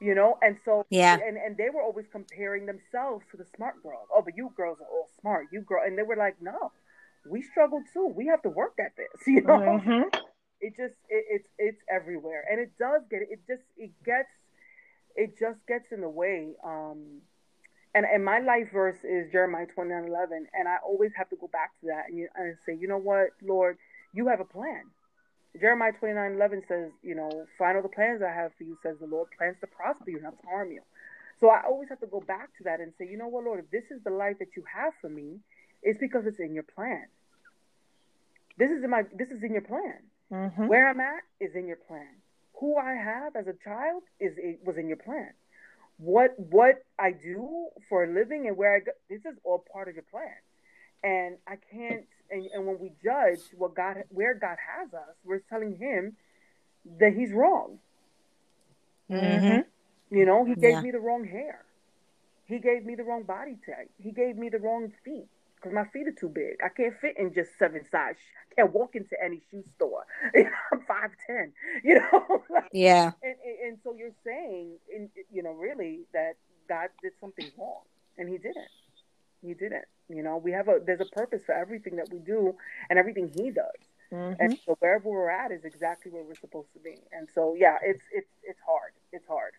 You 0.02 0.14
know 0.14 0.38
and 0.42 0.58
so 0.66 0.86
yeah. 0.90 1.14
and, 1.14 1.38
and 1.38 1.56
they 1.58 1.70
were 1.74 1.82
always 1.82 2.06
comparing 2.12 2.66
themselves 2.66 3.26
to 3.32 3.38
the 3.38 3.46
smart 3.56 3.82
girls 3.82 4.08
oh 4.14 4.22
but 4.24 4.36
you 4.36 4.52
girls 4.56 4.80
are 4.82 4.88
all 4.88 5.08
smart. 5.22 5.48
You 5.52 5.62
girl 5.62 5.84
and 5.86 5.98
they 5.98 6.04
were 6.04 6.18
like 6.18 6.36
no 6.42 6.72
we 7.28 7.42
struggle 7.42 7.82
too. 7.94 8.14
We 8.16 8.28
have 8.28 8.42
to 8.44 8.50
work 8.50 8.74
at 8.80 8.92
this 8.98 9.08
you 9.28 9.42
know? 9.42 9.60
Mm-hmm. 9.60 10.10
it 10.62 10.74
just 10.78 10.96
it, 11.10 11.26
it's 11.30 11.50
it's 11.58 11.82
everywhere. 11.90 12.44
And 12.52 12.60
it 12.60 12.72
does 12.78 13.02
get 13.10 13.22
it 13.22 13.40
just 13.48 13.64
it 13.78 13.92
gets 14.06 14.30
it 15.16 15.40
just 15.40 15.60
gets 15.66 15.92
in 15.92 16.02
the 16.02 16.10
way 16.10 16.54
um 16.64 17.22
and 17.96 18.06
and 18.06 18.24
my 18.26 18.40
life 18.40 18.68
verse 18.74 18.98
is 19.04 19.32
Jeremiah 19.32 19.66
29 19.74 20.04
11. 20.10 20.48
And 20.54 20.68
I 20.68 20.76
always 20.86 21.12
have 21.16 21.30
to 21.30 21.38
go 21.38 21.48
back 21.48 21.72
to 21.80 21.88
that 21.88 22.10
and, 22.10 22.18
you, 22.18 22.28
and 22.36 22.58
say, 22.66 22.76
you 22.76 22.88
know 22.90 22.98
what, 22.98 23.30
Lord, 23.42 23.78
you 24.14 24.28
have 24.28 24.42
a 24.42 24.46
plan. 24.46 24.84
Jeremiah 25.60 25.94
29 25.94 26.34
11 26.34 26.64
says, 26.68 26.92
you 27.02 27.16
know, 27.16 27.32
find 27.58 27.78
all 27.78 27.82
the 27.82 27.90
plans 27.90 28.22
I 28.22 28.36
have 28.36 28.52
for 28.58 28.66
you, 28.66 28.78
says 28.84 28.98
the 29.00 29.08
Lord, 29.08 29.30
plans 29.38 29.56
to 29.62 29.68
prosper 29.68 30.12
you, 30.12 30.22
not 30.22 30.38
to 30.42 30.48
harm 30.48 30.72
you. 30.74 30.82
So 31.40 31.50
I 31.50 31.64
always 31.66 31.88
have 31.88 32.02
to 32.02 32.08
go 32.08 32.20
back 32.20 32.50
to 32.58 32.64
that 32.66 32.82
and 32.82 32.92
say, 32.98 33.08
you 33.10 33.18
know 33.18 33.28
what, 33.28 33.46
Lord, 33.46 33.60
if 33.60 33.72
this 33.72 33.90
is 33.90 34.04
the 34.04 34.12
life 34.12 34.40
that 34.40 34.58
you 34.58 34.64
have 34.74 34.94
for 35.00 35.10
me, 35.10 35.40
it's 35.82 36.00
because 36.00 36.26
it's 36.26 36.40
in 36.40 36.54
your 36.54 36.64
plan. 36.64 37.06
This 38.58 38.72
is 38.72 38.84
in 38.84 38.90
my 38.90 39.04
this 39.14 39.30
is 39.30 39.42
in 39.42 39.54
your 39.54 39.62
plan. 39.62 40.00
Mm-hmm. 40.34 40.68
Where 40.68 40.90
I'm 40.90 41.00
at 41.00 41.24
is 41.40 41.56
in 41.56 41.66
your 41.66 41.78
plan. 41.78 42.08
Who 42.60 42.76
I 42.76 42.94
have 42.94 43.38
as 43.38 43.48
a 43.48 43.56
child 43.64 44.04
is 44.20 44.34
it 44.38 44.60
was 44.66 44.78
in 44.78 44.88
your 44.88 44.98
plan 44.98 45.32
what 45.98 46.36
what 46.38 46.84
I 47.00 47.12
do 47.12 47.68
for 47.90 48.04
a 48.04 48.14
living 48.14 48.48
and 48.48 48.58
where 48.58 48.76
I 48.76 48.80
go, 48.80 48.92
this 49.10 49.22
is 49.26 49.38
all 49.44 49.64
part 49.72 49.88
of 49.88 49.96
your 49.96 50.04
plan. 50.04 50.36
And 51.04 51.38
I 51.48 51.58
can't 51.72 52.06
and, 52.32 52.46
and 52.54 52.66
when 52.66 52.80
we 52.80 52.92
judge 53.04 53.40
what 53.58 53.76
God 53.76 54.04
where 54.10 54.34
God 54.34 54.58
has 54.78 54.94
us, 54.94 55.16
we're 55.24 55.42
telling 55.50 55.78
him 55.78 56.16
that 57.00 57.14
he's 57.14 57.32
wrong. 57.32 57.80
Mm-hmm. 59.10 59.62
You 60.16 60.26
know, 60.26 60.46
he 60.46 60.56
gave 60.56 60.74
yeah. 60.74 60.82
me 60.82 60.92
the 60.92 61.00
wrong 61.00 61.26
hair. 61.26 61.64
He 62.46 62.60
gave 62.60 62.86
me 62.86 62.96
the 62.96 63.04
wrong 63.04 63.24
body 63.24 63.58
type. 63.66 63.90
He 63.98 64.12
gave 64.12 64.38
me 64.38 64.50
the 64.50 64.60
wrong 64.60 64.92
feet 65.04 65.28
because 65.66 65.74
my 65.74 65.86
feet 65.92 66.08
are 66.08 66.12
too 66.12 66.30
big. 66.30 66.58
I 66.64 66.70
can't 66.70 66.94
fit 67.00 67.16
in 67.18 67.34
just 67.34 67.58
seven 67.58 67.84
size. 67.90 68.16
I 68.52 68.56
can't 68.62 68.74
walk 68.74 68.96
into 68.96 69.16
any 69.24 69.42
shoe 69.50 69.64
store. 69.76 70.06
I'm 70.36 70.82
five 70.88 71.12
ten. 71.26 71.54
You 71.84 71.96
know. 71.96 72.44
yeah. 72.72 73.12
And, 73.24 73.36
and, 73.44 73.68
and 73.68 73.78
so 73.84 73.96
you're 73.98 74.14
saying, 74.24 74.74
in, 74.94 75.10
you 75.32 75.42
know, 75.42 75.54
really 75.54 76.02
that 76.14 76.34
God 76.70 76.90
did 77.02 77.14
something 77.20 77.48
wrong, 77.58 77.82
and 78.18 78.30
He 78.30 78.38
didn't. 78.38 78.70
He 79.42 79.54
didn't. 79.56 79.86
You 80.08 80.22
know, 80.22 80.38
we 80.38 80.52
have 80.52 80.68
a 80.68 80.80
there's 80.86 81.02
a 81.02 81.06
purpose 81.06 81.42
for 81.46 81.56
everything 81.56 81.96
that 81.96 82.10
we 82.12 82.20
do 82.20 82.56
and 82.90 83.00
everything 83.00 83.32
He 83.36 83.50
does. 83.50 83.66
Mm-hmm. 84.14 84.34
And 84.40 84.60
so 84.66 84.78
wherever 84.80 85.10
we're 85.10 85.32
at 85.32 85.52
is 85.52 85.66
exactly 85.66 86.12
where 86.12 86.24
we're 86.24 86.36
supposed 86.36 86.72
to 86.74 86.80
be. 86.80 86.98
And 87.12 87.28
so 87.34 87.56
yeah, 87.58 87.78
it's 87.82 88.04
it's 88.14 88.30
it's 88.44 88.60
hard. 88.66 88.92
It's 89.12 89.26
hard. 89.28 89.54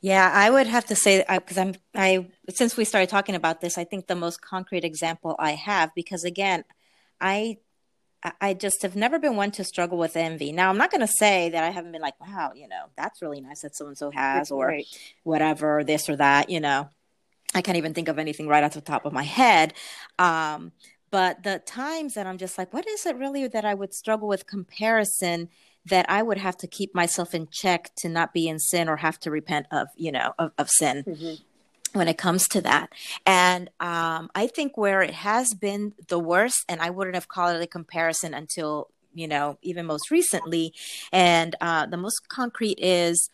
Yeah, 0.00 0.30
I 0.32 0.50
would 0.50 0.66
have 0.66 0.86
to 0.86 0.96
say 0.96 1.24
because 1.28 1.58
I'm 1.58 1.74
I 1.94 2.28
since 2.50 2.76
we 2.76 2.84
started 2.84 3.08
talking 3.08 3.34
about 3.34 3.60
this, 3.60 3.78
I 3.78 3.84
think 3.84 4.06
the 4.06 4.16
most 4.16 4.40
concrete 4.40 4.84
example 4.84 5.36
I 5.38 5.52
have 5.52 5.94
because 5.94 6.24
again, 6.24 6.64
I 7.20 7.58
I 8.40 8.54
just 8.54 8.82
have 8.82 8.96
never 8.96 9.18
been 9.18 9.36
one 9.36 9.52
to 9.52 9.64
struggle 9.64 9.96
with 9.96 10.16
envy. 10.16 10.50
Now, 10.50 10.70
I'm 10.70 10.78
not 10.78 10.90
going 10.90 11.02
to 11.02 11.06
say 11.06 11.50
that 11.50 11.62
I 11.62 11.70
haven't 11.70 11.92
been 11.92 12.02
like, 12.02 12.20
wow, 12.20 12.52
you 12.54 12.66
know, 12.66 12.86
that's 12.96 13.22
really 13.22 13.40
nice 13.40 13.60
that 13.60 13.76
so 13.76 13.86
and 13.86 13.96
so 13.96 14.10
has, 14.10 14.50
or 14.50 14.66
right. 14.66 14.86
whatever, 15.22 15.84
this 15.84 16.08
or 16.08 16.16
that. 16.16 16.50
You 16.50 16.58
know, 16.58 16.88
I 17.54 17.62
can't 17.62 17.78
even 17.78 17.94
think 17.94 18.08
of 18.08 18.18
anything 18.18 18.48
right 18.48 18.64
off 18.64 18.74
the 18.74 18.80
top 18.80 19.04
of 19.04 19.12
my 19.12 19.22
head. 19.22 19.72
Um, 20.18 20.72
but 21.10 21.44
the 21.44 21.60
times 21.60 22.14
that 22.14 22.26
I'm 22.26 22.38
just 22.38 22.58
like, 22.58 22.72
what 22.72 22.88
is 22.88 23.06
it 23.06 23.16
really 23.16 23.46
that 23.46 23.64
I 23.64 23.74
would 23.74 23.94
struggle 23.94 24.26
with 24.26 24.46
comparison? 24.46 25.48
That 25.88 26.06
I 26.08 26.22
would 26.22 26.38
have 26.38 26.56
to 26.58 26.66
keep 26.66 26.94
myself 26.94 27.34
in 27.34 27.48
check 27.50 27.90
to 27.96 28.08
not 28.08 28.32
be 28.32 28.48
in 28.48 28.58
sin 28.58 28.88
or 28.88 28.96
have 28.96 29.18
to 29.20 29.30
repent 29.30 29.66
of, 29.70 29.88
you 29.96 30.12
know, 30.12 30.34
of, 30.38 30.52
of 30.58 30.68
sin. 30.70 31.04
Mm-hmm 31.06 31.34
when 31.94 32.06
it 32.06 32.18
comes 32.18 32.46
to 32.48 32.60
that. 32.60 32.90
And 33.24 33.70
um, 33.80 34.30
I 34.34 34.46
think 34.46 34.76
where 34.76 35.00
it 35.00 35.14
has 35.14 35.54
been 35.54 35.94
the 36.08 36.18
worst, 36.18 36.64
and 36.68 36.82
I 36.82 36.90
wouldn't 36.90 37.16
have 37.16 37.28
called 37.28 37.56
it 37.56 37.62
a 37.62 37.66
comparison 37.66 38.34
until, 38.34 38.88
you 39.14 39.26
know, 39.26 39.58
even 39.62 39.86
most 39.86 40.10
recently. 40.10 40.74
And 41.12 41.56
uh, 41.62 41.86
the 41.86 41.96
most 41.96 42.28
concrete 42.28 42.78
is 42.78 43.30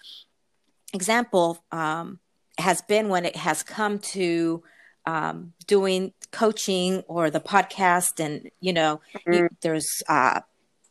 example 0.93 1.65
um, 1.73 2.21
has 2.57 2.81
been 2.83 3.09
when 3.09 3.25
it 3.25 3.35
has 3.35 3.65
come 3.65 3.99
to 3.99 4.63
um, 5.05 5.53
doing 5.67 6.13
coaching 6.31 7.03
or 7.09 7.31
the 7.31 7.41
podcast, 7.41 8.25
and, 8.25 8.51
you 8.61 8.73
know, 8.73 9.01
mm-hmm. 9.17 9.33
you, 9.33 9.49
there's, 9.63 10.03
uh, 10.09 10.41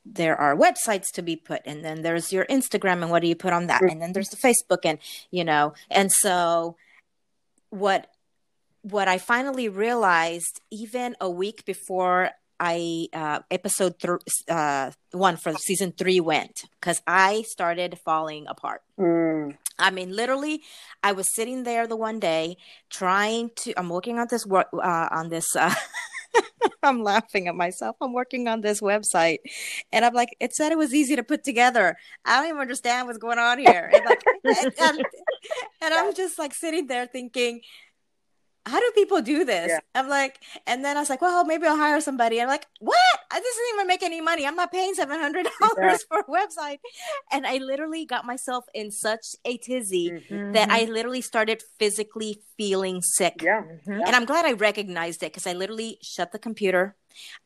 there 0.06 0.36
are 0.36 0.56
websites 0.56 1.12
to 1.14 1.22
be 1.22 1.36
put 1.36 1.62
and 1.66 1.84
then 1.84 2.02
there's 2.02 2.34
your 2.34 2.46
instagram 2.46 3.02
and 3.02 3.10
what 3.10 3.22
do 3.22 3.28
you 3.28 3.36
put 3.36 3.54
on 3.54 3.68
that? 3.68 3.82
And 3.82 4.02
then 4.02 4.14
there's 4.14 4.30
the 4.30 4.38
facebook 4.38 4.80
and 4.84 5.00
you 5.32 5.44
know 5.44 5.74
and 5.90 6.12
so 6.12 6.76
what 7.70 8.08
what 8.82 9.08
i 9.08 9.18
finally 9.18 9.70
realized 9.70 10.62
even 10.72 11.16
a 11.22 11.30
week 11.30 11.64
before 11.66 12.32
i 12.60 13.08
uh 13.14 13.40
episode 13.50 13.98
th- 14.00 14.20
uh 14.50 14.92
one 15.12 15.38
for 15.38 15.54
season 15.54 15.92
three 15.92 16.20
went 16.20 16.64
because 16.80 17.02
i 17.08 17.44
started 17.48 17.98
falling 18.04 18.46
apart. 18.48 18.82
Mm. 19.00 19.58
i 19.80 19.90
mean 19.90 20.16
literally 20.16 20.62
i 21.02 21.14
was 21.14 21.34
sitting 21.34 21.64
there 21.64 21.88
the 21.88 21.96
one 21.96 22.20
day 22.20 22.58
trying 22.90 23.50
to 23.56 23.74
i'm 23.78 23.90
working 23.90 24.20
on 24.20 24.28
this 24.30 24.46
work 24.46 24.68
uh, 24.74 25.08
on 25.12 25.30
this 25.30 25.56
uh 25.56 25.74
I'm 26.84 27.04
laughing 27.04 27.48
at 27.48 27.56
myself. 27.56 27.96
I'm 28.02 28.14
working 28.14 28.48
on 28.48 28.62
this 28.62 28.82
website, 28.82 29.40
and 29.92 30.06
I'm 30.06 30.14
like, 30.14 30.36
it 30.40 30.56
said 30.56 30.72
it 30.72 30.78
was 30.78 30.94
easy 30.94 31.16
to 31.16 31.24
put 31.24 31.44
together. 31.44 31.96
I 32.26 32.38
don't 32.38 32.50
even 32.50 32.62
understand 32.62 33.08
what's 33.08 33.20
going 33.20 33.40
on 33.40 33.60
here. 33.60 33.90
And, 33.94 34.06
like, 34.06 34.24
and, 34.44 34.74
and, 34.80 35.06
and 35.82 35.94
I'm 35.94 36.14
just 36.14 36.40
like 36.40 36.54
sitting 36.54 36.88
there 36.88 37.08
thinking, 37.08 37.62
how 38.66 38.80
do 38.80 38.92
people 38.96 39.22
do 39.22 39.44
this? 39.44 39.70
Yeah. 39.70 39.80
I'm 39.94 40.08
like, 40.08 40.40
and 40.66 40.86
then 40.86 40.96
I 40.96 41.02
was 41.02 41.10
like, 41.10 41.22
well, 41.22 41.44
maybe 41.44 41.68
I'll 41.68 41.76
hire 41.76 42.00
somebody. 42.00 42.42
I'm 42.42 42.48
like, 42.48 42.66
what? 42.80 42.98
I 43.30 43.36
doesn't 43.36 43.64
even 43.74 43.88
make 43.88 44.04
any 44.04 44.22
money. 44.22 44.46
I'm 44.46 44.56
not 44.56 44.72
paying 44.72 44.94
seven 44.94 45.20
hundred 45.20 45.48
dollars 45.60 45.76
yeah. 45.78 45.98
for 46.08 46.20
a 46.20 46.24
website. 46.24 46.80
And 47.32 47.46
I 47.46 47.58
literally 47.58 48.06
got 48.06 48.26
myself 48.26 48.66
in 48.74 48.92
such 48.92 49.36
a 49.44 49.58
tizzy 49.58 50.12
mm-hmm. 50.12 50.54
that 50.54 50.70
I 50.70 50.86
literally 50.86 51.22
started 51.22 51.62
physically 51.78 52.42
feeling 52.58 53.02
sick. 53.02 53.42
Yeah. 53.42 53.64
Mm-hmm. 53.64 54.02
And 54.06 54.16
I'm 54.16 54.26
glad 54.26 54.46
I 54.46 54.54
recognized 54.54 55.24
it 55.24 55.34
because 55.34 55.48
I 55.48 55.54
literally 55.54 55.98
shut 56.02 56.32
the 56.32 56.40
computer. 56.40 56.96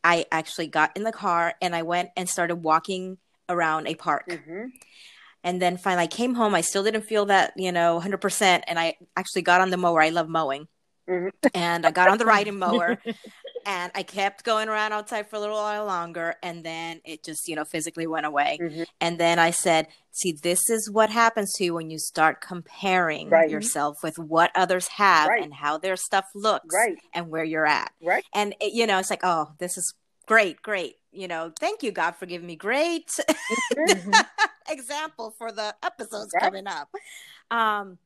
I 0.04 0.26
actually 0.30 0.68
got 0.68 0.96
in 0.96 1.02
the 1.02 1.12
car 1.12 1.54
and 1.60 1.74
I 1.74 1.82
went 1.82 2.10
and 2.16 2.28
started 2.28 2.56
walking 2.56 3.18
around 3.48 3.88
a 3.88 3.94
park. 3.94 4.28
Mm-hmm. 4.28 4.66
And 5.44 5.62
then 5.62 5.76
finally 5.78 6.04
I 6.04 6.08
came 6.08 6.34
home. 6.34 6.54
I 6.54 6.60
still 6.60 6.84
didn't 6.84 7.02
feel 7.02 7.26
that, 7.26 7.54
you 7.56 7.72
know, 7.72 8.00
100%. 8.02 8.62
And 8.66 8.78
I 8.78 8.96
actually 9.16 9.42
got 9.42 9.60
on 9.60 9.70
the 9.70 9.76
mower. 9.76 10.02
I 10.02 10.10
love 10.10 10.28
mowing. 10.28 10.68
Mm-hmm. 11.08 11.28
And 11.54 11.86
I 11.86 11.90
got 11.90 12.08
on 12.08 12.18
the 12.18 12.26
riding 12.26 12.58
mower 12.58 12.98
and 13.66 13.92
I 13.94 14.02
kept 14.02 14.44
going 14.44 14.68
around 14.68 14.92
outside 14.92 15.28
for 15.28 15.36
a 15.36 15.40
little 15.40 15.56
while 15.56 15.84
longer. 15.84 16.34
And 16.42 16.64
then 16.64 17.00
it 17.04 17.24
just, 17.24 17.48
you 17.48 17.56
know, 17.56 17.64
physically 17.64 18.06
went 18.06 18.26
away. 18.26 18.58
Mm-hmm. 18.60 18.82
And 19.00 19.18
then 19.18 19.38
I 19.38 19.50
said, 19.50 19.88
see, 20.10 20.32
this 20.32 20.68
is 20.70 20.90
what 20.90 21.10
happens 21.10 21.52
to 21.54 21.64
you 21.64 21.74
when 21.74 21.90
you 21.90 21.98
start 21.98 22.40
comparing 22.40 23.30
right. 23.30 23.50
yourself 23.50 23.98
with 24.02 24.18
what 24.18 24.50
others 24.54 24.88
have 24.88 25.28
right. 25.28 25.42
and 25.42 25.54
how 25.54 25.78
their 25.78 25.96
stuff 25.96 26.26
looks 26.34 26.74
right. 26.74 26.96
and 27.14 27.28
where 27.28 27.44
you're 27.44 27.66
at. 27.66 27.92
Right. 28.02 28.24
And, 28.34 28.54
it, 28.60 28.72
you 28.74 28.86
know, 28.86 28.98
it's 28.98 29.10
like, 29.10 29.24
oh, 29.24 29.52
this 29.58 29.76
is 29.76 29.94
great, 30.26 30.62
great. 30.62 30.96
You 31.10 31.26
know, 31.26 31.52
thank 31.58 31.82
you, 31.82 31.90
God, 31.90 32.12
for 32.12 32.26
giving 32.26 32.46
me 32.46 32.56
great 32.56 33.08
mm-hmm. 33.08 34.12
example 34.70 35.34
for 35.38 35.50
the 35.50 35.74
episodes 35.82 36.32
coming 36.38 36.66
up. 36.66 36.88
Um, 37.50 37.98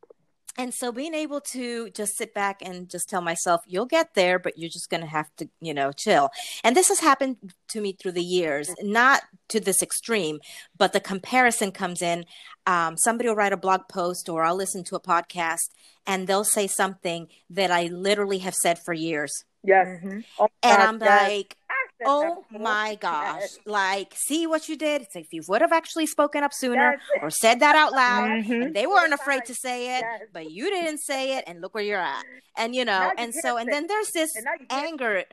and 0.58 0.74
so 0.74 0.92
being 0.92 1.14
able 1.14 1.40
to 1.40 1.90
just 1.90 2.16
sit 2.16 2.34
back 2.34 2.60
and 2.62 2.90
just 2.90 3.08
tell 3.08 3.22
myself 3.22 3.62
you'll 3.66 3.86
get 3.86 4.14
there 4.14 4.38
but 4.38 4.58
you're 4.58 4.70
just 4.70 4.90
going 4.90 5.00
to 5.00 5.06
have 5.06 5.34
to 5.36 5.48
you 5.60 5.74
know 5.74 5.92
chill. 5.92 6.30
And 6.62 6.76
this 6.76 6.88
has 6.88 7.00
happened 7.00 7.52
to 7.68 7.80
me 7.80 7.92
through 7.92 8.12
the 8.12 8.22
years 8.22 8.70
not 8.82 9.22
to 9.48 9.60
this 9.60 9.82
extreme 9.82 10.40
but 10.76 10.92
the 10.92 11.00
comparison 11.00 11.72
comes 11.72 12.02
in. 12.02 12.24
Um, 12.66 12.96
somebody 12.96 13.28
will 13.28 13.36
write 13.36 13.52
a 13.52 13.56
blog 13.56 13.82
post 13.90 14.28
or 14.28 14.44
i'll 14.44 14.56
listen 14.56 14.84
to 14.84 14.96
a 14.96 15.00
podcast 15.00 15.70
and 16.06 16.26
they'll 16.26 16.44
say 16.44 16.66
something 16.66 17.28
that 17.50 17.70
i 17.70 17.84
literally 17.86 18.38
have 18.38 18.54
said 18.54 18.78
for 18.84 18.94
years. 18.94 19.32
Yes. 19.64 19.86
Mm-hmm. 19.86 20.20
oh, 20.40 20.48
and 20.62 20.82
i'm 20.82 21.00
yes. 21.00 21.28
like 21.28 21.56
oh 22.04 22.44
my 22.50 22.96
gosh. 23.00 23.42
Like 23.66 24.14
see 24.14 24.46
what 24.46 24.68
you 24.68 24.76
did? 24.76 25.02
It's 25.02 25.14
like 25.14 25.24
if 25.24 25.32
you 25.32 25.42
would 25.48 25.60
have 25.60 25.72
actually 25.72 26.06
spoken 26.06 26.42
up 26.42 26.52
sooner 26.52 26.98
or 27.20 27.30
said 27.30 27.60
that 27.60 27.76
out 27.76 27.92
loud 27.92 28.28
mm-hmm. 28.44 28.72
they 28.72 28.86
weren't 28.86 29.12
afraid 29.12 29.44
to 29.46 29.54
say 29.54 29.98
it 29.98 30.02
yes. 30.02 30.22
but 30.32 30.50
you 30.50 30.70
didn't 30.70 30.98
say 30.98 31.36
it 31.36 31.44
and 31.46 31.60
look 31.60 31.74
where 31.74 31.84
you're 31.84 31.98
at. 31.98 32.24
And 32.56 32.74
you 32.74 32.84
know 32.84 33.12
and 33.16 33.34
so 33.34 33.56
and 33.56 33.70
then 33.70 33.86
there's 33.86 34.10
this 34.12 34.30
anger 34.70 35.24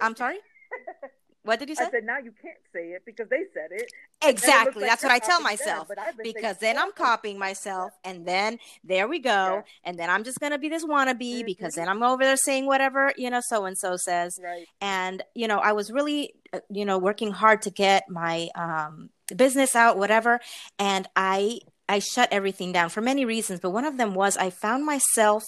i'm 0.00 0.16
sorry 0.16 0.38
What 1.44 1.58
did 1.58 1.68
you 1.68 1.74
say? 1.74 1.86
I 1.86 1.90
said 1.90 2.04
now 2.04 2.18
you 2.18 2.32
can't 2.40 2.58
say 2.72 2.90
it 2.90 3.02
because 3.04 3.28
they 3.28 3.44
said 3.52 3.70
it. 3.72 3.90
Exactly. 4.22 4.84
It 4.84 4.86
That's 4.86 5.02
what 5.02 5.10
I 5.10 5.18
tell 5.18 5.40
myself. 5.40 5.88
Them, 5.88 5.98
because 6.22 6.58
then 6.58 6.78
I'm 6.78 6.92
copying 6.92 7.38
myself, 7.38 7.92
and 8.04 8.24
then 8.24 8.58
there 8.84 9.08
we 9.08 9.18
go. 9.18 9.30
Yeah. 9.30 9.62
And 9.84 9.98
then 9.98 10.08
I'm 10.08 10.22
just 10.22 10.38
gonna 10.38 10.58
be 10.58 10.68
this 10.68 10.84
wannabe 10.84 11.18
mm-hmm. 11.18 11.46
because 11.46 11.74
then 11.74 11.88
I'm 11.88 12.02
over 12.02 12.22
there 12.24 12.36
saying 12.36 12.66
whatever 12.66 13.12
you 13.16 13.28
know 13.30 13.40
so 13.42 13.64
and 13.64 13.76
so 13.76 13.96
says. 13.96 14.38
Right. 14.42 14.66
And 14.80 15.22
you 15.34 15.48
know 15.48 15.58
I 15.58 15.72
was 15.72 15.90
really 15.90 16.34
uh, 16.52 16.60
you 16.70 16.84
know 16.84 16.98
working 16.98 17.32
hard 17.32 17.62
to 17.62 17.70
get 17.70 18.08
my 18.08 18.48
um, 18.54 19.10
business 19.34 19.74
out, 19.74 19.98
whatever, 19.98 20.40
and 20.78 21.08
I 21.16 21.58
I 21.88 21.98
shut 21.98 22.28
everything 22.32 22.72
down 22.72 22.88
for 22.88 23.00
many 23.00 23.24
reasons, 23.24 23.60
but 23.60 23.70
one 23.70 23.84
of 23.84 23.96
them 23.96 24.14
was 24.14 24.36
I 24.36 24.50
found 24.50 24.86
myself 24.86 25.42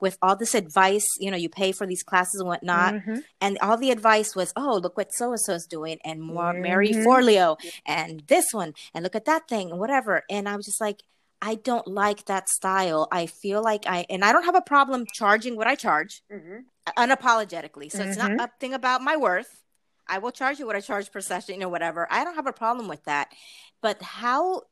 with 0.00 0.18
all 0.22 0.36
this 0.36 0.54
advice. 0.54 1.06
You 1.18 1.30
know, 1.30 1.36
you 1.36 1.48
pay 1.48 1.72
for 1.72 1.86
these 1.86 2.02
classes 2.02 2.40
and 2.40 2.48
whatnot, 2.48 2.94
mm-hmm. 2.94 3.18
and 3.40 3.58
all 3.60 3.76
the 3.76 3.90
advice 3.90 4.34
was, 4.34 4.52
"Oh, 4.56 4.80
look 4.82 4.96
what 4.96 5.12
so 5.12 5.30
and 5.30 5.40
so 5.40 5.54
is 5.54 5.66
doing," 5.66 5.98
and 6.04 6.22
more 6.22 6.52
mm-hmm. 6.52 6.62
Marie 6.62 6.92
Forleo, 6.92 7.56
and 7.86 8.22
this 8.26 8.46
one, 8.52 8.74
and 8.94 9.02
look 9.02 9.14
at 9.14 9.26
that 9.26 9.48
thing, 9.48 9.70
and 9.70 9.80
whatever. 9.80 10.22
And 10.30 10.48
I 10.48 10.56
was 10.56 10.66
just 10.66 10.80
like, 10.80 11.02
I 11.42 11.54
don't 11.54 11.86
like 11.86 12.26
that 12.26 12.48
style. 12.48 13.08
I 13.10 13.26
feel 13.26 13.62
like 13.62 13.84
I, 13.86 14.04
and 14.10 14.24
I 14.24 14.32
don't 14.32 14.44
have 14.44 14.54
a 14.54 14.60
problem 14.60 15.06
charging 15.12 15.56
what 15.56 15.66
I 15.66 15.74
charge 15.74 16.22
mm-hmm. 16.30 16.58
unapologetically. 16.98 17.90
So 17.90 18.02
it's 18.02 18.18
not 18.18 18.30
mm-hmm. 18.30 18.40
a 18.40 18.50
thing 18.60 18.74
about 18.74 19.02
my 19.02 19.16
worth. 19.16 19.62
I 20.06 20.18
will 20.18 20.32
charge 20.32 20.58
you 20.58 20.66
what 20.66 20.76
I 20.76 20.80
charge 20.80 21.10
per 21.10 21.20
session, 21.20 21.54
you 21.54 21.60
know, 21.60 21.68
whatever. 21.68 22.06
I 22.10 22.24
don't 22.24 22.34
have 22.34 22.46
a 22.46 22.52
problem 22.52 22.88
with 22.88 23.04
that. 23.04 23.32
But 23.80 24.02
how 24.02 24.62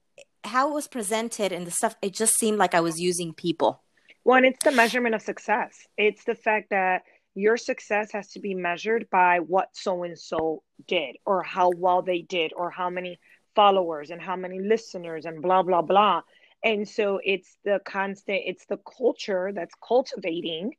how 0.45 0.71
it 0.71 0.75
was 0.75 0.89
presented 0.89 1.53
and 1.53 1.67
the 1.67 1.71
stuff, 1.71 1.97
it 2.03 2.15
just 2.15 2.35
seemed 2.39 2.59
like 2.59 2.75
I 2.75 2.81
was 2.81 3.01
using 3.01 3.33
people. 3.33 3.83
Well, 4.29 4.45
it's 4.45 4.63
the 4.63 4.73
measurement 4.73 5.15
of 5.15 5.23
success. 5.23 5.87
It's 5.97 6.23
the 6.25 6.35
fact 6.35 6.69
that 6.69 7.05
your 7.35 7.57
success 7.57 8.13
has 8.13 8.29
to 8.33 8.41
be 8.41 8.53
measured 8.53 9.09
by 9.09 9.39
what 9.39 9.71
so 9.73 10.03
and 10.03 10.19
so 10.19 10.63
did, 10.87 11.17
or 11.25 11.43
how 11.43 11.71
well 11.75 12.03
they 12.03 12.21
did, 12.21 12.53
or 12.55 12.71
how 12.71 12.91
many 12.91 13.19
followers 13.55 14.11
and 14.11 14.21
how 14.21 14.37
many 14.37 14.61
listeners, 14.61 15.25
and 15.25 15.41
blah, 15.41 15.63
blah, 15.63 15.81
blah. 15.81 16.21
And 16.63 16.87
so 16.87 17.21
it's 17.25 17.57
the 17.65 17.81
constant, 17.87 18.43
it's 18.45 18.67
the 18.67 18.77
culture 18.99 19.51
that's 19.55 19.73
cultivating 19.83 20.75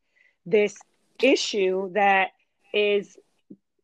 this 0.45 0.77
issue 1.19 1.91
that 1.93 2.29
is 2.71 3.17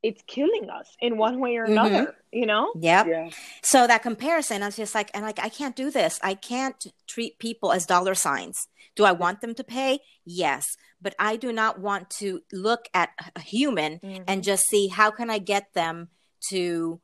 it's 0.06 0.22
killing 0.28 0.70
us 0.70 0.95
in 0.99 1.18
one 1.18 1.39
way 1.39 1.58
or 1.58 1.64
mm-hmm. 1.64 1.72
another 1.72 2.01
mm-hmm. 2.03 2.12
you 2.32 2.45
know 2.45 2.72
yep. 2.80 3.08
yeah 3.08 3.30
so 3.64 3.88
that 3.88 4.03
comparison 4.03 4.62
i 4.62 4.68
was 4.68 4.76
just 4.76 4.93
like 4.93 5.10
and 5.16 5.26
like 5.26 5.39
i 5.39 5.49
can't 5.49 5.76
do 5.76 5.89
this 5.89 6.20
i 6.22 6.36
can't 6.36 6.86
treat 7.08 7.39
people 7.39 7.72
as 7.72 7.88
dollar 7.88 8.14
signs 8.14 8.68
do 8.95 9.03
i 9.03 9.12
want 9.12 9.41
them 9.41 9.56
to 9.56 9.64
pay 9.64 9.99
yes 10.24 10.78
but 11.01 11.16
i 11.18 11.36
do 11.36 11.51
not 11.51 11.80
want 11.80 12.08
to 12.10 12.41
look 12.53 12.86
at 12.93 13.10
a 13.36 13.39
human 13.39 13.99
mm-hmm. 13.99 14.24
and 14.28 14.43
just 14.43 14.64
see 14.70 14.88
how 14.88 15.10
can 15.10 15.30
i 15.32 15.39
get 15.39 15.74
them 15.74 16.10
to 16.49 17.01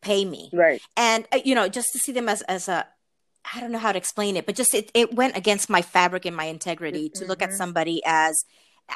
pay 0.00 0.24
me 0.24 0.48
right 0.54 0.80
and 0.96 1.28
uh, 1.32 1.38
you 1.44 1.54
know 1.54 1.68
just 1.68 1.88
to 1.92 1.98
see 1.98 2.12
them 2.12 2.28
as 2.28 2.40
as 2.42 2.66
a 2.66 2.86
I 3.54 3.60
don't 3.60 3.72
know 3.72 3.78
how 3.78 3.90
to 3.90 3.98
explain 3.98 4.36
it, 4.36 4.46
but 4.46 4.54
just 4.54 4.72
it, 4.72 4.92
it 4.94 5.14
went 5.14 5.36
against 5.36 5.68
my 5.68 5.82
fabric 5.82 6.24
and 6.26 6.36
my 6.36 6.44
integrity 6.44 7.08
mm-hmm. 7.08 7.24
to 7.24 7.28
look 7.28 7.42
at 7.42 7.48
mm-hmm. 7.48 7.56
somebody 7.56 8.00
as 8.06 8.44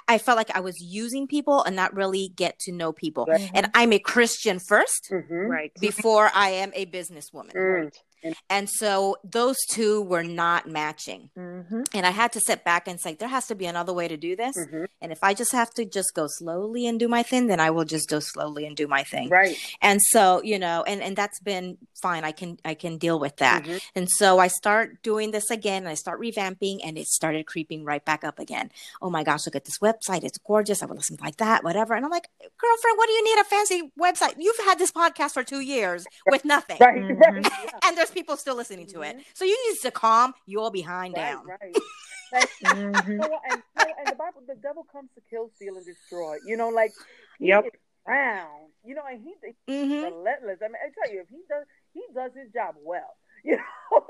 I 0.08 0.18
felt 0.18 0.36
like 0.36 0.54
I 0.54 0.60
was 0.60 0.80
using 0.80 1.26
people 1.26 1.62
and 1.62 1.74
not 1.74 1.94
really 1.94 2.28
get 2.28 2.58
to 2.60 2.72
know 2.72 2.92
people. 2.92 3.26
Right. 3.26 3.50
And 3.54 3.70
I'm 3.74 3.92
a 3.92 3.98
Christian 3.98 4.58
1st 4.58 5.10
mm-hmm. 5.12 5.34
right? 5.34 5.72
Before 5.80 6.30
I 6.34 6.50
am 6.50 6.72
a 6.74 6.86
businesswoman. 6.86 7.52
Mm. 7.54 7.92
Right. 8.26 8.36
And 8.50 8.68
so 8.68 9.16
those 9.24 9.56
two 9.70 10.02
were 10.02 10.22
not 10.22 10.68
matching. 10.68 11.30
Mm-hmm. 11.36 11.82
And 11.94 12.06
I 12.06 12.10
had 12.10 12.32
to 12.32 12.40
sit 12.40 12.64
back 12.64 12.88
and 12.88 13.00
say, 13.00 13.14
there 13.14 13.28
has 13.28 13.46
to 13.46 13.54
be 13.54 13.66
another 13.66 13.92
way 13.92 14.08
to 14.08 14.16
do 14.16 14.36
this. 14.36 14.56
Mm-hmm. 14.56 14.84
And 15.00 15.12
if 15.12 15.22
I 15.22 15.34
just 15.34 15.52
have 15.52 15.72
to 15.74 15.84
just 15.84 16.14
go 16.14 16.26
slowly 16.28 16.86
and 16.86 16.98
do 16.98 17.08
my 17.08 17.22
thing, 17.22 17.46
then 17.46 17.60
I 17.60 17.70
will 17.70 17.84
just 17.84 18.08
go 18.08 18.20
slowly 18.20 18.66
and 18.66 18.76
do 18.76 18.86
my 18.86 19.02
thing. 19.02 19.28
Right. 19.28 19.56
And 19.80 20.00
so, 20.10 20.42
you 20.42 20.58
know, 20.58 20.84
and, 20.86 21.02
and 21.02 21.16
that's 21.16 21.40
been 21.40 21.78
fine. 22.00 22.24
I 22.24 22.32
can, 22.32 22.58
I 22.64 22.74
can 22.74 22.98
deal 22.98 23.18
with 23.18 23.36
that. 23.36 23.64
Mm-hmm. 23.64 23.78
And 23.94 24.10
so 24.10 24.38
I 24.38 24.48
start 24.48 25.02
doing 25.02 25.30
this 25.30 25.50
again 25.50 25.82
and 25.82 25.88
I 25.88 25.94
start 25.94 26.20
revamping 26.20 26.80
and 26.84 26.98
it 26.98 27.06
started 27.06 27.46
creeping 27.46 27.84
right 27.84 28.04
back 28.04 28.24
up 28.24 28.38
again. 28.38 28.70
Oh 29.00 29.10
my 29.10 29.24
gosh, 29.24 29.46
look 29.46 29.56
at 29.56 29.64
this 29.64 29.78
website. 29.78 30.24
It's 30.24 30.38
gorgeous. 30.38 30.82
I 30.82 30.86
would 30.86 30.96
listen 30.96 31.16
like 31.20 31.36
that, 31.36 31.64
whatever. 31.64 31.94
And 31.94 32.04
I'm 32.04 32.10
like, 32.10 32.28
girlfriend, 32.40 32.98
what 32.98 33.06
do 33.06 33.12
you 33.12 33.24
need 33.24 33.40
a 33.40 33.44
fancy 33.44 33.92
website? 33.98 34.34
You've 34.38 34.64
had 34.64 34.78
this 34.78 34.92
podcast 34.92 35.32
for 35.32 35.42
two 35.42 35.60
years 35.60 36.04
with 36.26 36.44
nothing. 36.44 36.78
Right. 36.80 37.02
right. 37.16 37.46
and 37.84 37.96
there's 37.96 38.10
people 38.16 38.36
still 38.36 38.56
listening 38.56 38.86
to 38.88 38.98
mm-hmm. 38.98 39.20
it. 39.20 39.26
So 39.34 39.44
you 39.44 39.56
need 39.68 39.78
to 39.82 39.90
calm 39.90 40.32
your 40.46 40.70
behind 40.70 41.14
right, 41.16 41.32
down. 41.32 41.46
Right. 41.46 41.76
mm-hmm. 42.64 43.22
and, 43.22 43.62
and, 43.78 44.06
the 44.06 44.16
Bible, 44.18 44.42
the 44.48 44.56
devil 44.56 44.84
comes 44.90 45.10
to 45.14 45.20
kill, 45.30 45.50
steal, 45.54 45.76
and 45.76 45.86
destroy. 45.86 46.36
You 46.44 46.56
know, 46.56 46.70
like 46.70 46.92
yep. 47.38 47.64
Round. 48.06 48.70
You 48.84 48.94
know, 48.94 49.02
and 49.08 49.22
he, 49.22 49.34
he's 49.66 49.84
mm-hmm. 49.86 50.04
relentless. 50.04 50.58
I 50.62 50.68
mean, 50.70 50.82
I 50.82 50.90
tell 50.94 51.12
you, 51.12 51.20
if 51.20 51.28
he 51.28 51.42
does, 51.48 51.66
he 51.92 52.02
does 52.14 52.30
his 52.34 52.52
job 52.52 52.74
well. 52.82 53.14
You 53.46 53.62
know, 53.62 54.02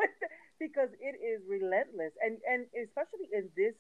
because 0.59 0.89
it 0.97 1.13
is 1.21 1.45
relentless, 1.45 2.17
and 2.25 2.39
and 2.49 2.65
especially 2.73 3.29
in 3.37 3.51
this 3.53 3.77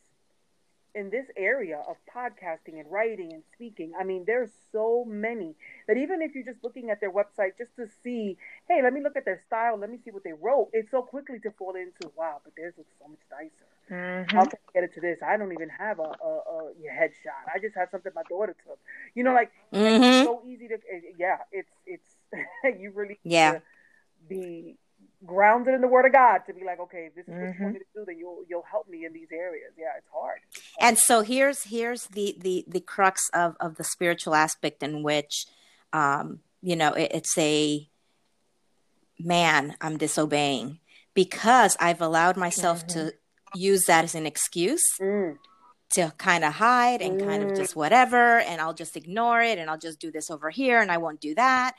in 0.96 1.10
this 1.10 1.26
area 1.36 1.82
of 1.86 1.96
podcasting 2.12 2.80
and 2.80 2.90
writing 2.90 3.32
and 3.32 3.42
speaking, 3.52 3.92
I 3.98 4.02
mean, 4.02 4.24
there's 4.26 4.50
so 4.72 5.04
many 5.06 5.54
that 5.86 5.98
even 5.98 6.22
if 6.22 6.34
you're 6.34 6.44
just 6.44 6.64
looking 6.64 6.90
at 6.90 7.00
their 7.00 7.12
website 7.12 7.58
just 7.58 7.76
to 7.76 7.86
see, 8.02 8.38
hey, 8.66 8.80
let 8.82 8.92
me 8.92 9.02
look 9.02 9.14
at 9.14 9.26
their 9.26 9.40
style, 9.46 9.78
let 9.78 9.90
me 9.90 9.98
see 10.04 10.10
what 10.10 10.24
they 10.24 10.32
wrote, 10.32 10.70
it's 10.72 10.90
so 10.90 11.02
quickly 11.02 11.38
to 11.40 11.50
fall 11.52 11.74
into, 11.76 12.10
wow, 12.16 12.40
but 12.42 12.54
theirs 12.56 12.74
looks 12.78 12.90
so 12.98 13.08
much 13.08 13.20
nicer. 13.30 13.66
Mm-hmm. 13.90 14.36
How 14.36 14.44
can 14.44 14.58
I 14.68 14.72
get 14.72 14.84
it 14.84 14.94
to 14.94 15.00
this? 15.00 15.20
I 15.22 15.36
don't 15.36 15.52
even 15.52 15.68
have 15.68 15.98
a, 16.00 16.02
a, 16.02 16.40
a 16.48 16.72
headshot. 16.90 17.44
I 17.54 17.58
just 17.60 17.76
have 17.76 17.88
something 17.90 18.10
my 18.14 18.22
daughter 18.28 18.56
took. 18.66 18.78
You 19.14 19.22
know, 19.22 19.32
like 19.32 19.52
mm-hmm. 19.72 20.02
it's 20.02 20.26
so 20.26 20.42
easy 20.44 20.66
to, 20.68 20.74
eh, 20.74 21.12
yeah, 21.18 21.36
it's 21.52 21.70
it's 21.86 22.08
you 22.80 22.90
really 22.90 23.20
yeah 23.22 23.60
be 24.28 24.76
grounded 25.24 25.74
in 25.74 25.80
the 25.80 25.88
word 25.88 26.04
of 26.04 26.12
God 26.12 26.40
to 26.46 26.52
be 26.52 26.64
like, 26.64 26.80
okay, 26.80 27.10
this 27.14 27.26
is 27.26 27.32
mm-hmm. 27.32 27.40
what 27.40 27.40
you 27.40 27.46
want 27.46 27.58
mm-hmm. 27.58 27.72
me 27.72 27.78
to 27.78 27.84
do, 27.94 28.04
then 28.06 28.18
you'll 28.18 28.44
you'll 28.48 28.64
help 28.70 28.88
me 28.88 29.04
in 29.04 29.12
these 29.12 29.28
areas. 29.32 29.72
Yeah, 29.78 29.86
it's 29.96 30.08
hard. 30.12 30.40
And 30.80 30.98
so 30.98 31.22
here's 31.22 31.64
here's 31.64 32.04
the 32.08 32.36
the 32.40 32.64
the 32.68 32.80
crux 32.80 33.28
of 33.32 33.56
of 33.60 33.76
the 33.76 33.84
spiritual 33.84 34.34
aspect 34.34 34.82
in 34.82 35.02
which, 35.02 35.46
um, 35.92 36.40
you 36.62 36.76
know, 36.76 36.92
it, 36.92 37.10
it's 37.14 37.36
a 37.38 37.88
man 39.18 39.76
I'm 39.80 39.96
disobeying 39.96 40.80
because 41.14 41.76
I've 41.80 42.02
allowed 42.02 42.36
myself 42.36 42.86
mm-hmm. 42.86 43.08
to 43.08 43.14
use 43.54 43.84
that 43.84 44.04
as 44.04 44.14
an 44.14 44.26
excuse. 44.26 44.84
Mm. 45.00 45.38
to 45.88 46.12
kind 46.18 46.44
of 46.44 46.54
hide 46.54 47.00
and 47.00 47.20
kind 47.20 47.44
of 47.44 47.56
just 47.56 47.76
whatever 47.76 48.40
and 48.40 48.60
I'll 48.60 48.74
just 48.74 48.96
ignore 48.96 49.40
it 49.40 49.56
and 49.56 49.70
I'll 49.70 49.78
just 49.78 50.00
do 50.00 50.10
this 50.10 50.30
over 50.32 50.50
here 50.50 50.80
and 50.80 50.90
I 50.90 50.98
won't 50.98 51.20
do 51.20 51.36
that 51.36 51.76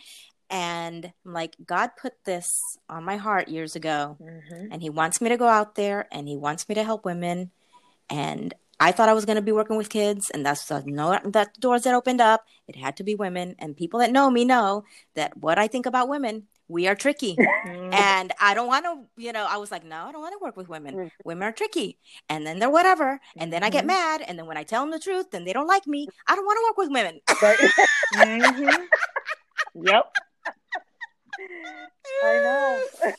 and 0.50 1.12
I'm 1.26 1.34
like 1.34 1.56
God 1.66 1.92
put 2.00 2.14
this 2.26 2.78
on 2.90 3.04
my 3.04 3.18
heart 3.18 3.48
years 3.50 3.76
ago 3.76 4.18
Mhm. 4.22 4.70
and 4.72 4.82
he 4.82 4.90
wants 4.90 5.20
me 5.22 5.30
to 5.30 5.38
go 5.38 5.48
out 5.48 5.76
there 5.76 6.08
and 6.12 6.28
he 6.28 6.38
wants 6.38 6.68
me 6.70 6.76
to 6.76 6.84
help 6.84 7.06
women 7.06 7.52
and 8.10 8.54
I 8.80 8.92
thought 8.92 9.10
I 9.10 9.14
was 9.14 9.26
going 9.26 9.38
to 9.38 9.42
be 9.42 9.52
working 9.52 9.76
with 9.76 9.90
kids 9.90 10.30
and 10.30 10.46
that's 10.46 10.66
the 10.66 10.84
no 10.86 11.20
that 11.26 11.60
doors 11.60 11.84
that 11.84 11.94
opened 11.96 12.22
up 12.22 12.46
it 12.68 12.76
had 12.76 12.96
to 12.98 13.04
be 13.04 13.16
women 13.16 13.56
and 13.60 13.76
people 13.76 14.00
that 14.00 14.12
know 14.12 14.30
me 14.30 14.46
know 14.46 14.84
that 15.16 15.36
what 15.38 15.58
I 15.60 15.68
think 15.68 15.86
about 15.86 16.08
women 16.10 16.48
we 16.70 16.88
are 16.88 16.96
tricky 16.96 17.36
Mhm. 17.66 17.94
and 17.94 18.34
I 18.42 18.54
don't 18.54 18.68
want 18.68 18.84
to, 18.86 19.22
you 19.22 19.32
know, 19.32 19.46
I 19.50 19.56
was 19.58 19.72
like, 19.72 19.86
no, 19.86 19.96
I 20.08 20.12
don't 20.12 20.22
want 20.22 20.34
to 20.34 20.40
work 20.44 20.58
with 20.58 20.68
women. 20.68 20.96
Mhm. 20.96 21.12
Women 21.24 21.48
are 21.48 21.52
tricky. 21.54 21.98
And 22.28 22.46
then 22.46 22.60
they're 22.60 22.70
whatever. 22.70 23.22
And 23.38 23.52
then 23.54 23.64
I 23.64 23.70
get 23.70 23.86
Mhm. 23.86 23.88
mad. 23.88 24.22
And 24.28 24.38
then 24.38 24.46
when 24.48 24.58
I 24.58 24.64
tell 24.64 24.82
them 24.84 24.92
the 24.92 25.00
truth, 25.00 25.32
then 25.32 25.46
they 25.46 25.54
don't 25.54 25.68
like 25.68 25.88
me. 25.88 26.08
I 26.28 26.36
don't 26.36 26.46
want 26.46 26.58
to 26.60 26.66
work 26.68 26.78
with 26.78 26.92
women. 26.92 27.22
Mhm. 28.14 28.88
Yep. 29.76 30.14
I 32.24 32.34
know. 32.34 32.84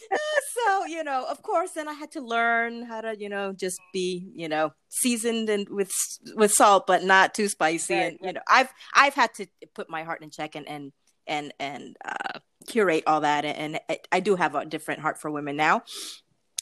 so, 0.66 0.84
you 0.86 1.04
know, 1.04 1.26
of 1.28 1.42
course, 1.42 1.72
then 1.72 1.88
I 1.88 1.92
had 1.92 2.10
to 2.12 2.20
learn 2.20 2.82
how 2.82 3.00
to, 3.00 3.18
you 3.18 3.28
know, 3.28 3.52
just 3.52 3.80
be, 3.92 4.30
you 4.34 4.48
know, 4.48 4.72
seasoned 4.88 5.48
and 5.48 5.68
with 5.68 5.92
with 6.34 6.52
salt, 6.52 6.86
but 6.86 7.04
not 7.04 7.34
too 7.34 7.48
spicy. 7.48 7.94
Right, 7.94 8.02
and, 8.04 8.18
you 8.22 8.32
know, 8.32 8.40
I've 8.48 8.72
I've 8.94 9.14
had 9.14 9.34
to 9.34 9.46
put 9.74 9.88
my 9.88 10.02
heart 10.02 10.22
in 10.22 10.30
check 10.30 10.54
and 10.54 10.68
and 10.68 10.92
and 11.26 11.52
and 11.60 11.96
uh, 12.04 12.40
curate 12.66 13.04
all 13.06 13.20
that. 13.20 13.44
And 13.44 13.80
I, 13.88 14.00
I 14.12 14.20
do 14.20 14.36
have 14.36 14.54
a 14.54 14.64
different 14.64 15.00
heart 15.00 15.20
for 15.20 15.30
women 15.30 15.56
now. 15.56 15.82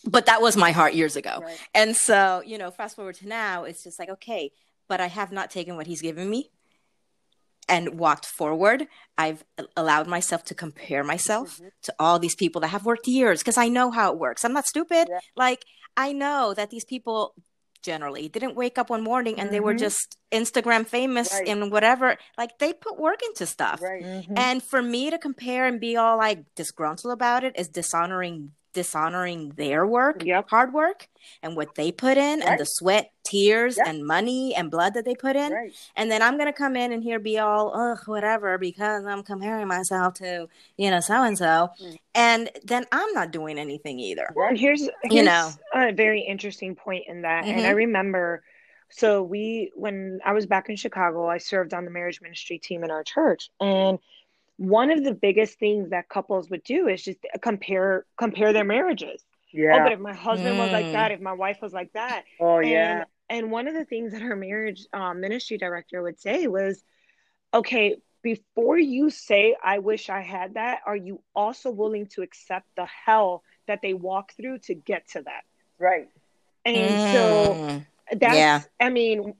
But 0.05 0.27
that 0.27 0.41
was 0.41 0.57
my 0.57 0.71
heart 0.71 0.95
years 0.95 1.17
ago. 1.17 1.41
Right. 1.43 1.59
And 1.75 1.97
so, 1.97 2.43
you 2.47 2.59
know, 2.59 2.71
fast 2.71 2.95
forward 2.95 3.17
to 3.17 3.29
now, 3.29 3.65
it's 3.65 3.83
just 3.83 3.99
like, 3.99 4.09
okay, 4.09 4.53
but 4.89 5.01
I 5.01 5.09
have 5.09 5.33
not 5.33 5.51
taken 5.51 5.75
what 5.75 5.87
he's 5.87 6.01
given 6.01 6.31
me 6.31 6.51
and 7.69 7.99
walked 7.99 8.27
forward. 8.27 8.87
I've 9.19 9.45
allowed 9.77 10.07
myself 10.07 10.45
to 10.45 10.55
compare 10.55 11.03
myself 11.03 11.59
Mhm. 11.59 11.71
to 11.83 11.95
all 11.99 12.19
these 12.19 12.35
people 12.37 12.61
that 12.61 12.69
have 12.69 12.85
worked 12.87 13.07
years 13.09 13.41
because 13.41 13.59
I 13.59 13.69
know 13.69 13.91
how 13.91 14.13
it 14.13 14.19
works. 14.19 14.45
I'm 14.45 14.53
not 14.53 14.67
stupid. 14.67 15.09
Yeah. 15.11 15.21
Like, 15.35 15.65
I 15.97 16.13
know 16.13 16.55
that 16.55 16.71
these 16.71 16.85
people 16.85 17.35
generally 17.83 18.29
didn't 18.29 18.57
wake 18.57 18.79
up 18.79 18.91
one 18.91 19.03
morning 19.03 19.39
and 19.39 19.51
they 19.51 19.61
were 19.61 19.75
Mhm. 19.75 19.79
just 19.79 20.17
Instagram 20.33 20.87
famous 20.87 21.33
Right. 21.33 21.49
and 21.49 21.71
whatever. 21.71 22.19
Like, 22.37 22.59
they 22.59 22.73
put 22.73 22.99
work 22.99 23.21
into 23.23 23.47
stuff. 23.47 23.81
Right. 23.81 24.03
Mhm. 24.03 24.37
And 24.39 24.63
for 24.63 24.83
me 24.83 25.11
to 25.11 25.19
compare 25.19 25.67
and 25.67 25.79
be 25.81 25.97
all 25.97 26.17
like 26.19 26.53
disgruntled 26.57 27.13
about 27.13 27.45
it 27.45 27.55
is 27.57 27.69
dishonoring 27.69 28.53
dishonoring 28.77 29.49
their 29.57 29.87
work, 29.87 30.23
Yep. 30.23 30.51
hard 30.51 30.73
work, 30.75 31.09
and 31.43 31.57
what 31.57 31.75
they 31.75 31.91
put 31.91 32.19
in, 32.19 32.43
and 32.43 32.61
the 32.61 32.67
sweat, 32.67 33.11
tears, 33.25 33.79
Yeah. 33.79 33.89
and 33.89 34.07
money 34.07 34.55
and 34.55 34.71
blood 34.71 34.93
that 34.95 35.05
they 35.07 35.15
put 35.15 35.35
in. 35.35 35.53
Right. 35.53 35.73
And 35.97 36.11
then 36.11 36.21
I'm 36.23 36.37
gonna 36.37 36.53
come 36.53 36.77
in 36.77 36.93
and 36.93 37.03
here 37.03 37.19
be 37.19 37.39
all 37.39 37.73
ugh 37.75 38.07
whatever 38.07 38.59
because 38.59 39.07
I'm 39.07 39.23
comparing 39.23 39.67
myself 39.67 40.15
to 40.15 40.47
you 40.77 40.91
know 40.91 41.01
so 41.01 41.23
and 41.23 41.37
so, 41.39 41.71
and 42.15 42.51
then 42.65 42.85
I'm 42.93 43.13
not 43.15 43.33
doing 43.33 43.59
anything 43.59 43.99
either. 43.99 44.29
Well, 44.37 44.55
here's, 44.55 44.83
here's 45.03 45.15
You 45.15 45.23
know. 45.23 45.51
a 45.75 45.93
very 45.93 46.21
interesting 46.21 46.77
point 46.77 47.05
in 47.09 47.23
that. 47.23 47.47
And 47.47 47.67
I 47.67 47.71
Mhm. 47.71 47.77
remember, 47.77 48.43
so 48.91 49.23
we, 49.23 49.73
when 49.75 50.21
I 50.25 50.33
was 50.33 50.45
back 50.47 50.69
in 50.69 50.77
Chicago, 50.77 51.27
I 51.27 51.39
served 51.39 51.73
on 51.73 51.87
the 51.87 51.91
marriage 51.91 52.21
ministry 52.21 52.59
team 52.59 52.85
in 52.85 52.91
our 52.91 53.03
church. 53.03 53.49
And 53.59 53.99
one 54.59 54.91
of 54.91 55.05
the 55.05 55.13
biggest 55.15 55.59
things 55.59 55.91
that 55.91 56.09
couples 56.09 56.51
would 56.51 56.63
do 56.65 56.89
is 56.89 57.03
just 57.03 57.19
compare 57.43 58.05
compare 58.19 58.53
their 58.53 58.65
marriages. 58.65 59.25
Yeah. 59.53 59.75
Oh, 59.75 59.77
Yeah. 59.77 59.85
but 59.85 59.93
if 59.93 60.01
my 60.01 60.15
husband 60.15 60.59
was 60.59 60.73
like 60.73 60.87
Mm. 60.87 60.93
that, 60.93 61.11
if 61.13 61.21
my 61.21 61.33
wife 61.33 61.59
was 61.63 61.73
like 61.73 61.93
that, 61.93 62.25
Oh 62.41 62.59
and 62.59 62.71
yeah. 62.71 63.05
and 63.29 63.51
one 63.51 63.69
of 63.69 63.75
the 63.75 63.85
things 63.85 64.13
that 64.13 64.23
our 64.23 64.37
marriage 64.37 64.87
um, 64.93 65.21
ministry 65.21 65.59
director 65.59 66.03
would 66.03 66.19
say 66.21 66.47
was, 66.47 66.83
okay, 67.53 67.97
before 68.23 68.79
you 68.79 69.11
say, 69.11 69.57
I 69.63 69.79
wish 69.79 70.09
I 70.09 70.21
had 70.21 70.55
that, 70.55 70.81
are 70.87 70.97
you 70.97 71.23
also 71.35 71.71
willing 71.71 72.07
to 72.09 72.23
accept 72.23 72.67
the 72.77 72.87
hell 72.87 73.43
that 73.67 73.83
they 73.83 73.95
walk 73.95 74.33
through 74.37 74.59
to 74.61 74.75
get 74.75 75.09
to 75.09 75.23
that? 75.23 75.43
Right. 75.79 76.09
And 76.65 77.01
so 77.01 77.63
Mm. 77.63 77.87
that's, 78.21 78.35
Yeah. 78.35 78.63
I 78.81 78.91
mean, 78.91 79.35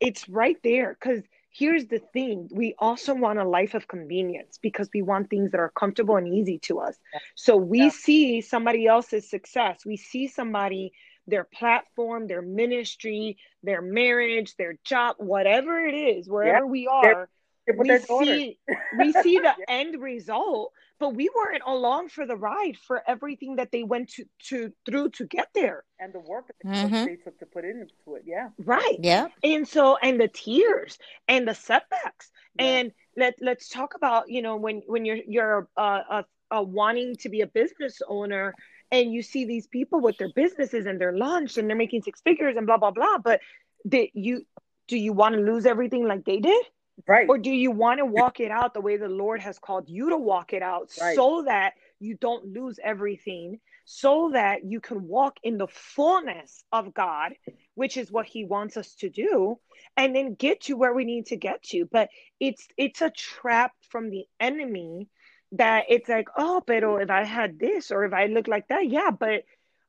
it's 0.00 0.28
right 0.28 0.56
there 0.62 0.96
because 0.98 1.22
here's 1.56 1.86
the 1.86 2.00
thing 2.12 2.48
we 2.52 2.74
also 2.78 3.14
want 3.14 3.38
a 3.38 3.48
life 3.48 3.74
of 3.74 3.88
convenience 3.88 4.58
because 4.60 4.88
we 4.92 5.02
want 5.02 5.30
things 5.30 5.50
that 5.52 5.60
are 5.60 5.72
comfortable 5.78 6.16
and 6.16 6.28
easy 6.28 6.58
to 6.60 6.80
us. 6.80 6.96
So 7.34 7.56
we 7.56 7.80
Yeah. 7.84 7.90
see 7.90 8.40
somebody 8.40 8.86
else's 8.86 9.28
success, 9.30 9.84
we 9.86 9.96
see 9.96 10.28
somebody, 10.28 10.92
their 11.26 11.44
platform, 11.44 12.26
their 12.28 12.42
ministry, 12.42 13.38
their 13.62 13.82
marriage, 13.82 14.54
their 14.56 14.78
job, 14.84 15.16
whatever 15.18 15.86
it 15.86 15.94
is, 15.94 16.28
wherever 16.28 16.66
we 16.66 16.86
are. 16.86 17.28
With 17.66 17.78
We 17.78 17.98
see, 17.98 18.58
we 18.96 19.12
see 19.12 19.38
the 19.38 19.54
Yeah. 19.58 19.64
end 19.68 20.00
result, 20.00 20.72
but 20.98 21.14
we 21.14 21.28
weren't 21.34 21.62
along 21.66 22.08
for 22.10 22.26
the 22.26 22.36
ride 22.36 22.76
for 22.76 23.02
everything 23.08 23.56
that 23.56 23.72
they 23.72 23.82
went 23.82 24.10
to, 24.14 24.24
to 24.48 24.72
through 24.84 25.10
to 25.10 25.26
get 25.26 25.48
there. 25.54 25.84
and 25.98 26.12
the 26.12 26.20
work 26.20 26.46
that 26.48 26.68
Mhm. 26.68 27.06
they 27.06 27.16
took 27.16 27.38
to 27.38 27.46
put 27.46 27.64
into 27.64 28.14
it. 28.16 28.22
Yeah. 28.26 28.50
Right. 28.58 28.98
Yeah. 29.02 29.28
and 29.42 29.66
so 29.66 29.96
and 29.96 30.20
the 30.20 30.28
tears 30.28 30.98
and 31.26 31.48
the 31.48 31.54
setbacks 31.54 32.30
Yeah. 32.58 32.66
and 32.66 32.92
let 33.16 33.34
let's 33.40 33.68
talk 33.68 33.94
about 33.94 34.28
you 34.30 34.42
know 34.42 34.56
when 34.56 34.82
when 34.86 35.04
you're 35.04 35.22
you're 35.26 35.68
uh, 35.76 36.02
uh, 36.10 36.22
uh 36.50 36.62
wanting 36.62 37.16
to 37.16 37.28
be 37.28 37.40
a 37.40 37.46
business 37.46 38.00
owner 38.08 38.54
and 38.92 39.12
you 39.12 39.22
see 39.22 39.44
these 39.46 39.66
people 39.66 40.00
with 40.00 40.16
their 40.18 40.32
businesses 40.34 40.86
and 40.86 41.00
their 41.00 41.12
lunch 41.16 41.56
and 41.58 41.68
they're 41.68 41.76
making 41.76 42.02
six 42.02 42.20
figures 42.20 42.56
and 42.56 42.66
blah 42.66 42.76
blah 42.76 42.90
blah 42.92 43.18
but 43.18 43.40
did 43.88 44.10
you 44.12 44.44
do 44.86 44.96
you 44.98 45.12
want 45.12 45.34
to 45.34 45.40
lose 45.40 45.66
everything 45.66 46.06
like 46.06 46.24
they 46.24 46.38
did 46.40 46.64
Right. 47.06 47.28
or 47.28 47.38
do 47.38 47.50
you 47.50 47.70
want 47.70 47.98
to 47.98 48.04
walk 48.06 48.40
it 48.40 48.50
out 48.50 48.74
the 48.74 48.80
way 48.80 48.96
the 48.96 49.08
lord 49.08 49.40
has 49.40 49.58
called 49.58 49.88
you 49.88 50.10
to 50.10 50.16
walk 50.16 50.52
it 50.52 50.62
out 50.62 50.90
Right. 51.00 51.14
so 51.14 51.44
that 51.46 51.74
you 52.00 52.16
don't 52.16 52.52
lose 52.52 52.78
everything 52.82 53.60
so 53.84 54.30
that 54.32 54.64
you 54.64 54.80
can 54.80 55.06
walk 55.06 55.36
in 55.42 55.58
the 55.58 55.68
fullness 55.68 56.64
of 56.72 56.94
god 56.94 57.34
which 57.74 57.96
is 57.96 58.10
what 58.10 58.26
he 58.26 58.44
wants 58.44 58.76
us 58.76 58.94
to 58.96 59.08
do 59.08 59.58
and 59.96 60.14
then 60.16 60.34
get 60.34 60.62
to 60.62 60.76
where 60.76 60.94
we 60.94 61.04
need 61.04 61.26
to 61.26 61.36
get 61.36 61.62
to 61.64 61.86
but 61.90 62.08
it's 62.40 62.66
it's 62.76 63.02
a 63.02 63.10
trap 63.10 63.72
from 63.90 64.10
the 64.10 64.24
enemy 64.40 65.08
that 65.52 65.84
it's 65.88 66.08
like 66.08 66.28
oh 66.36 66.62
but 66.66 66.82
if 66.82 67.10
i 67.10 67.24
had 67.24 67.58
this 67.58 67.90
or 67.90 68.04
if 68.04 68.12
i 68.12 68.26
look 68.26 68.48
like 68.48 68.66
that 68.68 68.88
yeah 68.88 69.10
but 69.10 69.44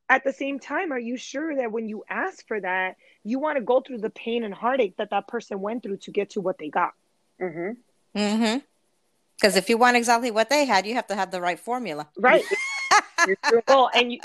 at 0.08 0.24
the 0.24 0.32
same 0.32 0.58
time 0.58 0.92
are 0.92 0.98
you 0.98 1.16
sure 1.16 1.56
that 1.56 1.70
when 1.72 1.88
you 1.88 2.04
ask 2.08 2.46
for 2.46 2.60
that 2.60 2.96
you 3.24 3.38
want 3.38 3.56
to 3.58 3.62
go 3.64 3.80
through 3.80 3.98
the 3.98 4.10
pain 4.10 4.44
and 4.44 4.54
heartache 4.54 4.96
that 4.96 5.10
that 5.10 5.26
person 5.28 5.60
went 5.60 5.82
through 5.82 5.96
to 5.98 6.10
get 6.10 6.30
to 6.30 6.40
what 6.40 6.58
they 6.58 6.68
got 6.68 6.92
Mm-hmm. 7.40 8.18
Mm-hmm. 8.18 8.58
Because 9.36 9.56
if 9.56 9.68
you 9.68 9.78
want 9.78 9.96
exactly 9.96 10.32
what 10.32 10.48
they 10.50 10.64
had, 10.64 10.84
you 10.86 10.94
have 10.94 11.06
to 11.06 11.14
have 11.14 11.30
the 11.30 11.40
right 11.40 11.58
formula. 11.60 12.08
right 12.18 12.44
well 13.68 13.88
and 13.94 14.12
you 14.12 14.18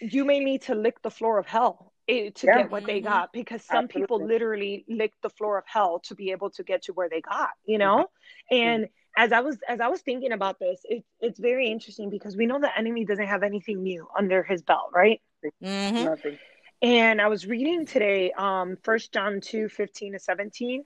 you 0.00 0.24
may 0.24 0.38
need 0.40 0.62
to 0.62 0.74
lick 0.74 1.00
the 1.02 1.10
floor 1.10 1.38
of 1.38 1.46
hell 1.46 1.92
eh, 2.08 2.30
to 2.34 2.46
Yeah. 2.46 2.58
get 2.58 2.70
what 2.70 2.86
they 2.86 3.00
Mhm. 3.00 3.04
got 3.04 3.32
because 3.32 3.64
some 3.64 3.88
people 3.88 4.24
literally 4.24 4.84
licked 4.88 5.20
the 5.22 5.30
floor 5.30 5.58
of 5.58 5.64
hell 5.66 6.00
to 6.00 6.14
be 6.14 6.30
able 6.30 6.50
to 6.50 6.62
get 6.62 6.82
to 6.84 6.92
where 6.92 7.08
they 7.08 7.20
got 7.20 7.50
you 7.64 7.78
know 7.78 8.06
and 8.50 8.88
as 9.16 9.32
i 9.32 9.40
was 9.40 9.58
as 9.68 9.80
i 9.80 9.88
was 9.88 10.00
thinking 10.00 10.32
about 10.32 10.58
this 10.58 10.80
it, 10.84 11.04
it's 11.20 11.38
very 11.38 11.68
interesting 11.70 12.10
because 12.10 12.36
we 12.36 12.46
know 12.46 12.60
the 12.60 12.76
enemy 12.78 13.04
doesn't 13.04 13.26
have 13.26 13.42
anything 13.42 13.82
new 13.82 14.06
under 14.16 14.42
his 14.42 14.62
belt 14.62 14.90
right 14.94 15.20
Mm-hmm. 15.64 16.04
Nothing. 16.04 16.38
and 16.82 17.20
i 17.20 17.28
was 17.28 17.46
reading 17.46 17.86
today 17.86 18.32
um 18.32 18.76
first 18.82 19.12
john 19.12 19.40
2 19.40 19.68
15 19.68 20.12
to 20.12 20.18
17 20.18 20.84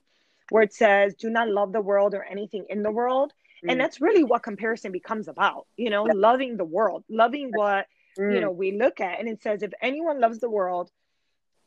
where 0.50 0.62
it 0.62 0.72
says 0.72 1.14
do 1.14 1.30
not 1.30 1.48
love 1.48 1.72
the 1.72 1.80
world 1.80 2.14
or 2.14 2.24
anything 2.24 2.64
in 2.68 2.82
the 2.82 2.90
world 2.90 3.32
Mm. 3.64 3.70
and 3.70 3.80
that's 3.80 4.00
really 4.02 4.22
what 4.22 4.42
comparison 4.42 4.92
becomes 4.92 5.28
about 5.28 5.66
you 5.76 5.90
know 5.90 6.04
Yeah. 6.04 6.12
loving 6.14 6.56
the 6.56 6.64
world 6.64 7.04
loving 7.08 7.50
what 7.52 7.86
Mm. 8.18 8.34
you 8.34 8.40
know 8.40 8.50
we 8.50 8.72
look 8.78 9.00
at 9.00 9.18
and 9.18 9.28
it 9.28 9.42
says 9.42 9.62
if 9.62 9.72
anyone 9.80 10.20
loves 10.20 10.40
the 10.40 10.50
world 10.50 10.90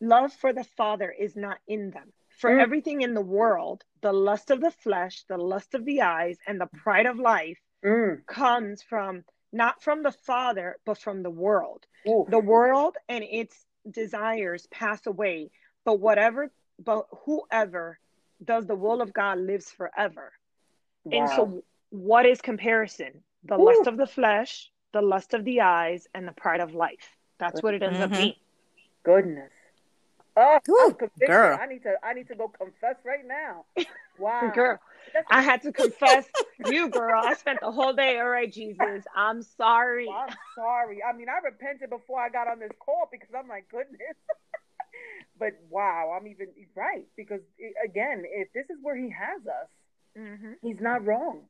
love 0.01 0.32
for 0.34 0.53
the 0.53 0.64
father 0.64 1.12
is 1.12 1.36
not 1.36 1.57
in 1.68 1.89
them 1.91 2.12
for 2.40 2.50
Mm. 2.52 2.62
everything 2.62 3.02
in 3.02 3.14
the 3.14 3.22
world 3.40 3.84
the 4.02 4.14
lust 4.14 4.50
of 4.52 4.62
the 4.62 4.72
flesh 4.72 5.24
the 5.26 5.38
lust 5.38 5.76
of 5.76 5.86
the 5.86 6.02
eyes 6.02 6.38
and 6.48 6.60
the 6.60 6.68
pride 6.84 7.06
of 7.06 7.20
life 7.20 7.60
Mm. 7.84 8.26
comes 8.26 8.82
from 8.84 9.24
not 9.52 9.82
from 9.84 10.04
the 10.04 10.12
father 10.12 10.78
but 10.86 10.98
from 10.98 11.24
the 11.24 11.30
world 11.46 11.86
Ooh. 12.08 12.26
the 12.30 12.40
world 12.40 12.98
and 13.08 13.24
its 13.24 13.66
desires 13.90 14.68
pass 14.68 15.06
away 15.08 15.52
but 15.86 16.00
whatever 16.00 16.52
but 16.80 17.06
whoever 17.26 18.00
does 18.44 18.66
the 18.68 18.76
will 18.76 19.02
of 19.02 19.14
god 19.14 19.38
lives 19.40 19.72
forever 19.72 20.32
and 21.12 21.30
so 21.30 21.64
what 21.90 22.26
is 22.26 22.42
comparison 22.42 23.24
the 23.44 23.58
Ooh. 23.58 23.66
lust 23.66 23.88
of 23.88 23.98
the 23.98 24.08
flesh 24.08 24.72
the 24.94 25.02
lust 25.02 25.34
of 25.34 25.44
the 25.46 25.62
eyes 25.62 26.08
and 26.14 26.28
the 26.28 26.32
pride 26.34 26.62
of 26.62 26.74
life 26.74 27.18
that's 27.40 27.64
what 27.64 27.74
it 27.74 27.84
ends 27.84 28.00
up 28.02 28.10
Mhm. 28.12 28.18
being 28.18 28.34
goodness. 29.04 29.52
Oh, 30.42 30.60
Ooh, 30.70 31.26
girl. 31.28 31.58
I 31.60 31.66
need 31.66 31.84
to. 31.84 31.96
I 32.04 32.14
need 32.14 32.28
to 32.30 32.36
go 32.36 32.48
confess 32.48 32.96
right 33.06 33.26
now. 33.28 33.66
Wow. 34.20 34.52
girl 34.54 34.78
That's- 35.14 35.24
i 35.32 35.42
had 35.42 35.62
to 35.62 35.72
confess 35.72 36.26
you 36.66 36.90
girl 36.90 37.22
i 37.24 37.36
spent 37.36 37.62
the 37.62 37.72
whole 37.72 37.94
day 37.94 38.20
all 38.20 38.28
right 38.28 38.52
jesus 38.52 39.06
i'm 39.16 39.42
sorry 39.44 40.10
I'm 40.14 40.36
sorry. 40.56 41.00
I 41.04 41.16
mean, 41.16 41.28
I 41.30 41.40
repented 41.44 41.90
before 41.90 42.20
I 42.20 42.30
got 42.30 42.48
on 42.48 42.60
this 42.60 42.72
call 42.80 43.08
because 43.12 43.30
I'm 43.38 43.48
like, 43.48 43.68
goodness. 43.70 44.18
but 45.40 45.54
wow, 45.70 46.18
I'm 46.18 46.28
even 46.28 46.48
right 46.76 47.08
because 47.16 47.42
again, 47.84 48.24
if 48.26 48.52
this 48.54 48.70
is 48.70 48.78
where 48.82 48.96
he 48.96 49.10
has 49.10 49.46
us, 49.48 49.70
mm-hmm. 50.18 50.54
he's 50.62 50.82
not 50.82 51.06
wrong. 51.06 51.44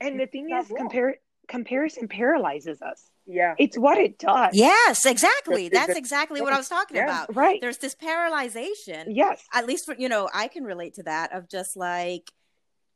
And 0.00 0.14
he's 0.14 0.20
the 0.20 0.26
thing 0.26 0.50
is, 0.50 0.66
compare 0.76 1.16
comparison 1.48 2.08
paralyzes 2.08 2.82
us. 2.82 3.10
Yeah. 3.26 3.54
It's 3.58 3.78
what 3.78 3.98
it 3.98 4.18
does. 4.18 4.54
Yes, 4.54 5.06
exactly. 5.06 5.68
That's 5.68 5.96
exactly 5.96 6.40
what 6.40 6.52
I 6.52 6.58
was 6.58 6.68
talking 6.68 6.96
yeah. 6.96 7.04
about. 7.04 7.34
Right. 7.34 7.60
There's 7.60 7.78
this 7.78 7.94
paralyzation. 7.94 9.06
Yes. 9.08 9.42
At 9.52 9.66
least 9.66 9.86
for, 9.86 9.94
you 9.94 10.08
know, 10.08 10.28
I 10.32 10.48
can 10.48 10.64
relate 10.64 10.94
to 10.94 11.04
that 11.04 11.32
of 11.32 11.48
just 11.48 11.76
like, 11.76 12.30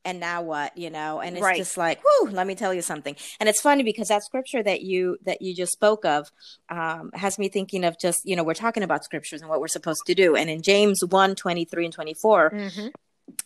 and 0.05 0.21
now 0.21 0.43
what, 0.43 0.77
you 0.77 0.91
know, 0.91 1.21
and 1.21 1.37
it's 1.37 1.45
right. 1.45 1.57
just 1.57 1.77
like, 1.77 2.01
whoo, 2.03 2.31
let 2.31 2.47
me 2.47 2.55
tell 2.55 2.73
you 2.73 2.83
something. 2.83 3.17
And 3.41 3.49
it's 3.49 3.61
funny 3.61 3.83
because 3.83 4.09
that 4.09 4.23
scripture 4.23 4.63
that 4.63 4.83
you, 4.83 5.17
that 5.25 5.43
you 5.43 5.55
just 5.55 5.73
spoke 5.73 6.05
of, 6.05 6.31
um, 6.69 7.11
has 7.15 7.39
me 7.39 7.49
thinking 7.49 7.85
of 7.85 7.99
just, 7.99 8.21
you 8.25 8.37
know, 8.37 8.45
we're 8.45 8.55
talking 8.55 8.83
about 8.83 9.05
scriptures 9.05 9.41
and 9.41 9.51
what 9.51 9.61
we're 9.61 9.69
supposed 9.69 10.03
to 10.07 10.15
do. 10.15 10.37
And 10.37 10.49
in 10.49 10.63
James 10.63 11.01
1, 11.05 11.35
23 11.35 11.85
and 11.87 11.95
24, 11.95 12.51
mm-hmm 12.51 12.89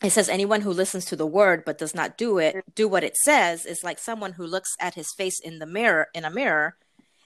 it 0.02 0.10
says 0.10 0.28
anyone 0.28 0.60
who 0.60 0.72
listens 0.72 1.04
to 1.04 1.16
the 1.16 1.26
word 1.26 1.64
but 1.64 1.78
does 1.78 1.94
not 1.94 2.16
do 2.16 2.38
it 2.38 2.64
do 2.74 2.88
what 2.88 3.04
it 3.04 3.16
says 3.16 3.66
is 3.66 3.84
like 3.84 3.98
someone 3.98 4.32
who 4.32 4.46
looks 4.46 4.70
at 4.80 4.94
his 4.94 5.12
face 5.16 5.40
in 5.40 5.58
the 5.58 5.66
mirror 5.66 6.08
in 6.14 6.24
a 6.24 6.30
mirror 6.30 6.76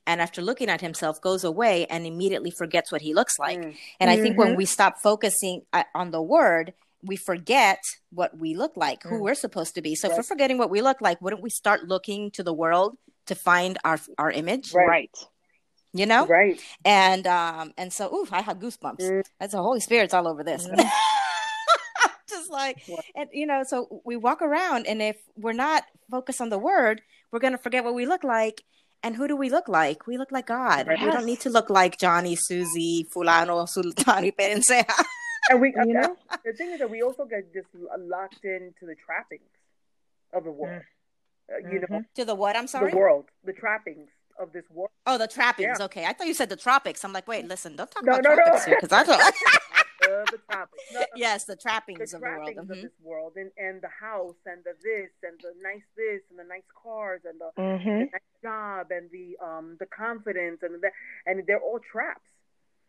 and 0.07 0.21
after 0.21 0.41
looking 0.41 0.69
at 0.69 0.81
himself 0.81 1.21
goes 1.21 1.43
away 1.43 1.85
and 1.87 2.07
immediately 2.07 2.51
forgets 2.51 2.93
what 2.93 3.03
he 3.03 3.13
looks 3.13 3.39
like. 3.39 3.61
Mm. 3.61 3.77
and 4.01 4.11
i 4.11 4.17
think 4.17 4.39
when 4.39 4.49
mm-hmm. 4.49 4.59
we 4.59 4.65
stop 4.65 4.99
focusing 5.03 5.63
uh, 5.73 5.85
on 5.95 6.11
the 6.11 6.23
word 6.23 6.73
we 7.03 7.17
forget 7.17 7.79
what 8.11 8.37
we 8.37 8.55
look 8.55 8.77
like 8.77 9.03
who 9.03 9.17
mm. 9.17 9.21
we're 9.21 9.35
supposed 9.35 9.75
to 9.75 9.83
be. 9.83 9.95
So 9.95 10.11
if 10.11 10.17
we're 10.17 10.23
forgetting 10.23 10.59
what 10.59 10.71
we 10.71 10.83
look 10.83 11.01
like 11.01 11.21
wouldn't 11.21 11.43
we 11.43 11.51
start 11.51 11.85
looking 11.85 12.31
to 12.33 12.43
the 12.43 12.53
world 12.53 12.97
to 13.27 13.35
find 13.35 13.79
our 13.85 13.99
our 14.19 14.31
image? 14.31 14.73
Right, 14.73 14.89
right. 14.89 15.19
you 15.93 16.07
know? 16.07 16.27
Right. 16.27 16.61
And 16.85 17.27
um 17.27 17.73
and 17.77 17.93
so 17.93 18.13
ooh 18.13 18.27
i 18.31 18.41
have 18.41 18.59
goosebumps. 18.59 19.01
Mm. 19.01 19.25
that's 19.39 19.53
the 19.53 19.63
holy 19.63 19.81
spirit's 19.81 20.15
all 20.15 20.27
over 20.27 20.43
this. 20.43 20.67
Mm 20.67 20.89
just 22.47 22.53
like, 22.53 22.83
and 23.15 23.29
you 23.33 23.47
know, 23.47 23.63
so 23.67 24.03
we 24.05 24.17
walk 24.17 24.43
around, 24.43 24.87
and 24.87 25.03
if 25.03 25.17
we're 25.37 25.53
not 25.53 25.85
focused 26.11 26.41
on 26.41 26.51
the 26.51 26.59
word, 26.59 27.03
we're 27.31 27.39
going 27.39 27.53
to 27.53 27.59
forget 27.59 27.85
what 27.85 27.95
we 27.95 28.07
look 28.07 28.25
like. 28.25 28.65
And 29.03 29.15
who 29.15 29.29
do 29.29 29.37
we 29.37 29.51
look 29.51 29.69
like? 29.69 30.07
We 30.07 30.19
look 30.19 30.33
like 30.33 30.47
God. 30.47 30.87
Yes. 30.89 31.01
We 31.01 31.11
don't 31.11 31.27
need 31.27 31.41
to 31.41 31.51
look 31.51 31.71
like 31.71 31.99
Johnny, 31.99 32.35
Susie, 32.35 33.07
Fulano, 33.15 33.69
Sultani, 33.69 34.35
Perenceja. 34.39 35.05
And 35.51 35.61
we, 35.61 35.75
you 35.87 35.93
know, 35.93 36.17
the 36.45 36.53
thing 36.55 36.73
is 36.73 36.81
that 36.81 36.91
we 36.91 37.03
also 37.03 37.25
get 37.25 37.53
just 37.53 37.69
locked 37.99 38.45
into 38.45 38.83
the 38.83 38.97
trappings 39.05 39.43
of 40.33 40.45
the 40.45 40.51
world. 40.51 40.83
Mm. 40.83 41.55
Uh, 41.55 41.69
you 41.71 41.81
mm-hmm. 41.81 41.95
know, 41.95 42.05
to 42.17 42.25
the 42.25 42.35
what? 42.35 42.57
I'm 42.57 42.67
sorry. 42.67 42.91
The 42.91 42.97
world, 42.97 43.27
the 43.45 43.53
trappings 43.53 44.09
of 44.41 44.53
this 44.53 44.65
world. 44.71 44.91
Oh, 45.07 45.19
the 45.19 45.29
trappings. 45.29 45.77
Yeah. 45.79 45.85
Okay, 45.85 46.05
I 46.05 46.13
thought 46.13 46.27
you 46.27 46.35
said 46.35 46.49
the 46.49 46.57
tropics. 46.57 47.05
I'm 47.05 47.13
like, 47.13 47.29
wait, 47.29 47.47
listen, 47.47 47.77
don't 47.77 47.91
talk 47.91 48.05
no, 48.05 48.13
about 48.13 48.25
no, 48.25 48.35
tropics 48.35 48.67
no. 48.67 48.71
here 48.71 48.79
because 48.81 48.93
I 48.93 49.05
don't. 49.05 49.21
the 50.31 50.39
trappings. 50.51 50.83
No, 50.93 51.05
yes, 51.17 51.45
the 51.45 51.57
trappings, 51.57 52.11
the 52.11 52.17
of, 52.17 52.23
trappings 52.23 52.57
the 52.57 52.63
world. 52.63 52.69
Mm-hmm. 52.69 52.73
of 52.73 52.83
this 52.83 52.99
world, 53.03 53.33
and 53.37 53.51
and 53.59 53.83
the 53.83 53.93
house, 54.01 54.41
and 54.47 54.63
the 54.65 54.75
this, 54.83 55.11
and 55.23 55.39
the 55.41 55.53
nice 55.63 55.87
this, 55.97 56.23
and 56.31 56.39
the 56.39 56.49
nice 56.49 56.69
cars, 56.83 57.21
and 57.25 57.41
the, 57.41 57.51
mm-hmm. 57.61 57.89
the 57.89 58.09
nice 58.13 58.37
job, 58.43 58.87
and 58.91 59.11
the 59.11 59.37
um 59.45 59.77
the 59.79 59.87
confidence, 59.87 60.63
and 60.63 60.83
the 60.83 60.91
and 61.27 61.43
they're 61.47 61.61
all 61.61 61.81
traps. 61.81 62.21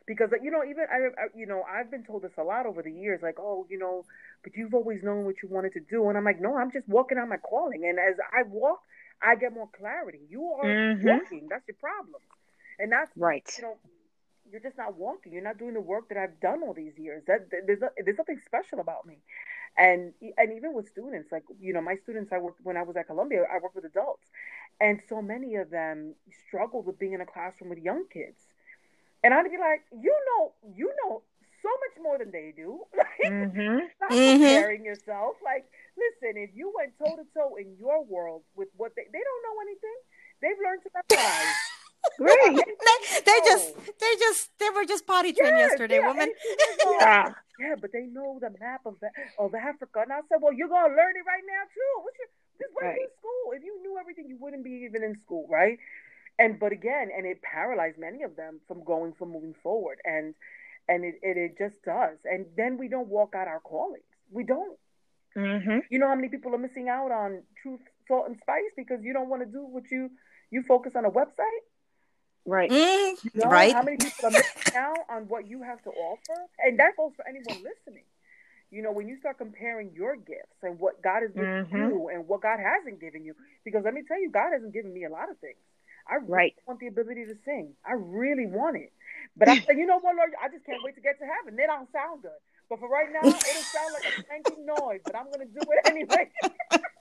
Because 0.05 0.29
you 0.41 0.51
know, 0.51 0.63
even 0.63 0.85
I, 0.89 0.97
I, 1.21 1.25
you 1.35 1.45
know, 1.45 1.63
I've 1.63 1.91
been 1.91 2.05
told 2.05 2.21
this 2.21 2.31
a 2.37 2.43
lot 2.43 2.65
over 2.65 2.81
the 2.81 2.91
years, 2.91 3.19
like, 3.21 3.39
oh, 3.39 3.67
you 3.69 3.77
know, 3.77 4.05
but 4.41 4.55
you've 4.55 4.73
always 4.73 5.03
known 5.03 5.25
what 5.25 5.35
you 5.43 5.49
wanted 5.49 5.73
to 5.73 5.81
do, 5.81 6.07
and 6.07 6.17
I'm 6.17 6.23
like, 6.23 6.39
no, 6.39 6.55
I'm 6.57 6.71
just 6.71 6.87
walking 6.87 7.17
on 7.17 7.27
my 7.27 7.37
calling, 7.37 7.83
and 7.85 7.99
as 7.99 8.15
I 8.31 8.43
walk, 8.47 8.79
I 9.21 9.35
get 9.35 9.53
more 9.53 9.67
clarity. 9.77 10.21
You 10.29 10.45
are 10.45 10.65
mm-hmm. 10.65 11.07
walking. 11.07 11.47
That's 11.49 11.67
your 11.67 11.75
problem, 11.75 12.21
and 12.79 12.89
that's 12.89 13.11
right. 13.17 13.43
You 13.57 13.63
know, 13.63 13.77
you're 14.51 14.61
just 14.61 14.77
not 14.77 14.97
walking. 14.97 15.33
You're 15.33 15.43
not 15.43 15.57
doing 15.57 15.73
the 15.73 15.81
work 15.81 16.09
that 16.09 16.17
I've 16.17 16.39
done 16.39 16.61
all 16.63 16.73
these 16.73 16.97
years. 16.97 17.23
That 17.27 17.49
there's 17.49 17.79
there's 17.79 18.17
something 18.17 18.39
special 18.45 18.79
about 18.79 19.05
me, 19.05 19.19
and 19.77 20.13
and 20.37 20.53
even 20.53 20.73
with 20.73 20.87
students, 20.89 21.31
like 21.31 21.43
you 21.59 21.73
know, 21.73 21.81
my 21.81 21.95
students 21.95 22.31
I 22.31 22.39
worked 22.39 22.59
when 22.63 22.77
I 22.77 22.83
was 22.83 22.95
at 22.95 23.07
Columbia, 23.07 23.43
I 23.43 23.59
worked 23.61 23.75
with 23.75 23.85
adults, 23.85 24.27
and 24.79 24.99
so 25.07 25.21
many 25.21 25.55
of 25.55 25.69
them 25.69 26.15
struggled 26.47 26.85
with 26.85 26.99
being 26.99 27.13
in 27.13 27.21
a 27.21 27.25
classroom 27.25 27.69
with 27.69 27.79
young 27.79 28.05
kids, 28.11 28.39
and 29.23 29.33
I'd 29.33 29.49
be 29.49 29.57
like, 29.57 29.81
you 29.91 30.15
know, 30.27 30.53
you 30.75 30.91
know 31.03 31.21
so 31.61 31.69
much 31.69 32.03
more 32.03 32.17
than 32.17 32.31
they 32.31 32.53
do. 32.55 32.83
Like, 32.97 33.33
mm-hmm. 33.33 33.79
stop 33.97 34.11
mm-hmm. 34.11 34.43
comparing 34.43 34.85
yourself. 34.85 35.37
Like, 35.43 35.65
listen, 35.97 36.37
if 36.37 36.51
you 36.53 36.71
went 36.77 36.93
toe 36.99 37.17
to 37.17 37.25
toe 37.33 37.55
in 37.57 37.75
your 37.77 38.03
world 38.05 38.43
with 38.55 38.69
what 38.77 38.93
they 38.95 39.03
they 39.11 39.19
don't 39.19 39.43
know 39.43 39.57
anything, 39.65 39.97
they've 40.41 40.61
learned 40.63 40.83
to 40.83 40.89
memorize. 40.93 41.76
Great. 42.17 42.55
they, 42.55 42.97
they 43.25 43.39
just 43.45 43.75
they 43.99 44.13
just 44.19 44.49
they 44.59 44.69
were 44.69 44.85
just 44.85 45.05
potty 45.05 45.33
trained 45.33 45.57
yes, 45.57 45.71
yesterday, 45.71 45.99
yeah, 45.99 46.07
woman. 46.07 46.31
yeah. 46.99 47.33
yeah, 47.59 47.75
but 47.79 47.91
they 47.91 48.05
know 48.07 48.39
the 48.41 48.51
map 48.59 48.85
of 48.85 48.95
of 49.37 49.53
Africa. 49.55 50.01
And 50.01 50.13
I 50.13 50.21
said, 50.29 50.39
Well, 50.41 50.53
you're 50.53 50.69
gonna 50.69 50.95
learn 50.95 51.15
it 51.15 51.25
right 51.27 51.43
now 51.45 51.63
too. 51.73 52.03
What's 52.03 52.17
your 52.19 52.27
this 52.59 52.69
right. 52.81 52.97
in 52.97 53.07
school. 53.17 53.53
If 53.53 53.63
you 53.63 53.81
knew 53.81 53.97
everything, 53.99 54.27
you 54.27 54.37
wouldn't 54.39 54.63
be 54.63 54.85
even 54.85 55.03
in 55.03 55.15
school, 55.21 55.47
right? 55.49 55.77
And 56.39 56.59
but 56.59 56.71
again, 56.71 57.09
and 57.15 57.25
it 57.25 57.41
paralyzed 57.41 57.97
many 57.97 58.23
of 58.23 58.35
them 58.35 58.59
from 58.67 58.83
going 58.83 59.13
from 59.13 59.31
moving 59.31 59.55
forward. 59.63 59.99
And 60.03 60.35
and 60.87 61.03
it, 61.03 61.15
it, 61.21 61.37
it 61.37 61.57
just 61.57 61.81
does. 61.83 62.17
And 62.25 62.45
then 62.55 62.77
we 62.77 62.87
don't 62.87 63.07
walk 63.07 63.33
out 63.35 63.47
our 63.47 63.59
callings. 63.59 64.05
We 64.31 64.43
don't. 64.43 64.77
Mm-hmm. 65.35 65.79
You 65.89 65.99
know 65.99 66.07
how 66.07 66.15
many 66.15 66.29
people 66.29 66.55
are 66.55 66.59
missing 66.59 66.89
out 66.89 67.11
on 67.11 67.43
truth, 67.61 67.81
salt, 68.07 68.27
and 68.27 68.37
spice 68.41 68.71
because 68.75 69.03
you 69.03 69.13
don't 69.13 69.29
want 69.29 69.43
to 69.43 69.51
do 69.51 69.65
what 69.65 69.83
you 69.91 70.09
you 70.51 70.63
focus 70.67 70.93
on 70.95 71.05
a 71.05 71.11
website. 71.11 71.63
Right. 72.47 72.71
Mm, 72.71 73.23
you 73.23 73.31
know 73.35 73.49
right. 73.49 73.73
How 73.73 73.83
many 73.83 73.97
people 73.97 74.27
are 74.27 74.31
missing 74.31 74.75
out 74.75 75.03
on 75.09 75.27
what 75.27 75.49
you 75.49 75.61
have 75.63 75.83
to 75.83 75.89
offer? 75.89 76.47
And 76.63 76.79
that 76.79 76.95
goes 76.95 77.11
for 77.15 77.27
anyone 77.27 77.61
listening. 77.61 78.05
You 78.71 78.81
know, 78.81 78.91
when 78.91 79.07
you 79.07 79.17
start 79.19 79.37
comparing 79.37 79.91
your 79.93 80.15
gifts 80.15 80.63
and 80.63 80.79
what 80.79 81.01
God 81.03 81.23
has 81.23 81.31
given 81.31 81.65
mm-hmm. 81.65 81.75
you 81.75 82.07
and 82.07 82.27
what 82.27 82.41
God 82.41 82.59
hasn't 82.59 83.01
given 83.01 83.25
you, 83.25 83.35
because 83.65 83.83
let 83.83 83.93
me 83.93 84.03
tell 84.07 84.19
you, 84.19 84.31
God 84.31 84.51
hasn't 84.53 84.73
given 84.73 84.93
me 84.93 85.03
a 85.03 85.09
lot 85.09 85.29
of 85.29 85.37
things. 85.39 85.59
I 86.09 86.15
really 86.15 86.27
right. 86.31 86.55
want 86.65 86.79
the 86.79 86.87
ability 86.87 87.25
to 87.25 87.35
sing. 87.43 87.73
I 87.85 87.93
really 87.93 88.45
want 88.47 88.77
it. 88.77 88.93
But 89.35 89.49
I 89.49 89.59
said, 89.67 89.77
you 89.77 89.85
know 89.85 89.99
what, 89.99 90.15
Lord, 90.15 90.31
I 90.41 90.47
just 90.47 90.65
can't 90.65 90.81
wait 90.83 90.95
to 90.95 91.01
get 91.01 91.19
to 91.19 91.25
heaven. 91.25 91.57
Then 91.57 91.69
I'll 91.69 91.87
sound 91.91 92.21
good. 92.21 92.39
But 92.69 92.79
for 92.79 92.89
right 92.89 93.07
now, 93.11 93.27
it'll 93.27 93.41
sound 93.41 93.93
like 93.93 94.19
a 94.19 94.23
clanking 94.23 94.65
noise, 94.65 94.99
but 95.05 95.15
I'm 95.15 95.25
going 95.31 95.47
to 95.47 95.53
do 95.53 95.61
it 95.63 95.79
anyway. 95.91 96.31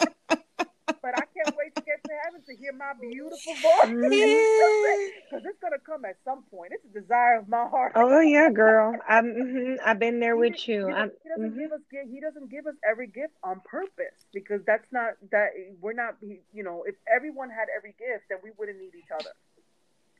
but 1.06 1.14
I 1.16 1.26
can't 1.38 1.56
wait 1.56 1.72
to 1.76 1.82
get 1.82 2.02
to 2.02 2.10
heaven 2.24 2.42
to 2.48 2.56
hear 2.56 2.72
my 2.72 2.92
beautiful 3.00 3.54
voice. 3.62 5.12
Because 5.26 5.44
it's 5.44 5.58
going 5.60 5.72
to 5.72 5.78
come 5.84 6.04
at 6.04 6.16
some 6.24 6.42
point. 6.50 6.72
It's 6.72 6.84
a 6.84 7.00
desire 7.00 7.38
of 7.38 7.48
my 7.48 7.66
heart. 7.68 7.92
Oh, 7.94 8.20
yeah, 8.20 8.50
girl. 8.50 8.96
I'm, 9.08 9.26
mm-hmm, 9.26 9.74
I've 9.84 9.98
been 9.98 10.18
there 10.18 10.36
with 10.36 10.66
you. 10.68 10.86
He, 10.86 10.92
doesn't, 10.92 11.12
he 11.22 11.28
doesn't 11.28 11.50
mm-hmm. 11.50 11.58
give 11.60 11.72
us 11.72 11.80
he 12.10 12.20
doesn't 12.20 12.50
give 12.50 12.66
us 12.66 12.74
every 12.88 13.06
gift 13.06 13.34
on 13.44 13.60
purpose 13.64 14.18
because 14.32 14.60
that's 14.66 14.86
not 14.92 15.14
that 15.30 15.50
we're 15.80 15.92
not 15.92 16.16
you 16.52 16.62
know 16.62 16.84
if 16.86 16.94
everyone 17.12 17.50
had 17.50 17.66
every 17.76 17.94
gift 17.98 18.24
then 18.28 18.38
we 18.42 18.50
wouldn't 18.58 18.78
need 18.78 18.94
each 18.96 19.10
other. 19.12 19.30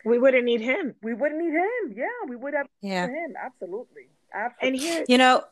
We 0.05 0.19
wouldn't 0.19 0.45
need 0.45 0.61
him. 0.61 0.95
We 1.03 1.15
wouldn't 1.15 1.41
need 1.41 1.53
him. 1.53 1.95
Yeah, 1.97 2.07
we 2.29 2.37
would 2.37 2.55
have 2.55 2.67
yeah. 2.81 3.07
him. 3.07 3.35
Absolutely. 3.43 4.09
Absolutely. 4.33 4.69
And 4.69 4.77
here, 4.77 5.05
you 5.09 5.19
know, 5.19 5.45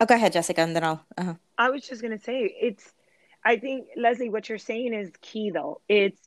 oh, 0.00 0.06
go 0.06 0.14
ahead, 0.14 0.32
Jessica, 0.32 0.60
and 0.62 0.74
then 0.74 0.84
I'll. 0.84 1.04
Uh-huh. 1.16 1.34
I 1.58 1.70
was 1.70 1.86
just 1.86 2.02
gonna 2.02 2.18
say 2.18 2.54
it's 2.60 2.92
I 3.44 3.56
think 3.56 3.88
Leslie, 3.96 4.30
what 4.30 4.48
you're 4.48 4.58
saying 4.58 4.94
is 4.94 5.10
key 5.20 5.50
though. 5.50 5.80
It's 5.88 6.20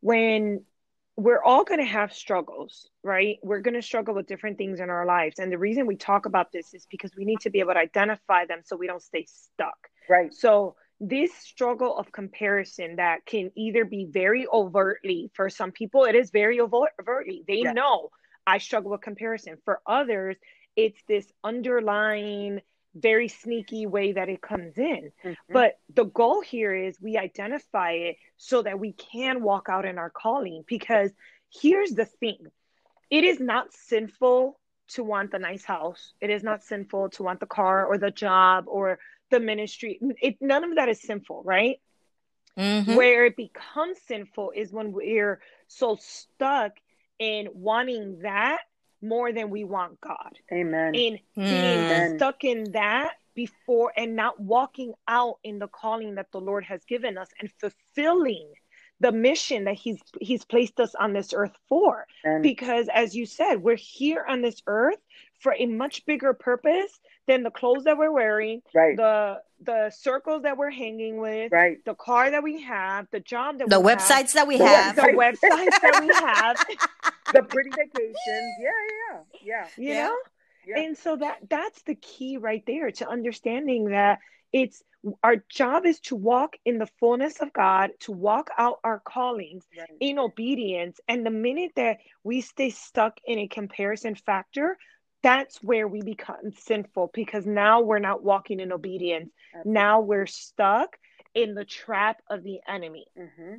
when 0.00 0.64
we're 1.16 1.42
all 1.42 1.64
going 1.64 1.80
to 1.80 1.86
have 1.86 2.12
struggles, 2.12 2.88
right? 3.02 3.38
We're 3.42 3.60
going 3.60 3.74
to 3.74 3.82
struggle 3.82 4.14
with 4.14 4.26
different 4.26 4.58
things 4.58 4.80
in 4.80 4.90
our 4.90 5.06
lives. 5.06 5.38
And 5.38 5.52
the 5.52 5.58
reason 5.58 5.86
we 5.86 5.96
talk 5.96 6.26
about 6.26 6.50
this 6.52 6.74
is 6.74 6.86
because 6.90 7.12
we 7.16 7.24
need 7.24 7.40
to 7.40 7.50
be 7.50 7.60
able 7.60 7.74
to 7.74 7.78
identify 7.78 8.46
them 8.46 8.60
so 8.64 8.76
we 8.76 8.88
don't 8.88 9.02
stay 9.02 9.26
stuck. 9.28 9.76
Right. 10.08 10.32
So, 10.32 10.76
this 11.00 11.34
struggle 11.34 11.98
of 11.98 12.12
comparison 12.12 12.96
that 12.96 13.26
can 13.26 13.50
either 13.56 13.84
be 13.84 14.06
very 14.08 14.46
overtly, 14.46 15.30
for 15.34 15.50
some 15.50 15.72
people, 15.72 16.04
it 16.04 16.14
is 16.14 16.30
very 16.30 16.60
overtly. 16.60 17.42
They 17.46 17.62
yeah. 17.62 17.72
know 17.72 18.10
I 18.46 18.58
struggle 18.58 18.92
with 18.92 19.00
comparison. 19.00 19.56
For 19.64 19.80
others, 19.86 20.36
it's 20.76 21.00
this 21.08 21.30
underlying 21.42 22.60
very 22.94 23.28
sneaky 23.28 23.86
way 23.86 24.12
that 24.12 24.28
it 24.28 24.40
comes 24.40 24.78
in. 24.78 25.12
Mm-hmm. 25.24 25.52
But 25.52 25.78
the 25.94 26.04
goal 26.04 26.40
here 26.40 26.74
is 26.74 27.00
we 27.00 27.16
identify 27.16 27.92
it 27.92 28.16
so 28.36 28.62
that 28.62 28.78
we 28.78 28.92
can 28.92 29.42
walk 29.42 29.68
out 29.68 29.84
in 29.84 29.98
our 29.98 30.10
calling. 30.10 30.64
Because 30.66 31.10
here's 31.50 31.90
the 31.90 32.04
thing 32.04 32.38
it 33.10 33.24
is 33.24 33.40
not 33.40 33.72
sinful 33.72 34.58
to 34.88 35.04
want 35.04 35.30
the 35.30 35.38
nice 35.38 35.64
house, 35.64 36.12
it 36.20 36.30
is 36.30 36.42
not 36.42 36.62
sinful 36.62 37.10
to 37.10 37.22
want 37.22 37.40
the 37.40 37.46
car 37.46 37.86
or 37.86 37.98
the 37.98 38.10
job 38.10 38.64
or 38.68 38.98
the 39.30 39.40
ministry. 39.40 39.98
It, 40.20 40.36
none 40.40 40.64
of 40.64 40.76
that 40.76 40.88
is 40.88 41.00
sinful, 41.00 41.42
right? 41.44 41.80
Mm-hmm. 42.58 42.94
Where 42.94 43.26
it 43.26 43.36
becomes 43.36 43.98
sinful 44.06 44.52
is 44.54 44.72
when 44.72 44.92
we're 44.92 45.40
so 45.66 45.98
stuck 46.00 46.72
in 47.18 47.48
wanting 47.52 48.20
that 48.22 48.60
more 49.04 49.32
than 49.32 49.50
we 49.50 49.64
want 49.64 50.00
God. 50.00 50.38
Amen. 50.52 50.94
In 50.94 51.18
hmm. 51.34 51.42
being 51.42 52.16
stuck 52.16 52.44
in 52.44 52.72
that 52.72 53.12
before 53.34 53.92
and 53.96 54.16
not 54.16 54.40
walking 54.40 54.94
out 55.08 55.38
in 55.42 55.58
the 55.58 55.68
calling 55.68 56.14
that 56.14 56.30
the 56.32 56.40
Lord 56.40 56.64
has 56.64 56.84
given 56.84 57.18
us 57.18 57.28
and 57.40 57.50
fulfilling 57.60 58.48
the 59.00 59.12
mission 59.12 59.64
that 59.64 59.74
he's 59.74 59.98
he's 60.20 60.44
placed 60.44 60.78
us 60.78 60.94
on 60.94 61.12
this 61.12 61.32
earth 61.34 61.56
for. 61.68 62.06
And 62.22 62.42
because 62.42 62.88
as 62.94 63.14
you 63.14 63.26
said 63.26 63.56
we're 63.56 63.76
here 63.76 64.24
on 64.28 64.40
this 64.40 64.62
earth 64.66 64.98
for 65.40 65.54
a 65.58 65.66
much 65.66 66.06
bigger 66.06 66.32
purpose 66.32 67.00
than 67.26 67.42
the 67.42 67.50
clothes 67.50 67.84
that 67.84 67.98
we're 67.98 68.12
wearing 68.12 68.62
right. 68.74 68.96
the 68.96 69.40
the 69.62 69.90
circles 69.90 70.42
that 70.42 70.56
we're 70.56 70.70
hanging 70.70 71.18
with 71.18 71.50
right. 71.52 71.84
the 71.84 71.94
car 71.94 72.30
that 72.30 72.42
we 72.42 72.62
have 72.62 73.06
the 73.10 73.20
job 73.20 73.58
that 73.58 73.68
the 73.68 73.80
we 73.80 73.92
websites 73.92 74.08
have, 74.08 74.32
that 74.34 74.46
we 74.46 74.58
the, 74.58 74.66
have. 74.66 74.96
the 74.96 75.02
websites 75.02 75.80
that 75.82 75.98
we 76.00 76.14
have 76.14 77.12
the 77.32 77.42
pretty 77.42 77.70
vacations 77.70 78.56
yeah 78.58 78.70
yeah 79.12 79.20
yeah 79.42 79.66
you 79.76 79.94
Yeah. 79.94 80.04
know 80.04 80.16
yeah 80.64 80.82
and 80.82 80.96
so 80.96 81.16
that 81.16 81.38
that's 81.48 81.82
the 81.82 81.94
key 81.94 82.36
right 82.36 82.62
there 82.66 82.90
to 82.90 83.08
understanding 83.08 83.86
that 83.90 84.18
it's 84.52 84.82
our 85.22 85.36
job 85.48 85.84
is 85.86 86.00
to 86.00 86.16
walk 86.16 86.56
in 86.64 86.78
the 86.78 86.86
fullness 86.98 87.40
of 87.40 87.52
God, 87.52 87.90
to 88.00 88.12
walk 88.12 88.48
out 88.58 88.78
our 88.84 89.00
callings 89.00 89.66
right. 89.78 89.88
in 90.00 90.18
obedience. 90.18 90.98
And 91.08 91.24
the 91.26 91.30
minute 91.30 91.72
that 91.76 91.98
we 92.22 92.40
stay 92.40 92.70
stuck 92.70 93.18
in 93.26 93.38
a 93.38 93.46
comparison 93.48 94.14
factor, 94.14 94.78
that's 95.22 95.62
where 95.62 95.86
we 95.88 96.02
become 96.02 96.50
sinful 96.56 97.10
because 97.14 97.46
now 97.46 97.80
we're 97.80 97.98
not 97.98 98.22
walking 98.22 98.60
in 98.60 98.72
obedience. 98.72 99.30
Now 99.64 100.00
we're 100.00 100.26
stuck 100.26 100.96
in 101.34 101.54
the 101.54 101.64
trap 101.64 102.22
of 102.30 102.42
the 102.42 102.60
enemy. 102.68 103.06
hmm 103.16 103.56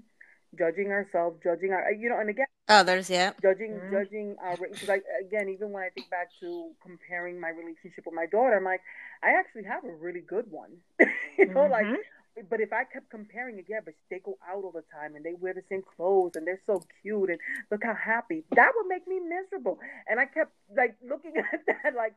judging 0.58 0.92
ourselves 0.92 1.38
judging 1.44 1.72
our 1.72 1.92
you 1.92 2.10
know 2.10 2.20
and 2.20 2.30
again 2.30 2.46
others 2.68 3.10
yeah 3.10 3.32
judging 3.42 3.80
Mhm. 3.80 3.92
judging 3.92 4.36
our 4.42 4.58
because 4.58 4.90
I 4.90 5.00
again 5.26 5.50
even 5.50 5.72
when 5.72 5.84
I 5.84 5.90
think 5.90 6.10
back 6.10 6.30
to 6.42 6.72
comparing 6.82 7.40
my 7.40 7.50
relationship 7.50 8.06
with 8.06 8.16
my 8.16 8.26
daughter, 8.26 8.56
I'm 8.58 8.64
like, 8.64 8.82
I 9.24 9.32
actually 9.32 9.64
have 9.66 9.84
a 9.84 9.92
really 9.94 10.22
good 10.22 10.50
one. 10.50 10.78
you 11.38 11.46
know, 11.54 11.68
like 11.68 11.88
Mhm. 11.88 12.50
but 12.50 12.60
if 12.60 12.74
I 12.74 12.84
kept 12.84 13.10
comparing 13.10 13.60
again, 13.60 13.82
but 13.86 13.94
they 14.10 14.20
go 14.20 14.38
out 14.48 14.64
all 14.64 14.72
the 14.72 14.84
time 14.94 15.16
and 15.16 15.24
they 15.24 15.34
wear 15.34 15.54
the 15.54 15.64
same 15.70 15.84
clothes 15.84 16.36
and 16.36 16.46
they're 16.46 16.62
so 16.66 16.84
cute 17.02 17.30
and 17.30 17.40
look 17.72 17.84
how 17.84 17.94
happy, 17.96 18.44
that 18.56 18.72
would 18.76 18.88
make 18.88 19.08
me 19.08 19.20
miserable. 19.20 19.80
And 20.10 20.20
I 20.20 20.26
kept 20.26 20.52
like 20.76 20.96
looking 21.08 21.34
at 21.54 21.66
that 21.68 21.96
like 21.96 22.16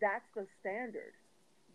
that's 0.00 0.26
the 0.34 0.46
standard. 0.60 1.12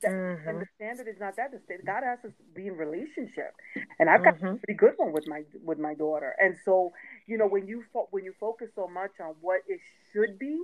That, 0.01 0.11
Mhm. 0.11 0.47
And 0.47 0.61
the 0.61 0.65
standard 0.75 1.07
is 1.07 1.19
not 1.19 1.35
that. 1.37 1.51
The 1.51 1.59
standard, 1.59 1.85
God 1.85 2.03
asks 2.03 2.25
us 2.25 2.31
to 2.37 2.43
be 2.53 2.67
in 2.67 2.77
relationship, 2.77 3.55
and 3.99 4.09
I've 4.09 4.23
got 4.23 4.35
a 4.35 4.37
Mhm. 4.45 4.59
pretty 4.59 4.73
good 4.77 4.97
one 4.97 5.11
with 5.13 5.27
my 5.27 5.43
with 5.63 5.79
my 5.79 5.93
daughter. 5.93 6.35
And 6.39 6.57
so, 6.65 6.93
you 7.25 7.37
know, 7.37 7.47
when 7.47 7.67
you 7.67 7.83
fo- 7.93 8.07
when 8.11 8.23
you 8.23 8.33
focus 8.33 8.73
so 8.75 8.87
much 8.87 9.19
on 9.19 9.35
what 9.41 9.61
it 9.67 9.79
should 10.11 10.37
be, 10.37 10.61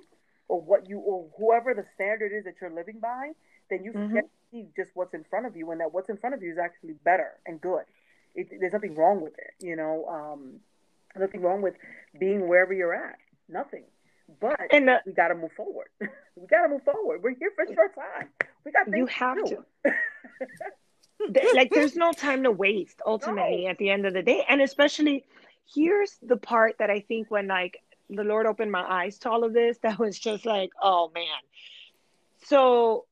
or 0.47 0.61
what 0.61 0.87
you 0.89 0.99
or 0.99 1.29
whoever 1.37 1.73
the 1.73 1.85
standard 1.95 2.31
is 2.33 2.43
that 2.43 2.55
you're 2.59 2.69
living 2.69 2.99
by, 2.99 3.31
then 3.69 3.83
you 3.83 3.93
Mhm. 3.93 4.21
to 4.21 4.29
see 4.51 4.69
just 4.75 4.91
what's 4.95 5.13
in 5.13 5.23
front 5.23 5.45
of 5.45 5.55
you, 5.55 5.71
and 5.71 5.79
that 5.79 5.93
what's 5.93 6.09
in 6.09 6.17
front 6.17 6.35
of 6.35 6.43
you 6.43 6.51
is 6.51 6.57
actually 6.57 6.93
better 6.93 7.39
and 7.45 7.61
good. 7.61 7.85
It, 8.35 8.49
there's 8.59 8.73
nothing 8.73 8.95
wrong 8.95 9.21
with 9.21 9.37
it, 9.37 9.53
you 9.59 9.75
know. 9.75 10.05
Um, 10.07 10.61
nothing 11.15 11.41
wrong 11.41 11.61
with 11.61 11.75
being 12.17 12.47
wherever 12.47 12.73
you're 12.73 12.93
at. 12.93 13.17
Nothing. 13.47 13.85
But 14.39 14.59
And 14.71 14.87
the, 14.87 15.01
we 15.05 15.13
got 15.13 15.27
to 15.29 15.35
move 15.35 15.51
forward. 15.53 15.87
we 15.99 16.47
got 16.47 16.63
to 16.63 16.69
move 16.69 16.83
forward. 16.83 17.21
We're 17.23 17.35
here 17.35 17.51
for 17.55 17.63
a 17.63 17.73
short 17.73 17.93
time. 17.95 18.29
We 18.65 18.71
got 18.71 18.85
things 18.85 18.97
You 18.97 19.05
have 19.07 19.43
to. 19.45 19.65
th- 21.33 21.55
like 21.55 21.69
there's 21.71 21.95
no 21.95 22.11
time 22.11 22.43
to 22.43 22.51
waste 22.51 23.01
ultimately 23.05 23.63
No. 23.65 23.69
at 23.69 23.77
the 23.77 23.89
end 23.89 24.05
of 24.05 24.13
the 24.13 24.21
day 24.23 24.43
and 24.47 24.61
especially 24.61 25.23
here's 25.73 26.17
the 26.21 26.37
part 26.37 26.77
that 26.79 26.89
i 26.89 26.99
think 27.01 27.29
when 27.29 27.47
like 27.47 27.77
the 28.09 28.23
lord 28.23 28.45
opened 28.45 28.71
my 28.71 28.81
eyes 28.83 29.19
to 29.19 29.29
all 29.29 29.43
of 29.43 29.53
this 29.53 29.77
that 29.83 29.99
was 29.99 30.17
just 30.17 30.45
like 30.45 30.71
oh 30.81 31.11
man 31.13 31.25
so 32.45 33.05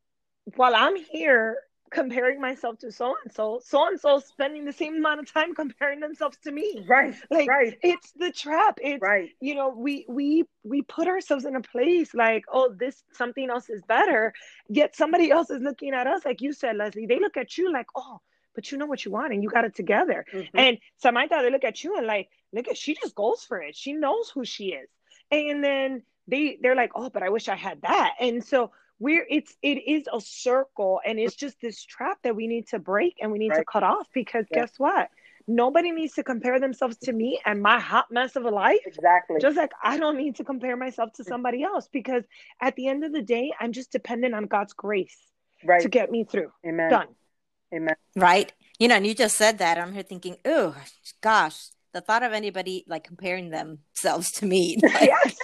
while 0.56 0.74
i'm 0.76 0.96
here 0.96 1.58
comparing 1.92 2.40
myself 2.40 2.78
to 2.80 2.92
so 2.92 3.16
and 3.24 3.34
so 3.34 3.60
so 3.64 3.88
and 3.88 4.00
so 4.00 4.20
spending 4.20 4.66
the 4.66 4.74
same 4.74 4.96
amount 4.96 5.20
of 5.20 5.32
time 5.32 5.54
comparing 5.56 6.00
themselves 6.00 6.38
to 6.44 6.52
me 6.52 6.86
right. 6.88 7.16
like 7.30 7.48
right. 7.50 7.78
it's 7.82 8.12
the 8.14 8.32
trap 8.32 8.80
it's 8.82 9.02
Right. 9.02 9.30
you 9.42 9.56
know 9.56 9.70
we 9.70 10.06
we 10.08 10.46
we 10.64 10.82
put 10.84 11.08
ourselves 11.08 11.46
in 11.46 11.56
a 11.56 11.62
place 11.62 12.14
like 12.14 12.44
oh 12.52 12.74
this 12.78 13.04
something 13.14 13.50
else 13.50 13.70
is 13.70 13.82
better 13.84 14.34
yet 14.68 14.96
somebody 14.96 15.32
else 15.32 15.50
is 15.50 15.62
looking 15.62 15.94
at 15.94 16.08
us 16.08 16.24
like 16.26 16.42
you 16.42 16.54
said 16.54 16.76
leslie 16.78 17.06
they 17.06 17.20
look 17.20 17.38
at 17.38 17.58
you 17.58 17.72
like 17.72 17.88
oh 17.96 18.20
but 18.56 18.72
you 18.72 18.78
know 18.78 18.86
what 18.86 19.06
you 19.06 19.12
want 19.12 19.34
and 19.34 19.42
you 19.44 19.50
got 19.50 19.66
it 19.66 19.76
together 19.76 20.26
Mhm. 20.34 20.50
and 20.56 20.78
samantha 20.98 21.40
they 21.42 21.52
look 21.52 21.64
at 21.64 21.84
you 21.84 21.96
and 21.98 22.06
like 22.08 22.30
look 22.54 22.68
at 22.68 22.78
she 22.78 22.96
just 22.96 23.16
goes 23.16 23.44
for 23.44 23.62
it 23.62 23.76
she 23.76 23.94
knows 23.94 24.30
who 24.34 24.44
she 24.46 24.66
is 24.74 24.90
and 25.32 25.64
then 25.64 26.04
they 26.28 26.58
they're 26.62 26.76
like 26.76 26.92
oh 26.96 27.10
but 27.10 27.24
i 27.24 27.30
wish 27.30 27.48
i 27.48 27.56
had 27.56 27.82
that 27.82 28.16
and 28.20 28.44
so 28.44 28.72
we're 29.00 29.26
it's 29.30 29.56
it 29.62 29.78
is 29.88 30.04
a 30.14 30.20
circle 30.22 31.00
and 31.06 31.20
it's 31.20 31.36
just 31.36 31.60
this 31.62 31.84
trap 31.84 32.18
that 32.24 32.36
we 32.36 32.48
need 32.48 32.68
to 32.68 32.80
break 32.80 33.16
and 33.22 33.32
we 33.32 33.40
need 33.40 33.54
to 33.54 33.64
cut 33.66 33.84
off 33.84 34.08
because 34.14 34.46
Yeah. 34.52 34.62
guess 34.62 34.72
what 34.78 35.10
nobody 35.48 35.92
needs 35.92 36.14
to 36.14 36.24
compare 36.24 36.60
themselves 36.60 36.98
to 36.98 37.12
me 37.12 37.40
and 37.46 37.62
my 37.62 37.80
hot 37.80 38.06
mess 38.12 38.36
of 38.36 38.46
a 38.46 38.50
life 38.50 38.80
Exactly. 38.86 39.38
just 39.42 39.58
like 39.58 39.72
I 39.84 39.98
don't 39.98 40.18
need 40.18 40.36
to 40.36 40.44
compare 40.44 40.76
myself 40.78 41.14
to 41.14 41.24
somebody 41.24 41.64
else 41.64 41.88
because 41.92 42.24
at 42.62 42.76
the 42.76 42.88
end 42.88 43.04
of 43.04 43.12
the 43.14 43.22
day, 43.24 43.52
I'm 43.60 43.72
just 43.72 43.92
dependent 43.92 44.36
on 44.36 44.46
God's 44.46 44.74
grace 44.74 45.18
right. 45.66 45.82
to 45.82 45.90
get 45.90 46.12
me 46.12 46.24
through. 46.24 46.52
Amen. 46.68 46.90
Done. 46.92 47.08
Amen. 47.74 47.96
right 48.16 48.52
you 48.80 48.88
know 48.88 48.96
and 48.96 49.06
you 49.06 49.14
just 49.14 49.38
said 49.38 49.60
that 49.60 49.78
i'm 49.78 49.94
here 49.94 50.02
thinking 50.02 50.38
oh 50.44 50.76
gosh 51.22 51.68
the 51.94 52.02
thought 52.02 52.24
of 52.24 52.34
anybody 52.34 52.84
like 52.88 53.04
comparing 53.04 53.52
themselves 53.52 54.32
to 54.32 54.48
me 54.48 54.80
like, 54.84 55.04
Yes. 55.04 55.38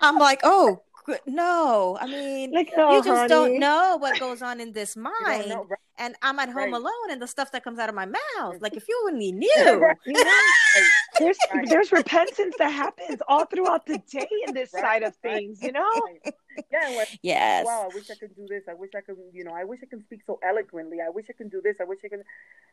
i'm 0.00 0.16
like 0.18 0.40
oh 0.44 0.66
good- 0.76 0.78
no 1.26 1.96
i 2.00 2.06
mean 2.06 2.50
like, 2.52 2.72
oh, 2.76 2.92
you 2.96 3.02
just 3.02 3.08
honey. 3.16 3.28
don't 3.28 3.58
know 3.58 3.96
what 3.98 4.18
goes 4.18 4.42
on 4.42 4.60
in 4.60 4.72
this 4.72 4.96
mind 5.08 5.48
know. 5.48 5.66
Right. 5.68 5.78
and 5.98 6.14
i'm 6.22 6.38
at 6.38 6.48
home 6.48 6.72
Right. 6.72 6.80
alone 6.80 7.10
and 7.10 7.20
the 7.20 7.26
stuff 7.26 7.52
that 7.52 7.64
comes 7.64 7.78
out 7.78 7.88
of 7.88 7.94
my 7.94 8.06
mouth 8.06 8.56
like 8.60 8.76
if 8.76 8.88
you 8.88 9.02
only 9.08 9.32
knew 9.42 9.48
Right. 9.78 9.96
There's 11.18 11.36
there's 11.68 11.92
repentance 11.92 12.54
that 12.58 12.70
happens 12.70 13.20
all 13.28 13.44
throughout 13.44 13.84
the 13.84 13.98
day 14.10 14.26
in 14.46 14.54
this 14.54 14.70
side 14.70 15.02
of 15.02 15.14
things, 15.16 15.62
you 15.62 15.70
know? 15.72 15.90
Yeah. 16.72 16.88
Like, 16.96 17.08
yes 17.22 17.66
wow, 17.66 17.88
I 17.90 17.94
wish 17.94 18.10
I 18.10 18.14
could 18.14 18.34
do 18.34 18.46
this. 18.48 18.62
I 18.68 18.72
wish 18.74 18.90
I 18.96 19.02
could, 19.02 19.16
you 19.32 19.44
know, 19.44 19.52
I 19.54 19.64
wish 19.64 19.80
I 19.82 19.86
could 19.86 20.02
speak 20.04 20.20
so 20.26 20.40
eloquently. 20.42 20.98
I 21.06 21.10
wish 21.10 21.26
I 21.28 21.34
could 21.34 21.50
do 21.50 21.60
this. 21.62 21.76
I 21.80 21.84
wish 21.84 21.98
I 22.04 22.08
could. 22.08 22.22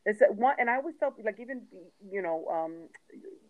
It's 0.05 0.21
one, 0.35 0.55
and 0.57 0.69
I 0.69 0.77
always 0.77 0.95
tell, 0.99 1.13
like, 1.23 1.37
even, 1.41 1.63
you 2.09 2.21
know, 2.21 2.45
um, 2.49 2.73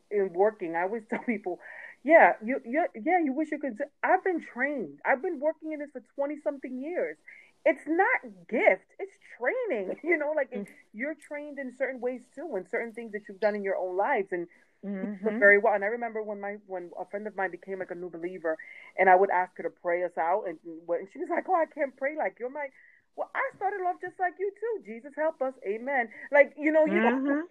in 0.09 0.33
working, 0.33 0.75
I 0.75 0.81
always 0.83 1.03
tell 1.09 1.19
people, 1.19 1.59
yeah, 2.03 2.33
you, 2.43 2.61
you, 2.65 2.85
yeah, 2.95 3.19
you 3.23 3.33
wish 3.33 3.51
you 3.51 3.59
could. 3.59 3.77
I've 4.03 4.23
been 4.23 4.41
trained. 4.41 4.99
I've 5.05 5.21
been 5.21 5.39
working 5.39 5.73
in 5.73 5.79
this 5.79 5.89
for 5.91 6.01
twenty 6.15 6.37
something 6.43 6.81
years. 6.81 7.17
It's 7.65 7.83
not 7.87 8.47
gift. 8.49 8.85
It's 8.99 9.13
training. 9.37 9.97
You 10.03 10.17
know, 10.17 10.33
like 10.35 10.49
Mm. 10.53 10.65
you're 10.93 11.15
trained 11.15 11.59
in 11.59 11.75
certain 11.77 11.99
ways 11.99 12.21
too, 12.35 12.55
and 12.55 12.65
certain 12.69 12.93
things 12.93 13.11
that 13.13 13.23
you've 13.27 13.39
done 13.39 13.55
in 13.55 13.63
your 13.63 13.77
own 13.77 13.97
lives, 13.97 14.29
and 14.31 14.47
Mhm. 14.83 15.39
very 15.39 15.57
well. 15.57 15.73
And 15.73 15.83
I 15.83 15.87
remember 15.87 16.23
when 16.23 16.39
my 16.41 16.55
when 16.67 16.91
a 16.99 17.05
friend 17.05 17.27
of 17.27 17.35
mine 17.35 17.51
became 17.51 17.79
like 17.79 17.91
a 17.91 17.95
new 17.95 18.09
believer, 18.09 18.57
and 18.97 19.09
I 19.09 19.15
would 19.15 19.29
ask 19.29 19.55
her 19.57 19.63
to 19.63 19.69
pray 19.69 20.03
us 20.03 20.17
out, 20.17 20.43
and 20.47 20.57
when 20.85 21.07
she 21.11 21.19
was 21.19 21.29
like, 21.29 21.45
"Oh, 21.49 21.55
I 21.55 21.65
can't 21.65 21.95
pray 21.97 22.15
like 22.17 22.37
you." 22.39 22.47
I'm 22.47 22.53
like, 22.53 22.71
"Well, 23.15 23.29
I 23.35 23.43
started 23.57 23.83
off 23.85 23.97
just 24.01 24.19
like 24.19 24.33
you 24.39 24.51
too. 24.59 24.83
Jesus 24.85 25.13
help 25.15 25.41
us, 25.41 25.53
Amen." 25.67 26.09
Like 26.31 26.53
you 26.57 26.71
know, 26.71 26.85
you 26.85 27.01
know, 27.01 27.11
Mhm. 27.11 27.47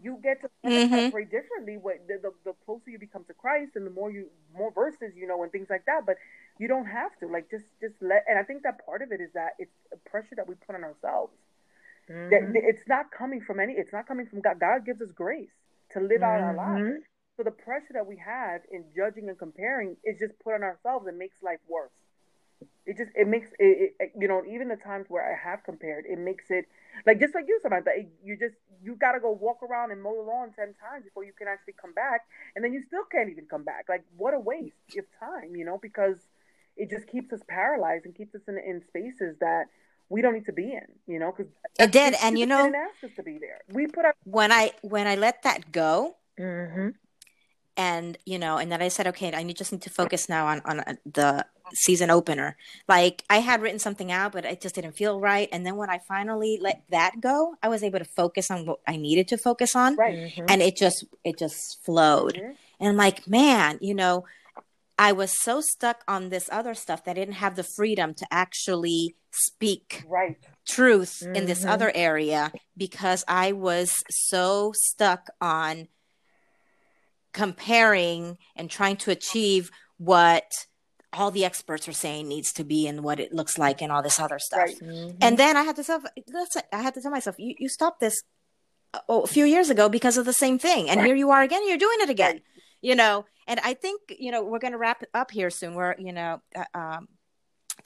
You 0.00 0.18
get 0.22 0.40
to 0.42 0.50
learn 0.64 0.88
how 0.90 0.96
to 0.96 1.02
Mhm. 1.02 1.10
pray 1.10 1.24
differently. 1.24 1.76
What 1.76 2.06
the, 2.08 2.18
the 2.22 2.32
the 2.44 2.52
closer 2.64 2.90
you 2.90 2.98
become 2.98 3.24
to 3.24 3.34
Christ, 3.34 3.76
and 3.76 3.86
the 3.86 3.90
more 3.90 4.10
you 4.10 4.30
more 4.54 4.72
verses 4.72 5.14
you 5.16 5.26
know, 5.26 5.42
and 5.42 5.52
things 5.52 5.68
like 5.70 5.84
that. 5.86 6.06
But 6.06 6.16
you 6.58 6.68
don't 6.68 6.86
have 6.86 7.16
to 7.20 7.26
like 7.26 7.50
just 7.50 7.66
just 7.80 7.94
let. 8.00 8.24
And 8.28 8.38
I 8.38 8.42
think 8.42 8.62
that 8.62 8.84
part 8.86 9.02
of 9.02 9.12
it 9.12 9.20
is 9.20 9.32
that 9.34 9.52
it's 9.58 9.76
a 9.92 9.96
pressure 10.10 10.34
that 10.36 10.48
we 10.48 10.54
put 10.54 10.74
on 10.76 10.84
ourselves. 10.84 11.32
That 12.30 12.42
Mhm. 12.42 12.54
it's 12.54 12.86
not 12.88 13.10
coming 13.10 13.40
from 13.40 13.60
any. 13.60 13.74
It's 13.74 13.92
not 13.92 14.06
coming 14.06 14.26
from 14.26 14.40
God. 14.40 14.60
God 14.60 14.84
gives 14.86 15.00
us 15.02 15.12
grace 15.12 15.52
to 15.92 16.00
live 16.00 16.22
out 16.22 16.40
our 16.40 16.54
lives. 16.54 16.84
Mhm. 16.84 17.02
So 17.36 17.42
the 17.44 17.50
pressure 17.52 17.92
that 17.94 18.06
we 18.06 18.16
have 18.18 18.62
in 18.70 18.84
judging 18.94 19.28
and 19.28 19.38
comparing 19.38 19.96
is 20.04 20.18
just 20.18 20.38
put 20.40 20.54
on 20.54 20.62
ourselves 20.62 21.06
and 21.06 21.18
makes 21.18 21.42
life 21.42 21.60
worse. 21.68 21.92
It 22.84 22.96
just 22.98 23.10
it 23.14 23.28
makes 23.28 23.48
it, 23.58 23.94
it 24.00 24.12
you 24.18 24.26
know 24.26 24.42
even 24.44 24.68
the 24.68 24.76
times 24.76 25.06
where 25.08 25.22
I 25.22 25.36
have 25.38 25.62
compared, 25.64 26.04
it 26.06 26.18
makes 26.18 26.50
it 26.50 26.66
like 27.06 27.20
just 27.20 27.34
like 27.34 27.44
you 27.46 27.58
Samantha. 27.62 27.90
it- 27.94 28.08
You 28.24 28.36
just 28.36 28.56
you 28.82 28.96
gotta 28.96 29.20
go 29.20 29.30
walk 29.30 29.62
around 29.62 29.92
and 29.92 30.02
mow 30.02 30.14
the 30.16 30.22
lawn 30.22 30.52
ten 30.58 30.74
times 30.74 31.04
before 31.04 31.22
you 31.24 31.32
can 31.32 31.46
actually 31.46 31.74
come 31.80 31.92
back, 31.94 32.22
and 32.56 32.64
then 32.64 32.72
you 32.72 32.82
still 32.82 33.04
can't 33.10 33.30
even 33.30 33.46
come 33.46 33.62
back. 33.62 33.86
Like 33.88 34.04
what 34.16 34.34
a 34.34 34.40
waste 34.40 34.74
of 34.98 35.04
time, 35.20 35.54
you 35.54 35.64
know, 35.64 35.78
because 35.80 36.16
it 36.76 36.90
just 36.90 37.06
keeps 37.06 37.32
us 37.32 37.40
paralyzed 37.48 38.04
and 38.06 38.14
keeps 38.16 38.34
us 38.34 38.42
in 38.48 38.58
in 38.58 38.82
spaces 38.88 39.36
that 39.40 39.66
we 40.08 40.20
don't 40.20 40.34
need 40.34 40.46
to 40.46 40.52
be 40.52 40.72
in, 40.72 40.86
you 41.06 41.18
know, 41.20 41.32
because 41.32 41.52
It 41.78 41.92
did, 41.92 42.14
and 42.22 42.36
you 42.38 42.46
know- 42.46 42.64
didn't 42.64 42.74
ask 42.90 43.04
us 43.04 43.10
to 43.16 43.22
be 43.22 43.38
there. 43.38 43.60
We 43.72 43.86
put 43.86 44.04
our 44.06 44.14
when 44.24 44.50
i 44.50 44.72
when 44.82 45.06
i 45.06 45.14
let 45.14 45.42
that 45.44 45.70
go 45.72 46.16
Mhm. 46.38 46.94
and 47.76 48.18
you 48.26 48.38
know 48.38 48.58
and 48.58 48.70
then 48.70 48.82
i 48.82 48.88
said 48.88 49.06
okay 49.06 49.32
i 49.32 49.42
need- 49.42 49.56
just 49.56 49.72
need 49.72 49.82
to 49.82 49.90
focus 49.90 50.28
now 50.28 50.46
on 50.46 50.60
on 50.64 50.80
uh, 50.80 50.94
the 51.06 51.46
season 51.74 52.10
opener 52.10 52.56
like 52.88 53.24
i 53.30 53.38
had 53.38 53.62
written 53.62 53.78
something 53.78 54.10
out 54.12 54.32
but 54.32 54.44
it 54.44 54.60
just 54.60 54.74
didn't 54.74 54.92
feel 54.92 55.20
right 55.20 55.48
and 55.52 55.64
then 55.66 55.76
when 55.76 55.88
i 55.90 55.98
finally 55.98 56.58
let 56.60 56.82
that 56.90 57.20
go 57.20 57.54
i 57.62 57.68
was 57.68 57.82
able 57.82 57.98
to 57.98 58.04
focus 58.04 58.50
on 58.50 58.66
what 58.66 58.80
i 58.86 58.96
needed 58.96 59.26
to 59.28 59.36
focus 59.38 59.74
on 59.74 59.96
right. 59.96 60.14
Mhm. 60.14 60.44
and 60.48 60.62
it 60.62 60.76
just 60.76 61.04
it 61.24 61.38
just 61.38 61.82
flowed 61.84 62.34
Mhm. 62.34 62.56
and 62.80 62.88
i'm 62.88 62.96
like 62.96 63.26
man 63.26 63.78
you 63.80 63.94
know 63.94 64.24
i 64.98 65.12
was 65.12 65.32
so 65.42 65.60
stuck 65.60 66.02
on 66.06 66.28
this 66.28 66.48
other 66.52 66.74
stuff 66.74 67.04
that 67.04 67.12
i 67.12 67.14
didn't 67.14 67.34
have 67.34 67.56
the 67.56 67.64
freedom 67.76 68.12
to 68.14 68.26
actually 68.30 69.16
speak 69.30 70.04
Right. 70.06 70.36
truth 70.66 71.22
in 71.34 71.46
this 71.46 71.64
Mhm. 71.64 71.70
other 71.70 71.90
area 71.94 72.52
because 72.76 73.24
I 73.26 73.52
was 73.52 73.92
so 74.10 74.72
stuck 74.76 75.28
on 75.40 75.88
comparing 77.32 78.36
and 78.54 78.70
trying 78.70 78.96
to 78.98 79.10
achieve 79.10 79.70
what 79.96 80.44
all 81.12 81.30
the 81.30 81.44
experts 81.44 81.88
are 81.88 81.92
saying 81.92 82.28
needs 82.28 82.52
to 82.52 82.64
be 82.64 82.86
and 82.86 83.02
what 83.02 83.20
it 83.20 83.32
looks 83.32 83.58
like 83.58 83.82
and 83.82 83.92
all 83.92 84.02
this 84.02 84.18
other 84.18 84.38
stuff. 84.38 84.60
Right. 84.60 84.80
Mm-hmm. 84.80 85.18
And 85.20 85.38
then 85.38 85.56
I 85.56 85.62
had 85.62 85.76
to 85.76 85.84
tell, 85.84 86.02
I 86.72 86.82
had 86.82 86.94
to 86.94 87.02
tell 87.02 87.10
myself, 87.10 87.36
you, 87.38 87.54
you 87.58 87.68
stopped 87.68 88.00
this 88.00 88.22
a 89.08 89.26
few 89.26 89.44
years 89.44 89.70
ago 89.70 89.88
because 89.88 90.16
of 90.16 90.24
the 90.24 90.32
same 90.32 90.58
thing. 90.58 90.88
And 90.88 90.98
right. 90.98 91.06
here 91.06 91.16
you 91.16 91.30
are 91.30 91.42
again, 91.42 91.66
you're 91.66 91.78
doing 91.78 91.98
it 92.00 92.10
again, 92.10 92.34
right. 92.34 92.42
you 92.80 92.94
know? 92.94 93.26
And 93.46 93.60
I 93.60 93.74
think, 93.74 94.00
you 94.18 94.30
know, 94.30 94.42
we're 94.42 94.58
going 94.58 94.72
to 94.72 94.78
wrap 94.78 95.02
up 95.12 95.30
here 95.30 95.50
soon. 95.50 95.74
We're, 95.74 95.96
you 95.98 96.12
know, 96.12 96.40
uh, 96.54 96.64
um, 96.74 97.08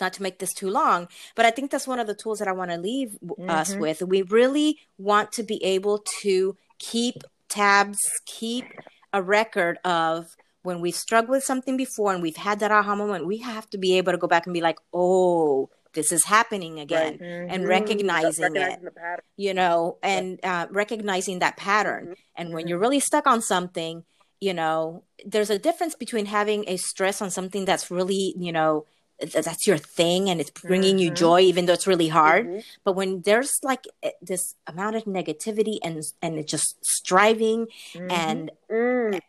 not 0.00 0.12
to 0.14 0.22
make 0.22 0.38
this 0.38 0.52
too 0.52 0.68
long, 0.68 1.08
but 1.34 1.46
I 1.46 1.50
think 1.50 1.70
that's 1.70 1.86
one 1.86 1.98
of 1.98 2.06
the 2.06 2.14
tools 2.14 2.38
that 2.40 2.48
I 2.48 2.52
want 2.52 2.70
to 2.70 2.76
leave 2.76 3.16
mm-hmm. 3.24 3.48
us 3.48 3.74
with. 3.74 4.02
We 4.02 4.22
really 4.22 4.78
want 4.98 5.32
to 5.32 5.42
be 5.42 5.62
able 5.64 6.04
to 6.22 6.56
keep 6.78 7.22
tabs, 7.48 7.98
keep 8.26 8.66
a 9.12 9.22
record 9.22 9.78
of 9.84 10.36
when 10.66 10.80
we've 10.80 10.96
struggled 10.96 11.30
with 11.30 11.44
something 11.44 11.76
before 11.76 12.12
and 12.12 12.20
we've 12.20 12.36
had 12.36 12.58
that 12.58 12.72
aha 12.72 12.96
moment, 12.96 13.24
we 13.24 13.38
have 13.38 13.70
to 13.70 13.78
be 13.78 13.96
able 13.98 14.10
to 14.10 14.18
go 14.18 14.26
back 14.26 14.46
and 14.46 14.52
be 14.52 14.60
like, 14.60 14.78
oh, 14.92 15.70
this 15.94 16.10
is 16.10 16.24
happening 16.24 16.78
again 16.80 17.12
right. 17.12 17.20
mm-hmm. 17.20 17.50
and 17.50 17.66
recognizing, 17.66 18.42
recognizing 18.42 18.86
it 18.86 19.20
you 19.38 19.54
know 19.54 19.96
and 20.02 20.38
uh, 20.44 20.66
recognizing 20.70 21.38
that 21.38 21.56
pattern 21.56 22.04
mm-hmm. 22.04 22.12
and 22.36 22.52
when 22.52 22.64
mm-hmm. 22.64 22.68
you're 22.68 22.78
really 22.78 23.00
stuck 23.00 23.26
on 23.26 23.40
something 23.40 24.04
you 24.38 24.52
know 24.52 25.02
there's 25.24 25.48
a 25.48 25.58
difference 25.58 25.94
between 25.94 26.26
having 26.26 26.64
a 26.68 26.76
stress 26.76 27.22
on 27.22 27.30
something 27.30 27.64
that's 27.64 27.90
really 27.90 28.34
you 28.36 28.52
know 28.52 28.84
that's 29.20 29.66
your 29.66 29.78
thing 29.78 30.28
and 30.28 30.40
it's 30.40 30.50
bringing 30.50 30.96
mm-hmm. 30.96 31.04
you 31.04 31.10
joy 31.10 31.40
even 31.40 31.66
though 31.66 31.72
it's 31.72 31.86
really 31.86 32.08
hard 32.08 32.46
mm-hmm. 32.46 32.58
but 32.84 32.92
when 32.92 33.22
there's 33.22 33.52
like 33.62 33.86
eh, 34.02 34.10
this 34.20 34.54
amount 34.66 34.96
of 34.96 35.04
negativity 35.04 35.78
and 35.82 36.02
and 36.20 36.38
it's 36.38 36.50
just 36.50 36.76
striving 36.84 37.66
mm-hmm. 37.94 38.10
and 38.10 38.50
mm. 38.70 39.20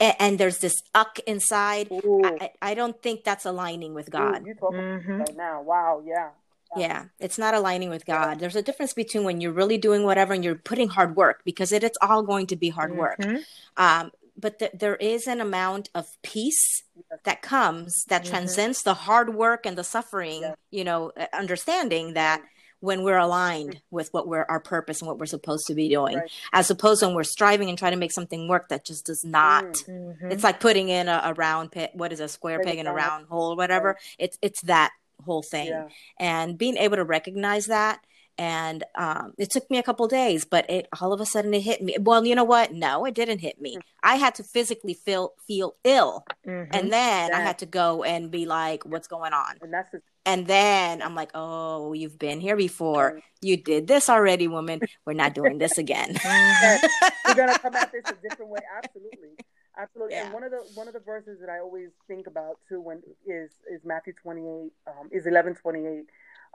and 0.00 0.38
there's 0.38 0.58
this 0.58 0.82
uck 0.94 1.18
inside 1.26 1.88
I, 1.92 2.50
I, 2.62 2.74
don't 2.74 3.00
think 3.02 3.24
that's 3.24 3.44
aligning 3.44 3.92
with 3.92 4.10
god 4.10 4.46
you 4.46 4.54
talking 4.54 4.80
mm-hmm. 4.80 5.18
right 5.18 5.36
now 5.36 5.62
wow 5.62 6.02
yeah 6.04 6.30
yeah, 6.76 7.04
it's 7.20 7.38
not 7.38 7.54
aligning 7.54 7.90
with 7.90 8.04
God. 8.04 8.40
There's 8.40 8.56
a 8.56 8.62
difference 8.62 8.92
between 8.92 9.22
when 9.22 9.40
you're 9.40 9.52
really 9.52 9.78
doing 9.78 10.02
whatever 10.02 10.34
and 10.34 10.44
you're 10.44 10.56
putting 10.56 10.88
hard 10.88 11.14
work 11.14 11.42
because 11.44 11.70
it, 11.70 11.84
it's 11.84 11.98
all 12.02 12.22
going 12.22 12.48
to 12.48 12.56
be 12.56 12.68
hard 12.68 12.96
work. 12.96 13.18
Mm-hmm. 13.20 13.36
Um, 13.76 14.10
but 14.36 14.58
th- 14.58 14.72
there 14.74 14.96
is 14.96 15.26
an 15.26 15.40
amount 15.40 15.90
of 15.94 16.06
peace 16.22 16.82
that 17.24 17.42
comes 17.42 18.04
that 18.08 18.22
mm-hmm. 18.22 18.30
transcends 18.30 18.82
the 18.82 18.94
hard 18.94 19.34
work 19.34 19.66
and 19.66 19.78
the 19.78 19.84
suffering 19.84 20.42
yeah. 20.42 20.54
you 20.70 20.84
know 20.84 21.12
uh, 21.16 21.26
understanding 21.32 22.14
that 22.14 22.42
when 22.80 23.02
we're 23.02 23.18
aligned 23.18 23.80
with 23.90 24.10
what 24.12 24.28
we're 24.28 24.44
our 24.48 24.60
purpose 24.60 25.00
and 25.00 25.08
what 25.08 25.18
we're 25.18 25.26
supposed 25.26 25.66
to 25.66 25.74
be 25.74 25.88
doing 25.88 26.18
right. 26.18 26.30
as 26.52 26.70
opposed 26.70 27.00
to 27.00 27.06
when 27.06 27.14
we're 27.14 27.22
striving 27.24 27.68
and 27.68 27.78
trying 27.78 27.92
to 27.92 27.98
make 27.98 28.12
something 28.12 28.48
work 28.48 28.68
that 28.68 28.84
just 28.84 29.06
does 29.06 29.24
not 29.24 29.64
mm-hmm. 29.64 30.30
it's 30.30 30.44
like 30.44 30.60
putting 30.60 30.88
in 30.88 31.08
a, 31.08 31.20
a, 31.24 31.34
round 31.34 31.72
pit 31.72 31.90
what 31.94 32.12
is 32.12 32.20
a 32.20 32.28
square 32.28 32.60
peg 32.62 32.78
in 32.78 32.86
a 32.86 32.92
round 32.92 33.26
hole 33.26 33.52
or 33.52 33.56
whatever 33.56 33.88
right. 33.88 33.96
it's 34.18 34.38
it's 34.42 34.60
that 34.62 34.90
whole 35.24 35.42
thing 35.42 35.68
yeah. 35.68 35.88
and 36.18 36.58
being 36.58 36.76
able 36.76 36.96
to 36.96 37.04
recognize 37.04 37.66
that 37.66 38.00
and 38.38 38.84
um, 38.96 39.32
it 39.38 39.50
took 39.50 39.70
me 39.70 39.78
a 39.78 39.82
couple 39.82 40.06
days 40.08 40.44
but 40.44 40.68
it 40.68 40.88
all 41.00 41.12
of 41.12 41.20
a 41.20 41.26
sudden 41.26 41.54
it 41.54 41.62
hit 41.62 41.82
me. 41.82 41.96
Well 42.00 42.26
you 42.26 42.34
know 42.34 42.44
what? 42.44 42.72
No 42.72 43.04
it 43.04 43.14
didn't 43.14 43.38
hit 43.38 43.60
me. 43.60 43.76
Mm. 43.76 43.80
i 44.02 44.16
had 44.16 44.34
to 44.36 44.42
physically 44.42 44.94
feel 44.94 45.32
feel 45.46 45.74
ill 45.84 46.24
mm-hmm. 46.46 46.70
and 46.74 46.92
then 46.92 47.32
i 47.34 47.40
had 47.40 47.58
to 47.58 47.66
go 47.66 48.02
and 48.02 48.30
be 48.30 48.46
like 48.46 48.84
what's 48.84 49.08
going 49.08 49.32
on? 49.32 49.56
And 49.60 49.72
that's 49.72 49.94
and 50.26 50.46
then 50.46 51.02
i'm 51.02 51.14
like 51.14 51.30
oh 51.34 51.92
you've 51.92 52.18
been 52.18 52.40
here 52.40 52.56
before. 52.56 53.20
You 53.40 53.58
did 53.58 53.86
this 53.86 54.08
already 54.08 54.48
woman. 54.48 54.80
We're 55.04 55.12
not 55.12 55.34
doing 55.34 55.58
this 55.58 55.76
again. 55.76 56.16
We're 56.24 57.34
gonna 57.34 57.58
come 57.58 57.74
at 57.74 57.92
this 57.92 58.04
a 58.06 58.14
different 58.28 58.50
way. 58.50 58.60
Absolutely. 58.82 59.36
Absolutely. 59.76 60.14
Yeah. 60.14 60.24
and 60.24 60.34
one 60.34 60.44
of 60.44 60.50
the 60.50 60.62
one 60.74 60.86
of 60.86 60.94
the 60.94 61.00
verses 61.00 61.40
that 61.40 61.48
i 61.48 61.58
always 61.58 61.90
think 62.06 62.26
about 62.26 62.58
too 62.68 62.80
when 62.80 63.02
is 63.26 63.50
is 63.70 63.84
matthew 63.84 64.12
28 64.22 64.72
um, 64.86 65.08
is 65.10 65.26
11 65.26 65.56
28 65.56 66.06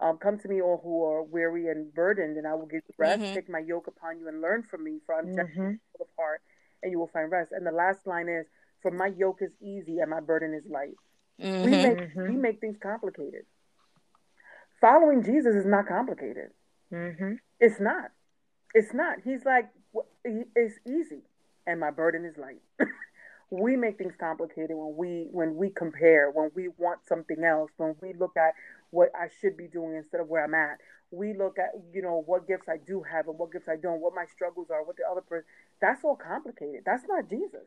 um, 0.01 0.17
come 0.17 0.39
to 0.39 0.47
me, 0.47 0.61
all 0.61 0.79
who 0.83 1.03
are 1.03 1.23
weary 1.23 1.67
and 1.67 1.93
burdened, 1.93 2.37
and 2.37 2.47
I 2.47 2.53
will 2.53 2.65
give 2.65 2.81
you 2.87 2.95
rest. 2.97 3.21
Mm-hmm. 3.21 3.33
Take 3.33 3.49
my 3.49 3.59
yoke 3.59 3.87
upon 3.87 4.19
you 4.19 4.27
and 4.27 4.41
learn 4.41 4.63
from 4.63 4.83
me, 4.83 4.99
for 5.05 5.15
I'm 5.15 5.27
gentle 5.35 5.63
mm-hmm. 5.63 6.01
of 6.01 6.07
heart, 6.17 6.41
and 6.81 6.91
you 6.91 6.99
will 6.99 7.09
find 7.11 7.31
rest. 7.31 7.51
And 7.51 7.65
the 7.65 7.71
last 7.71 8.07
line 8.07 8.29
is, 8.29 8.45
"For 8.81 8.91
my 8.91 9.07
yoke 9.07 9.39
is 9.41 9.51
easy 9.61 9.99
and 9.99 10.09
my 10.09 10.21
burden 10.21 10.53
is 10.53 10.63
light." 10.69 10.95
Mm-hmm. 11.41 11.63
We 11.65 11.71
make 11.71 11.97
we 11.97 12.05
mm-hmm. 12.05 12.41
make 12.41 12.61
things 12.61 12.77
complicated. 12.81 13.43
Following 14.81 15.23
Jesus 15.23 15.55
is 15.55 15.65
not 15.65 15.87
complicated. 15.87 16.51
Mm-hmm. 16.93 17.33
It's 17.59 17.79
not. 17.79 18.11
It's 18.73 18.93
not. 18.93 19.17
He's 19.23 19.43
like, 19.45 19.69
it's 20.23 20.75
easy, 20.87 21.23
and 21.67 21.79
my 21.79 21.91
burden 21.91 22.23
is 22.23 22.37
light. 22.37 22.61
we 23.51 23.75
make 23.75 23.97
things 23.97 24.13
complicated 24.19 24.75
when 24.75 24.95
we 24.95 25.27
when 25.31 25.55
we 25.55 25.69
compare, 25.69 26.29
when 26.31 26.51
we 26.55 26.69
want 26.77 26.99
something 27.07 27.43
else, 27.43 27.71
when 27.77 27.95
we 28.01 28.13
look 28.13 28.37
at 28.37 28.53
what 28.91 29.11
I 29.15 29.29
should 29.41 29.57
be 29.57 29.67
doing 29.67 29.95
instead 29.95 30.21
of 30.21 30.27
where 30.27 30.43
I'm 30.43 30.53
at. 30.53 30.77
We 31.11 31.33
look 31.33 31.57
at, 31.57 31.71
you 31.91 32.03
know, 32.03 32.21
what 32.25 32.47
gifts 32.47 32.69
I 32.69 32.77
do 32.77 33.01
have 33.01 33.27
and 33.27 33.37
what 33.37 33.51
gifts 33.51 33.67
I 33.67 33.77
don't, 33.77 33.99
what 33.99 34.13
my 34.13 34.25
struggles 34.25 34.67
are, 34.69 34.83
what 34.83 34.95
the 34.95 35.03
other 35.09 35.21
person. 35.21 35.45
That's 35.81 36.03
all 36.03 36.15
complicated. 36.15 36.83
That's 36.85 37.03
not 37.07 37.27
Jesus. 37.29 37.65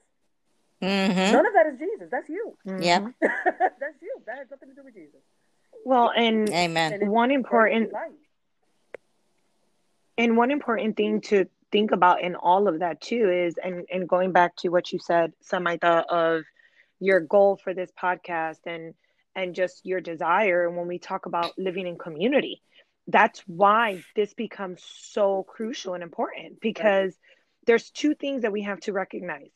Mm-hmm. 0.80 1.33
None 1.33 1.47
of 1.47 1.53
that 1.53 1.66
is 1.72 1.78
Jesus. 1.78 2.09
That's 2.11 2.28
you. 2.28 2.57
Mm-hmm. 2.66 2.83
Yeah. 2.83 2.99
That's 3.20 4.01
you. 4.01 4.20
That 4.26 4.39
has 4.39 4.47
nothing 4.51 4.68
to 4.68 4.74
do 4.74 4.85
with 4.85 4.95
Jesus. 4.95 5.20
Well, 5.85 6.12
and 6.14 6.49
Amen. 6.51 6.93
And 6.93 7.11
one 7.11 7.30
important 7.30 7.93
and 10.18 10.37
one 10.37 10.51
important 10.51 10.97
thing 10.97 11.20
to 11.22 11.47
think 11.72 11.90
about 11.90 12.22
in 12.22 12.36
all 12.36 12.68
of 12.68 12.80
that 12.80 13.00
too 13.00 13.30
is 13.30 13.54
and 13.62 13.84
and 13.90 14.08
going 14.08 14.32
back 14.32 14.54
to 14.56 14.68
what 14.68 14.92
you 14.92 14.98
said, 14.98 15.32
Samaita, 15.50 16.04
of 16.08 16.44
your 17.00 17.20
goal 17.20 17.56
for 17.56 17.74
this 17.74 17.90
podcast 18.00 18.60
and 18.66 18.94
and 19.34 19.54
just 19.54 19.84
your 19.84 20.00
desire. 20.00 20.66
And 20.66 20.76
when 20.76 20.86
we 20.86 20.98
talk 20.98 21.26
about 21.26 21.58
living 21.58 21.86
in 21.86 21.98
community, 21.98 22.62
that's 23.08 23.40
why 23.46 24.02
this 24.14 24.34
becomes 24.34 24.82
so 24.84 25.42
crucial 25.42 25.94
and 25.94 26.02
important 26.02 26.60
because 26.60 27.16
there's 27.66 27.90
two 27.90 28.14
things 28.14 28.42
that 28.42 28.52
we 28.52 28.62
have 28.62 28.80
to 28.80 28.92
recognize. 28.92 29.50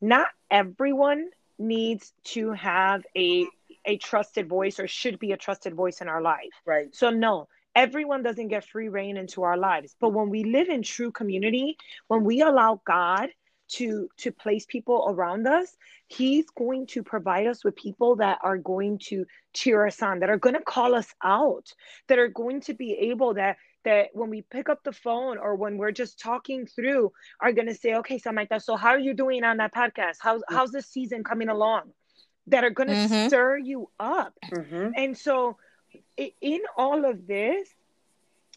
Not 0.00 0.28
everyone 0.50 1.30
needs 1.58 2.12
to 2.24 2.52
have 2.52 3.02
a 3.16 3.46
a 3.84 3.96
trusted 3.96 4.48
voice 4.48 4.78
or 4.78 4.86
should 4.86 5.18
be 5.18 5.32
a 5.32 5.36
trusted 5.36 5.74
voice 5.74 6.00
in 6.00 6.08
our 6.08 6.22
life. 6.22 6.52
Right. 6.64 6.94
So 6.94 7.10
no, 7.10 7.48
everyone 7.74 8.22
doesn't 8.22 8.48
get 8.48 8.64
free 8.64 8.88
reign 8.88 9.16
into 9.16 9.42
our 9.42 9.56
lives. 9.56 9.94
But 10.00 10.10
when 10.10 10.30
we 10.30 10.44
live 10.44 10.68
in 10.68 10.82
true 10.82 11.12
community, 11.12 11.76
when 12.08 12.24
we 12.24 12.42
allow 12.42 12.80
God 12.84 13.30
to 13.72 14.08
to 14.18 14.30
place 14.30 14.66
people 14.66 15.06
around 15.08 15.46
us 15.46 15.74
he's 16.08 16.44
going 16.50 16.86
to 16.86 17.02
provide 17.02 17.46
us 17.46 17.64
with 17.64 17.74
people 17.74 18.16
that 18.16 18.38
are 18.42 18.58
going 18.58 18.98
to 18.98 19.24
cheer 19.54 19.86
us 19.86 20.02
on 20.02 20.20
that 20.20 20.30
are 20.30 20.38
going 20.38 20.54
to 20.54 20.62
call 20.62 20.94
us 20.94 21.08
out 21.24 21.72
that 22.08 22.18
are 22.18 22.28
going 22.28 22.60
to 22.60 22.74
be 22.74 22.92
able 22.92 23.34
that 23.34 23.56
that 23.84 24.08
when 24.12 24.30
we 24.30 24.42
pick 24.42 24.68
up 24.68 24.82
the 24.84 24.92
phone 24.92 25.38
or 25.38 25.56
when 25.56 25.76
we're 25.76 25.92
just 25.92 26.18
talking 26.18 26.66
through 26.66 27.10
are 27.40 27.52
going 27.52 27.66
to 27.66 27.74
say 27.74 27.94
okay 27.94 28.18
Samantha 28.18 28.60
so 28.60 28.76
how 28.76 28.90
are 28.90 28.98
you 28.98 29.14
doing 29.14 29.42
on 29.42 29.56
that 29.56 29.74
podcast 29.74 30.16
how's 30.20 30.42
how's 30.48 30.70
the 30.70 30.82
season 30.82 31.24
coming 31.24 31.48
along 31.48 31.82
that 32.48 32.64
are 32.64 32.70
going 32.70 32.88
to 32.88 32.94
mm-hmm. 32.94 33.28
stir 33.28 33.56
you 33.56 33.88
up 33.98 34.34
mm-hmm. 34.52 34.90
and 34.96 35.16
so 35.16 35.56
in 36.16 36.60
all 36.76 37.04
of 37.04 37.26
this 37.26 37.68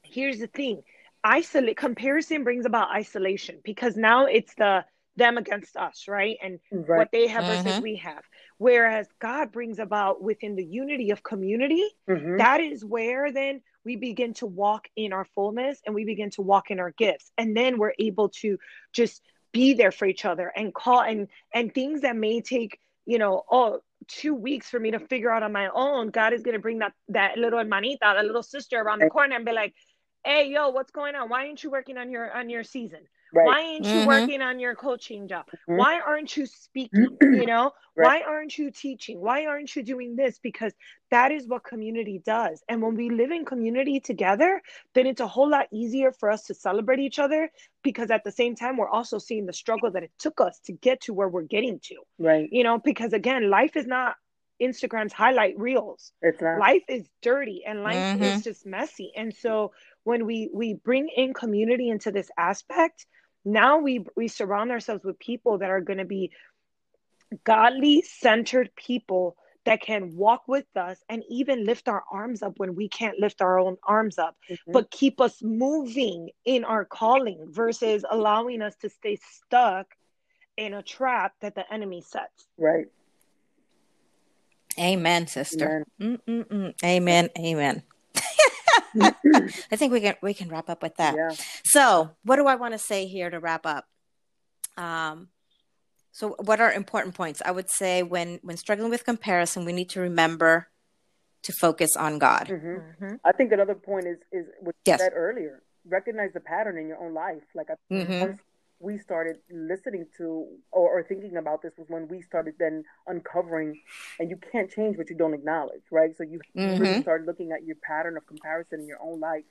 here's 0.04 0.40
the 0.40 0.48
thing 0.48 0.82
isolate 1.24 1.78
comparison 1.78 2.44
brings 2.44 2.66
about 2.66 2.90
isolation 2.92 3.60
because 3.64 3.96
now 3.96 4.26
it's 4.26 4.54
the 4.56 4.86
them 5.16 5.38
against 5.38 5.76
us, 5.78 6.06
right? 6.08 6.38
And 6.42 6.60
right. 6.72 6.98
what 6.98 7.12
they 7.12 7.28
have 7.28 7.46
versus 7.46 7.66
mm-hmm. 7.66 7.82
we 7.82 7.96
have. 7.98 8.24
Whereas 8.58 9.08
God 9.20 9.52
brings 9.52 9.80
about 9.80 10.22
within 10.22 10.56
the 10.56 10.64
unity 10.64 11.12
of 11.12 11.24
community, 11.24 11.86
mm-hmm. 12.10 12.38
that 12.38 12.62
is 12.62 12.84
where 12.84 13.32
then 13.32 13.62
we 13.84 13.96
begin 13.96 14.34
to 14.36 14.46
walk 14.46 14.88
in 14.96 15.14
our 15.14 15.26
fullness 15.26 15.80
and 15.86 15.94
we 15.94 16.06
begin 16.06 16.32
to 16.32 16.42
walk 16.42 16.72
in 16.72 16.80
our 16.80 16.92
gifts. 16.92 17.32
And 17.38 17.56
then 17.56 17.78
we're 17.78 17.94
able 18.00 18.30
to 18.42 18.58
just 18.94 19.22
be 19.52 19.74
there 19.74 19.92
for 19.92 20.06
each 20.06 20.26
other 20.26 20.52
and 20.54 20.74
call 20.74 21.02
and 21.02 21.28
and 21.54 21.74
things 21.74 22.02
that 22.02 22.16
may 22.16 22.42
take, 22.42 22.80
you 23.06 23.18
know, 23.18 23.44
oh, 23.50 23.80
two 24.08 24.36
weeks 24.36 24.70
for 24.70 24.80
me 24.80 24.92
to 24.92 25.00
figure 25.00 25.32
out 25.32 25.44
on 25.44 25.52
my 25.52 25.70
own. 25.74 26.10
God 26.10 26.34
is 26.34 26.44
gonna 26.44 26.60
bring 26.60 26.80
that 26.80 26.94
that 27.10 27.38
little 27.38 27.60
hermanita, 27.60 28.00
that 28.02 28.26
little 28.26 28.44
sister 28.44 28.80
around 28.80 29.00
the 29.00 29.10
corner 29.10 29.36
and 29.36 29.46
be 29.46 29.52
like, 29.52 29.74
hey 30.26 30.50
yo 30.50 30.70
what's 30.70 30.92
going 30.92 31.16
on 31.16 31.30
why 31.30 31.46
aren't 31.46 31.64
you 31.64 31.70
working 31.70 31.98
on 31.98 32.10
your 32.10 32.36
on 32.36 32.50
your 32.50 32.64
season 32.64 33.00
Right. 33.34 33.46
Why 33.46 33.64
aren't 33.64 33.86
mm-hmm. 33.86 34.00
you 34.00 34.08
working 34.08 34.42
on 34.42 34.60
your 34.60 34.76
coaching 34.76 35.28
job? 35.28 35.46
Mm-hmm. 35.48 35.78
Why 35.78 36.00
aren't 36.00 36.36
you 36.38 36.46
speaking? 36.46 37.18
You 37.22 37.46
know, 37.46 37.72
right. 37.96 38.06
why 38.06 38.22
aren't 38.28 38.58
you 38.58 38.72
teaching? 38.72 39.20
Why 39.20 39.46
aren't 39.46 39.76
you 39.76 39.84
doing 39.84 40.16
this? 40.16 40.40
Because 40.40 40.74
that 41.12 41.32
is 41.32 41.48
what 41.48 41.64
community 41.64 42.22
does. 42.26 42.64
And 42.70 42.82
when 42.82 42.96
we 42.96 43.10
live 43.10 43.32
in 43.32 43.46
community 43.46 44.00
together, 44.00 44.62
then 44.94 45.06
it's 45.08 45.22
a 45.22 45.28
whole 45.28 45.50
lot 45.50 45.68
easier 45.72 46.12
for 46.12 46.30
us 46.32 46.44
to 46.44 46.54
celebrate 46.54 47.00
each 47.00 47.20
other 47.20 47.52
because 47.84 48.10
at 48.10 48.24
the 48.24 48.32
same 48.32 48.56
time, 48.56 48.78
we're 48.78 48.90
also 48.90 49.18
seeing 49.18 49.46
the 49.46 49.54
struggle 49.54 49.92
that 49.92 50.04
it 50.04 50.12
took 50.18 50.42
us 50.42 50.60
to 50.66 50.74
get 50.74 51.02
to 51.02 51.14
where 51.14 51.30
we're 51.30 51.44
getting 51.44 51.80
to. 51.84 51.96
Right. 52.18 52.50
You 52.52 52.64
know, 52.64 52.80
because 52.80 53.14
again, 53.14 53.50
life 53.50 53.76
is 53.76 53.86
not 53.86 54.16
Instagram's 54.62 55.14
highlight 55.14 55.58
reels. 55.60 56.12
It's 56.22 56.42
not. 56.42 56.60
Life 56.60 56.84
is 56.88 57.08
dirty 57.22 57.64
and 57.66 57.84
life 57.84 57.96
mm-hmm. 57.96 58.24
is 58.24 58.44
just 58.44 58.66
messy. 58.66 59.12
And 59.16 59.34
so 59.34 59.74
when 60.04 60.26
we 60.26 60.50
we 60.54 60.76
bring 60.76 61.10
in 61.10 61.34
community 61.34 61.90
into 61.90 62.12
this 62.12 62.30
aspect, 62.38 63.06
now 63.44 63.80
we 63.80 64.06
we 64.16 64.28
surround 64.28 64.72
ourselves 64.72 65.04
with 65.04 65.20
people 65.20 65.60
that 65.60 65.70
are 65.70 65.82
going 65.82 66.00
to 66.00 66.06
be 66.06 66.32
godly 67.44 68.02
centered 68.02 68.70
people 68.76 69.36
that 69.66 69.82
can 69.82 70.16
walk 70.16 70.48
with 70.48 70.66
us 70.76 71.04
and 71.10 71.24
even 71.28 71.66
lift 71.66 71.88
our 71.88 72.04
arms 72.12 72.44
up 72.44 72.54
when 72.58 72.76
we 72.76 72.88
can't 72.88 73.20
lift 73.20 73.42
our 73.42 73.60
own 73.60 73.78
arms 73.84 74.20
up, 74.20 74.38
mm-hmm. 74.50 74.72
but 74.72 74.92
keep 74.92 75.20
us 75.20 75.42
moving 75.42 76.30
in 76.46 76.64
our 76.64 76.86
calling 76.86 77.48
versus 77.50 78.06
allowing 78.10 78.62
us 78.62 78.76
to 78.76 78.90
stay 78.90 79.18
stuck 79.22 79.88
in 80.56 80.74
a 80.74 80.84
trap 80.84 81.34
that 81.42 81.56
the 81.56 81.74
enemy 81.74 82.02
sets. 82.02 82.48
Right. 82.58 82.86
Amen, 84.80 85.28
sister. 85.28 85.86
Amen. 86.02 86.74
Amen. 86.84 87.30
Amen. 87.38 87.84
I 89.02 89.76
think 89.76 89.92
we 89.92 90.02
can 90.02 90.16
we 90.22 90.34
can 90.34 90.50
wrap 90.50 90.70
up 90.70 90.82
with 90.82 90.96
that. 90.98 91.16
Yeah. 91.16 91.36
So, 91.64 92.12
what 92.24 92.38
do 92.38 92.48
I 92.48 92.56
want 92.56 92.74
to 92.74 92.80
say 92.80 93.08
here 93.08 93.30
to 93.30 93.40
wrap 93.40 93.66
up? 93.66 93.88
Um, 94.78 95.30
so, 96.12 96.36
what 96.40 96.62
are 96.62 96.72
important 96.72 97.16
points? 97.16 97.42
I 97.46 97.52
would 97.52 97.70
say 97.70 98.04
when 98.04 98.40
when 98.42 98.58
struggling 98.58 98.90
with 98.90 99.04
comparison, 99.06 99.66
we 99.66 99.74
need 99.74 99.90
to 99.90 100.00
remember 100.00 100.70
to 101.44 101.54
focus 101.54 101.96
on 101.96 102.20
God. 102.20 102.48
Mm-hmm. 102.48 102.68
Mm-hmm. 103.06 103.16
I 103.24 103.32
think 103.32 103.52
another 103.52 103.76
point 103.76 104.08
is 104.08 104.18
is 104.32 104.46
what 104.62 104.76
you 104.86 104.92
yes. 104.92 105.00
said 105.00 105.12
earlier. 105.16 105.62
Recognize 105.88 106.32
the 106.34 106.40
pattern 106.40 106.78
in 106.78 106.88
your 106.88 106.98
own 106.98 107.14
life. 107.14 107.44
Like 107.54 107.68
I, 107.70 107.94
mm-hmm. 107.94 108.34
We 108.80 108.98
started 108.98 109.38
listening 109.50 110.06
to 110.18 110.46
or, 110.72 111.00
or, 111.00 111.04
thinking 111.04 111.38
about 111.38 111.62
this 111.62 111.74
was 111.78 111.88
when 111.90 112.08
we 112.08 112.22
started 112.22 112.56
then 112.60 112.84
uncovering, 113.08 113.82
and 114.20 114.30
you 114.30 114.38
can't 114.52 114.70
change 114.70 114.98
what 114.98 115.10
you 115.10 115.16
don't 115.16 115.34
acknowledge, 115.34 115.82
right? 115.92 116.16
So 116.18 116.24
you 116.24 116.42
mm-hmm. 116.56 117.02
start 117.02 117.26
looking 117.26 117.52
at 117.52 117.66
your 117.66 117.78
pattern 117.78 118.18
of 118.18 118.28
comparison 118.28 118.82
in 118.82 118.88
your 118.88 119.00
own 119.02 119.20
life, 119.20 119.46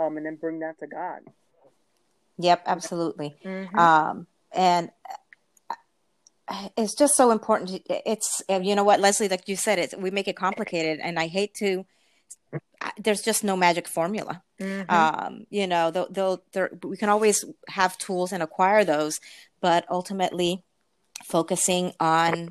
um, 0.00 0.16
and 0.16 0.24
then 0.24 0.36
bring 0.36 0.60
that 0.60 0.78
to 0.78 0.86
God. 0.86 1.20
Yep, 2.38 2.62
absolutely. 2.66 3.34
Mm-hmm. 3.44 3.78
Um, 3.78 4.26
and 4.52 4.90
it's 6.76 6.94
just 6.94 7.16
so 7.16 7.30
important. 7.30 7.82
It's 7.88 8.42
you 8.48 8.74
know 8.74 8.84
what, 8.84 9.00
Leslie, 9.00 9.28
like 9.28 9.48
you 9.48 9.56
said, 9.56 9.78
it 9.78 9.94
we 9.98 10.10
make 10.10 10.28
it 10.28 10.36
complicated, 10.36 11.00
and 11.02 11.18
I 11.18 11.26
hate 11.26 11.54
to. 11.54 11.84
There's 12.98 13.22
just 13.22 13.44
no 13.44 13.56
magic 13.56 13.88
formula. 13.88 14.42
Mm-hmm. 14.60 14.90
Um, 14.90 15.46
you 15.50 15.66
know, 15.66 15.90
they'll, 15.90 16.08
they'll 16.52 16.68
we 16.84 16.96
can 16.96 17.08
always 17.08 17.44
have 17.68 17.98
tools 17.98 18.32
and 18.32 18.42
acquire 18.42 18.84
those, 18.84 19.20
but 19.60 19.84
ultimately, 19.90 20.62
focusing 21.24 21.92
on 22.00 22.50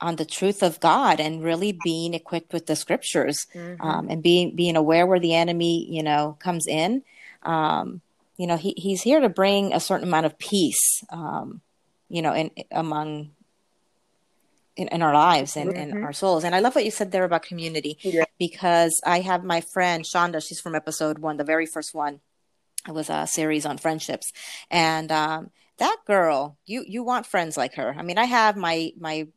on 0.00 0.16
the 0.16 0.24
truth 0.24 0.62
of 0.62 0.80
God 0.80 1.20
and 1.20 1.44
really 1.44 1.78
being 1.84 2.12
equipped 2.12 2.52
with 2.52 2.66
the 2.66 2.74
scriptures 2.74 3.46
mm-hmm. 3.54 3.80
um, 3.80 4.08
and 4.10 4.22
being 4.22 4.56
being 4.56 4.76
aware 4.76 5.06
where 5.06 5.20
the 5.20 5.34
enemy 5.34 5.86
you 5.88 6.02
know 6.02 6.36
comes 6.40 6.66
in. 6.66 7.02
Um, 7.42 8.00
you 8.36 8.46
know, 8.46 8.56
he, 8.56 8.74
he's 8.76 9.02
here 9.02 9.20
to 9.20 9.28
bring 9.28 9.72
a 9.72 9.80
certain 9.80 10.08
amount 10.08 10.26
of 10.26 10.38
peace. 10.38 11.04
Um, 11.10 11.60
you 12.08 12.22
know, 12.22 12.34
in 12.34 12.50
among 12.70 13.30
in, 14.76 14.88
in 14.88 15.02
our 15.02 15.14
lives 15.14 15.56
and 15.56 15.70
mm-hmm. 15.70 15.96
in 15.96 16.02
our 16.02 16.12
souls. 16.12 16.44
And 16.44 16.54
I 16.54 16.60
love 16.60 16.74
what 16.74 16.84
you 16.84 16.90
said 16.90 17.12
there 17.12 17.24
about 17.24 17.42
community 17.42 17.98
yeah. 18.02 18.24
because 18.38 19.00
I 19.04 19.20
have 19.20 19.44
my 19.44 19.60
friend 19.60 20.04
Shonda. 20.04 20.46
She's 20.46 20.60
from 20.60 20.74
episode 20.74 21.18
one, 21.18 21.36
the 21.36 21.44
very 21.44 21.66
first 21.66 21.94
one. 21.94 22.20
It 22.86 22.92
was 22.92 23.10
a 23.10 23.26
series 23.26 23.64
on 23.64 23.78
friendships, 23.78 24.32
and 24.68 25.12
um, 25.12 25.50
that 25.78 25.98
girl, 26.04 26.58
you 26.66 26.84
you 26.86 27.04
want 27.04 27.26
friends 27.26 27.56
like 27.56 27.74
her. 27.74 27.94
I 27.96 28.02
mean, 28.02 28.18
I 28.18 28.24
have 28.24 28.56
my 28.56 28.92
my 28.98 29.28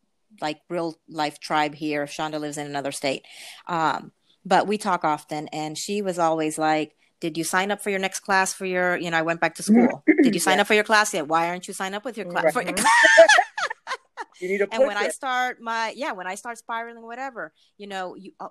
like 0.41 0.61
real 0.67 0.95
life 1.07 1.39
tribe 1.39 1.75
here. 1.75 2.05
Shonda 2.05 2.39
lives 2.39 2.57
in 2.57 2.65
another 2.65 2.91
state, 2.91 3.23
um, 3.67 4.11
but 4.43 4.65
we 4.65 4.79
talk 4.79 5.03
often, 5.03 5.47
and 5.49 5.77
she 5.77 6.01
was 6.01 6.17
always 6.17 6.57
like 6.57 6.95
did 7.21 7.37
you 7.37 7.43
sign 7.43 7.71
up 7.71 7.81
for 7.81 7.89
your 7.89 7.99
next 7.99 8.19
class 8.19 8.53
for 8.53 8.65
your 8.65 8.97
you 8.97 9.09
know 9.09 9.17
i 9.17 9.21
went 9.21 9.39
back 9.39 9.55
to 9.55 9.63
school 9.63 10.03
did 10.21 10.33
you 10.33 10.39
sign 10.47 10.57
yeah. 10.57 10.61
up 10.61 10.67
for 10.67 10.73
your 10.73 10.83
class 10.83 11.13
yet 11.13 11.27
why 11.27 11.47
aren't 11.47 11.67
you 11.67 11.73
signed 11.73 11.95
up 11.95 12.03
with 12.03 12.17
your 12.17 12.25
class 12.25 12.53
right. 12.55 12.79
you 14.39 14.47
need 14.47 14.61
and 14.61 14.79
when 14.79 14.91
it. 14.91 14.97
i 14.97 15.09
start 15.09 15.61
my 15.61 15.93
yeah 15.95 16.11
when 16.11 16.27
i 16.27 16.35
start 16.35 16.57
spiraling 16.57 17.01
whatever 17.01 17.53
you 17.77 17.87
know 17.87 18.15
you 18.15 18.31
uh, 18.39 18.49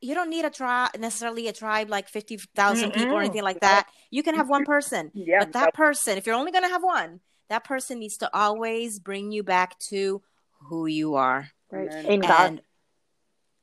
you 0.00 0.14
don't 0.14 0.30
need 0.30 0.44
a 0.44 0.50
tribe 0.50 0.90
necessarily 0.98 1.48
a 1.48 1.52
tribe 1.52 1.88
like 1.88 2.08
50,000 2.08 2.92
people 2.92 3.14
or 3.14 3.20
anything 3.20 3.42
like 3.42 3.60
that 3.60 3.88
you 4.10 4.22
can 4.22 4.34
have 4.34 4.48
one 4.48 4.64
person 4.64 5.10
yeah, 5.14 5.40
but 5.40 5.52
that 5.52 5.74
person 5.74 6.18
if 6.18 6.26
you're 6.26 6.36
only 6.36 6.52
going 6.52 6.64
to 6.64 6.70
have 6.70 6.82
one 6.82 7.20
that 7.48 7.64
person 7.64 7.98
needs 7.98 8.18
to 8.18 8.30
always 8.34 8.98
bring 8.98 9.32
you 9.32 9.42
back 9.42 9.78
to 9.78 10.22
who 10.68 10.86
you 10.86 11.14
are 11.14 11.48
right 11.70 12.04
in 12.04 12.20
God. 12.20 12.62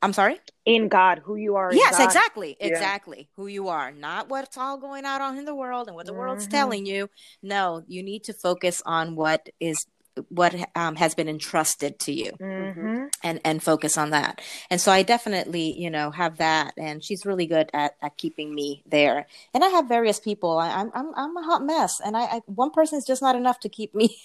I'm 0.04 0.14
sorry? 0.14 0.40
In 0.66 0.88
God, 0.88 1.22
who 1.24 1.36
you 1.36 1.56
are. 1.56 1.72
Yes, 1.72 1.98
God. 1.98 2.06
exactly. 2.06 2.58
Yeah. 2.60 2.68
Exactly. 2.68 3.30
Who 3.36 3.46
you 3.46 3.68
are. 3.68 3.92
Not 3.92 4.30
what's 4.30 4.58
all 4.58 4.78
going 4.78 5.06
out 5.06 5.22
on 5.22 5.38
in 5.38 5.46
the 5.46 5.54
world 5.54 5.88
and 5.88 5.96
what 5.96 6.08
the 6.08 6.12
mm-hmm. 6.12 6.22
world's 6.22 6.48
telling 6.48 6.88
you. 6.88 7.08
No, 7.44 7.84
you 7.88 8.02
need 8.02 8.24
to 8.24 8.34
focus 8.34 8.82
on 8.84 9.16
what 9.16 9.48
is 9.60 9.86
what 10.30 10.56
um, 10.76 10.96
has 10.96 11.16
been 11.16 11.30
entrusted 11.30 11.98
to 12.00 12.12
you 12.12 12.32
mm-hmm. 12.40 13.06
and 13.24 13.40
and 13.46 13.64
focus 13.64 13.98
on 13.98 14.10
that 14.10 14.42
and 14.70 14.82
so 14.82 14.92
i 14.92 15.04
definitely 15.04 15.74
you 15.78 15.90
know 15.90 16.12
have 16.12 16.38
that 16.38 16.74
and 16.78 17.04
she's 17.04 17.26
really 17.26 17.46
good 17.46 17.70
at, 17.74 17.96
at 18.02 18.18
keeping 18.18 18.54
me 18.54 18.84
there 18.86 19.26
and 19.54 19.64
i 19.64 19.68
have 19.68 19.88
various 19.88 20.20
people 20.20 20.58
I, 20.58 20.82
am 20.82 20.92
I'm, 20.94 21.12
I'm 21.16 21.38
a 21.38 21.44
hot 21.44 21.64
mess 21.64 21.94
and 22.04 22.18
I, 22.18 22.24
I 22.24 22.42
one 22.46 22.72
person 22.72 22.98
is 22.98 23.06
just 23.06 23.22
not 23.22 23.36
enough 23.36 23.60
to 23.62 23.70
keep 23.70 23.96
me 23.96 24.18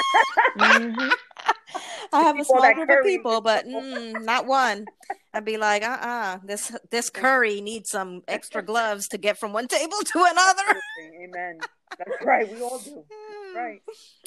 mm-hmm. 0.58 1.08
I 2.12 2.22
have 2.22 2.38
a 2.38 2.44
small 2.44 2.74
group 2.74 2.90
of 2.90 3.04
people, 3.04 3.40
but 3.40 3.66
mm, 3.66 4.24
not 4.24 4.46
one. 4.46 4.86
I'd 5.34 5.44
be 5.44 5.56
like, 5.56 5.82
uh 5.82 5.98
uh-uh, 6.00 6.06
uh 6.06 6.38
this 6.44 6.72
this 6.90 7.10
curry 7.10 7.60
needs 7.60 7.90
some 7.90 8.22
extra 8.28 8.62
gloves 8.70 9.08
to 9.08 9.18
get 9.18 9.38
from 9.38 9.52
one 9.52 9.68
table 9.68 9.96
to 10.04 10.26
another. 10.30 10.80
Amen. 11.24 11.58
That's 11.98 12.24
right. 12.24 12.50
We 12.50 12.60
all 12.60 12.78
do. 12.78 13.04
right. 13.54 13.82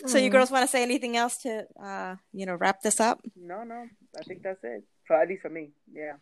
So, 0.05 0.17
you 0.17 0.29
girls 0.29 0.51
want 0.51 0.63
to 0.63 0.67
say 0.67 0.83
anything 0.83 1.17
else 1.17 1.37
to, 1.39 1.65
uh, 1.81 2.15
you 2.33 2.45
know, 2.45 2.55
wrap 2.55 2.81
this 2.81 2.99
up? 2.99 3.21
No, 3.35 3.63
no. 3.63 3.87
I 4.17 4.23
think 4.23 4.43
that's 4.43 4.63
it. 4.63 4.83
For 5.07 5.21
at 5.21 5.27
least 5.27 5.41
for 5.41 5.49
me. 5.49 5.71
Yeah. 5.91 6.13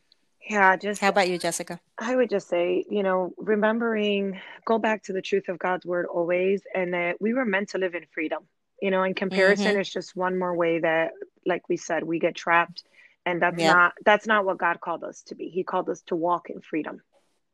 Yeah, 0.50 0.76
just 0.76 1.00
how 1.00 1.08
about 1.08 1.30
you, 1.30 1.38
Jessica? 1.38 1.80
I 1.98 2.18
would 2.18 2.30
just 2.30 2.50
say, 2.50 2.84
you 2.90 3.02
know, 3.02 3.34
remembering, 3.38 4.42
go 4.66 4.78
back 4.78 5.04
to 5.04 5.14
the 5.14 5.22
truth 5.22 5.48
of 5.48 5.58
God's 5.58 5.86
word 5.86 6.06
always, 6.06 6.64
and 6.76 6.94
that 6.94 7.22
we 7.22 7.34
were 7.34 7.46
meant 7.46 7.70
to 7.70 7.78
live 7.78 7.96
in 7.96 8.06
freedom 8.14 8.44
you 8.84 8.92
know 8.92 9.02
and 9.02 9.16
comparison 9.16 9.68
mm-hmm. 9.68 9.80
is 9.80 9.90
just 9.90 10.14
one 10.14 10.38
more 10.38 10.54
way 10.54 10.80
that 10.80 11.14
like 11.46 11.68
we 11.70 11.78
said 11.78 12.04
we 12.04 12.20
get 12.20 12.36
trapped 12.36 12.84
and 13.26 13.42
that's 13.42 13.58
yep. 13.58 13.74
not 13.74 13.94
that's 14.06 14.28
not 14.28 14.44
what 14.46 14.58
god 14.58 14.82
called 14.82 15.04
us 15.06 15.22
to 15.22 15.36
be 15.36 15.48
he 15.48 15.64
called 15.64 15.90
us 15.90 16.02
to 16.02 16.16
walk 16.18 16.50
in 16.50 16.60
freedom 16.60 17.02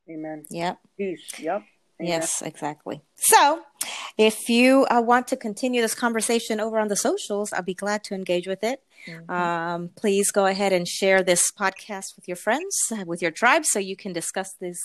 amen 0.10 0.44
yep 0.50 0.80
peace 0.98 1.40
yep 1.40 1.64
Amen. 2.02 2.14
Yes, 2.14 2.42
exactly. 2.42 3.02
So, 3.18 3.62
if 4.18 4.48
you 4.48 4.86
uh, 4.90 5.02
want 5.02 5.28
to 5.28 5.36
continue 5.36 5.82
this 5.82 5.94
conversation 5.94 6.62
over 6.62 6.80
on 6.80 6.88
the 6.88 6.96
socials, 6.96 7.52
I'll 7.52 7.62
be 7.62 7.74
glad 7.74 8.06
to 8.06 8.16
engage 8.16 8.48
with 8.48 8.64
it. 8.64 8.82
Mm-hmm. 9.06 9.30
Um, 9.30 9.90
please 9.98 10.32
go 10.32 10.46
ahead 10.46 10.72
and 10.72 10.88
share 10.88 11.22
this 11.24 11.52
podcast 11.52 12.16
with 12.16 12.26
your 12.26 12.38
friends, 12.38 12.74
with 13.06 13.22
your 13.22 13.32
tribe, 13.32 13.66
so 13.66 13.80
you 13.80 13.98
can 13.98 14.14
discuss 14.14 14.54
this 14.62 14.80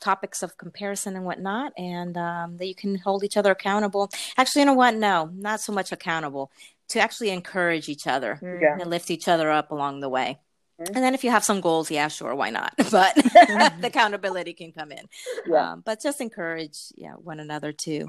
topics 0.00 0.42
of 0.42 0.56
comparison 0.56 1.16
and 1.16 1.24
whatnot, 1.24 1.72
and 1.76 2.16
um, 2.16 2.56
that 2.56 2.66
you 2.66 2.74
can 2.74 2.96
hold 2.96 3.24
each 3.24 3.36
other 3.36 3.52
accountable. 3.52 4.10
Actually, 4.36 4.62
you 4.62 4.66
know 4.66 4.74
what? 4.74 4.94
No, 4.94 5.30
not 5.34 5.60
so 5.60 5.72
much 5.72 5.92
accountable. 5.92 6.50
To 6.90 7.00
actually 7.00 7.30
encourage 7.30 7.90
each 7.90 8.06
other 8.06 8.38
yeah. 8.42 8.78
and 8.80 8.88
lift 8.88 9.10
each 9.10 9.28
other 9.28 9.50
up 9.50 9.72
along 9.72 10.00
the 10.00 10.08
way. 10.08 10.38
Mm-hmm. 10.80 10.94
And 10.94 11.04
then 11.04 11.14
if 11.14 11.22
you 11.22 11.30
have 11.30 11.44
some 11.44 11.60
goals, 11.60 11.90
yeah, 11.90 12.08
sure, 12.08 12.34
why 12.34 12.50
not? 12.50 12.72
But 12.90 13.14
the 13.14 13.88
accountability 13.88 14.54
can 14.54 14.72
come 14.72 14.92
in. 14.92 15.06
Yeah. 15.46 15.72
Um, 15.72 15.82
but 15.84 16.00
just 16.00 16.20
encourage 16.20 16.78
yeah, 16.96 17.14
one 17.14 17.40
another 17.40 17.72
to 17.72 18.08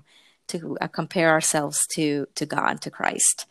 to 0.50 0.78
uh, 0.82 0.88
compare 0.88 1.30
ourselves 1.30 1.86
to 1.96 2.28
to 2.36 2.46
God, 2.46 2.82
to 2.82 2.92
Christ. 2.92 3.48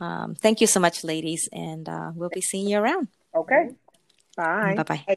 Um, 0.00 0.34
thank 0.34 0.60
you 0.60 0.66
so 0.66 0.80
much, 0.80 1.04
ladies, 1.04 1.48
and 1.52 1.88
uh, 1.88 2.12
we'll 2.14 2.30
be 2.30 2.40
seeing 2.40 2.68
you 2.68 2.78
around. 2.78 3.08
Okay. 3.34 3.70
Bye. 4.36 4.74
Bye 4.76 4.82
bye. 4.82 5.16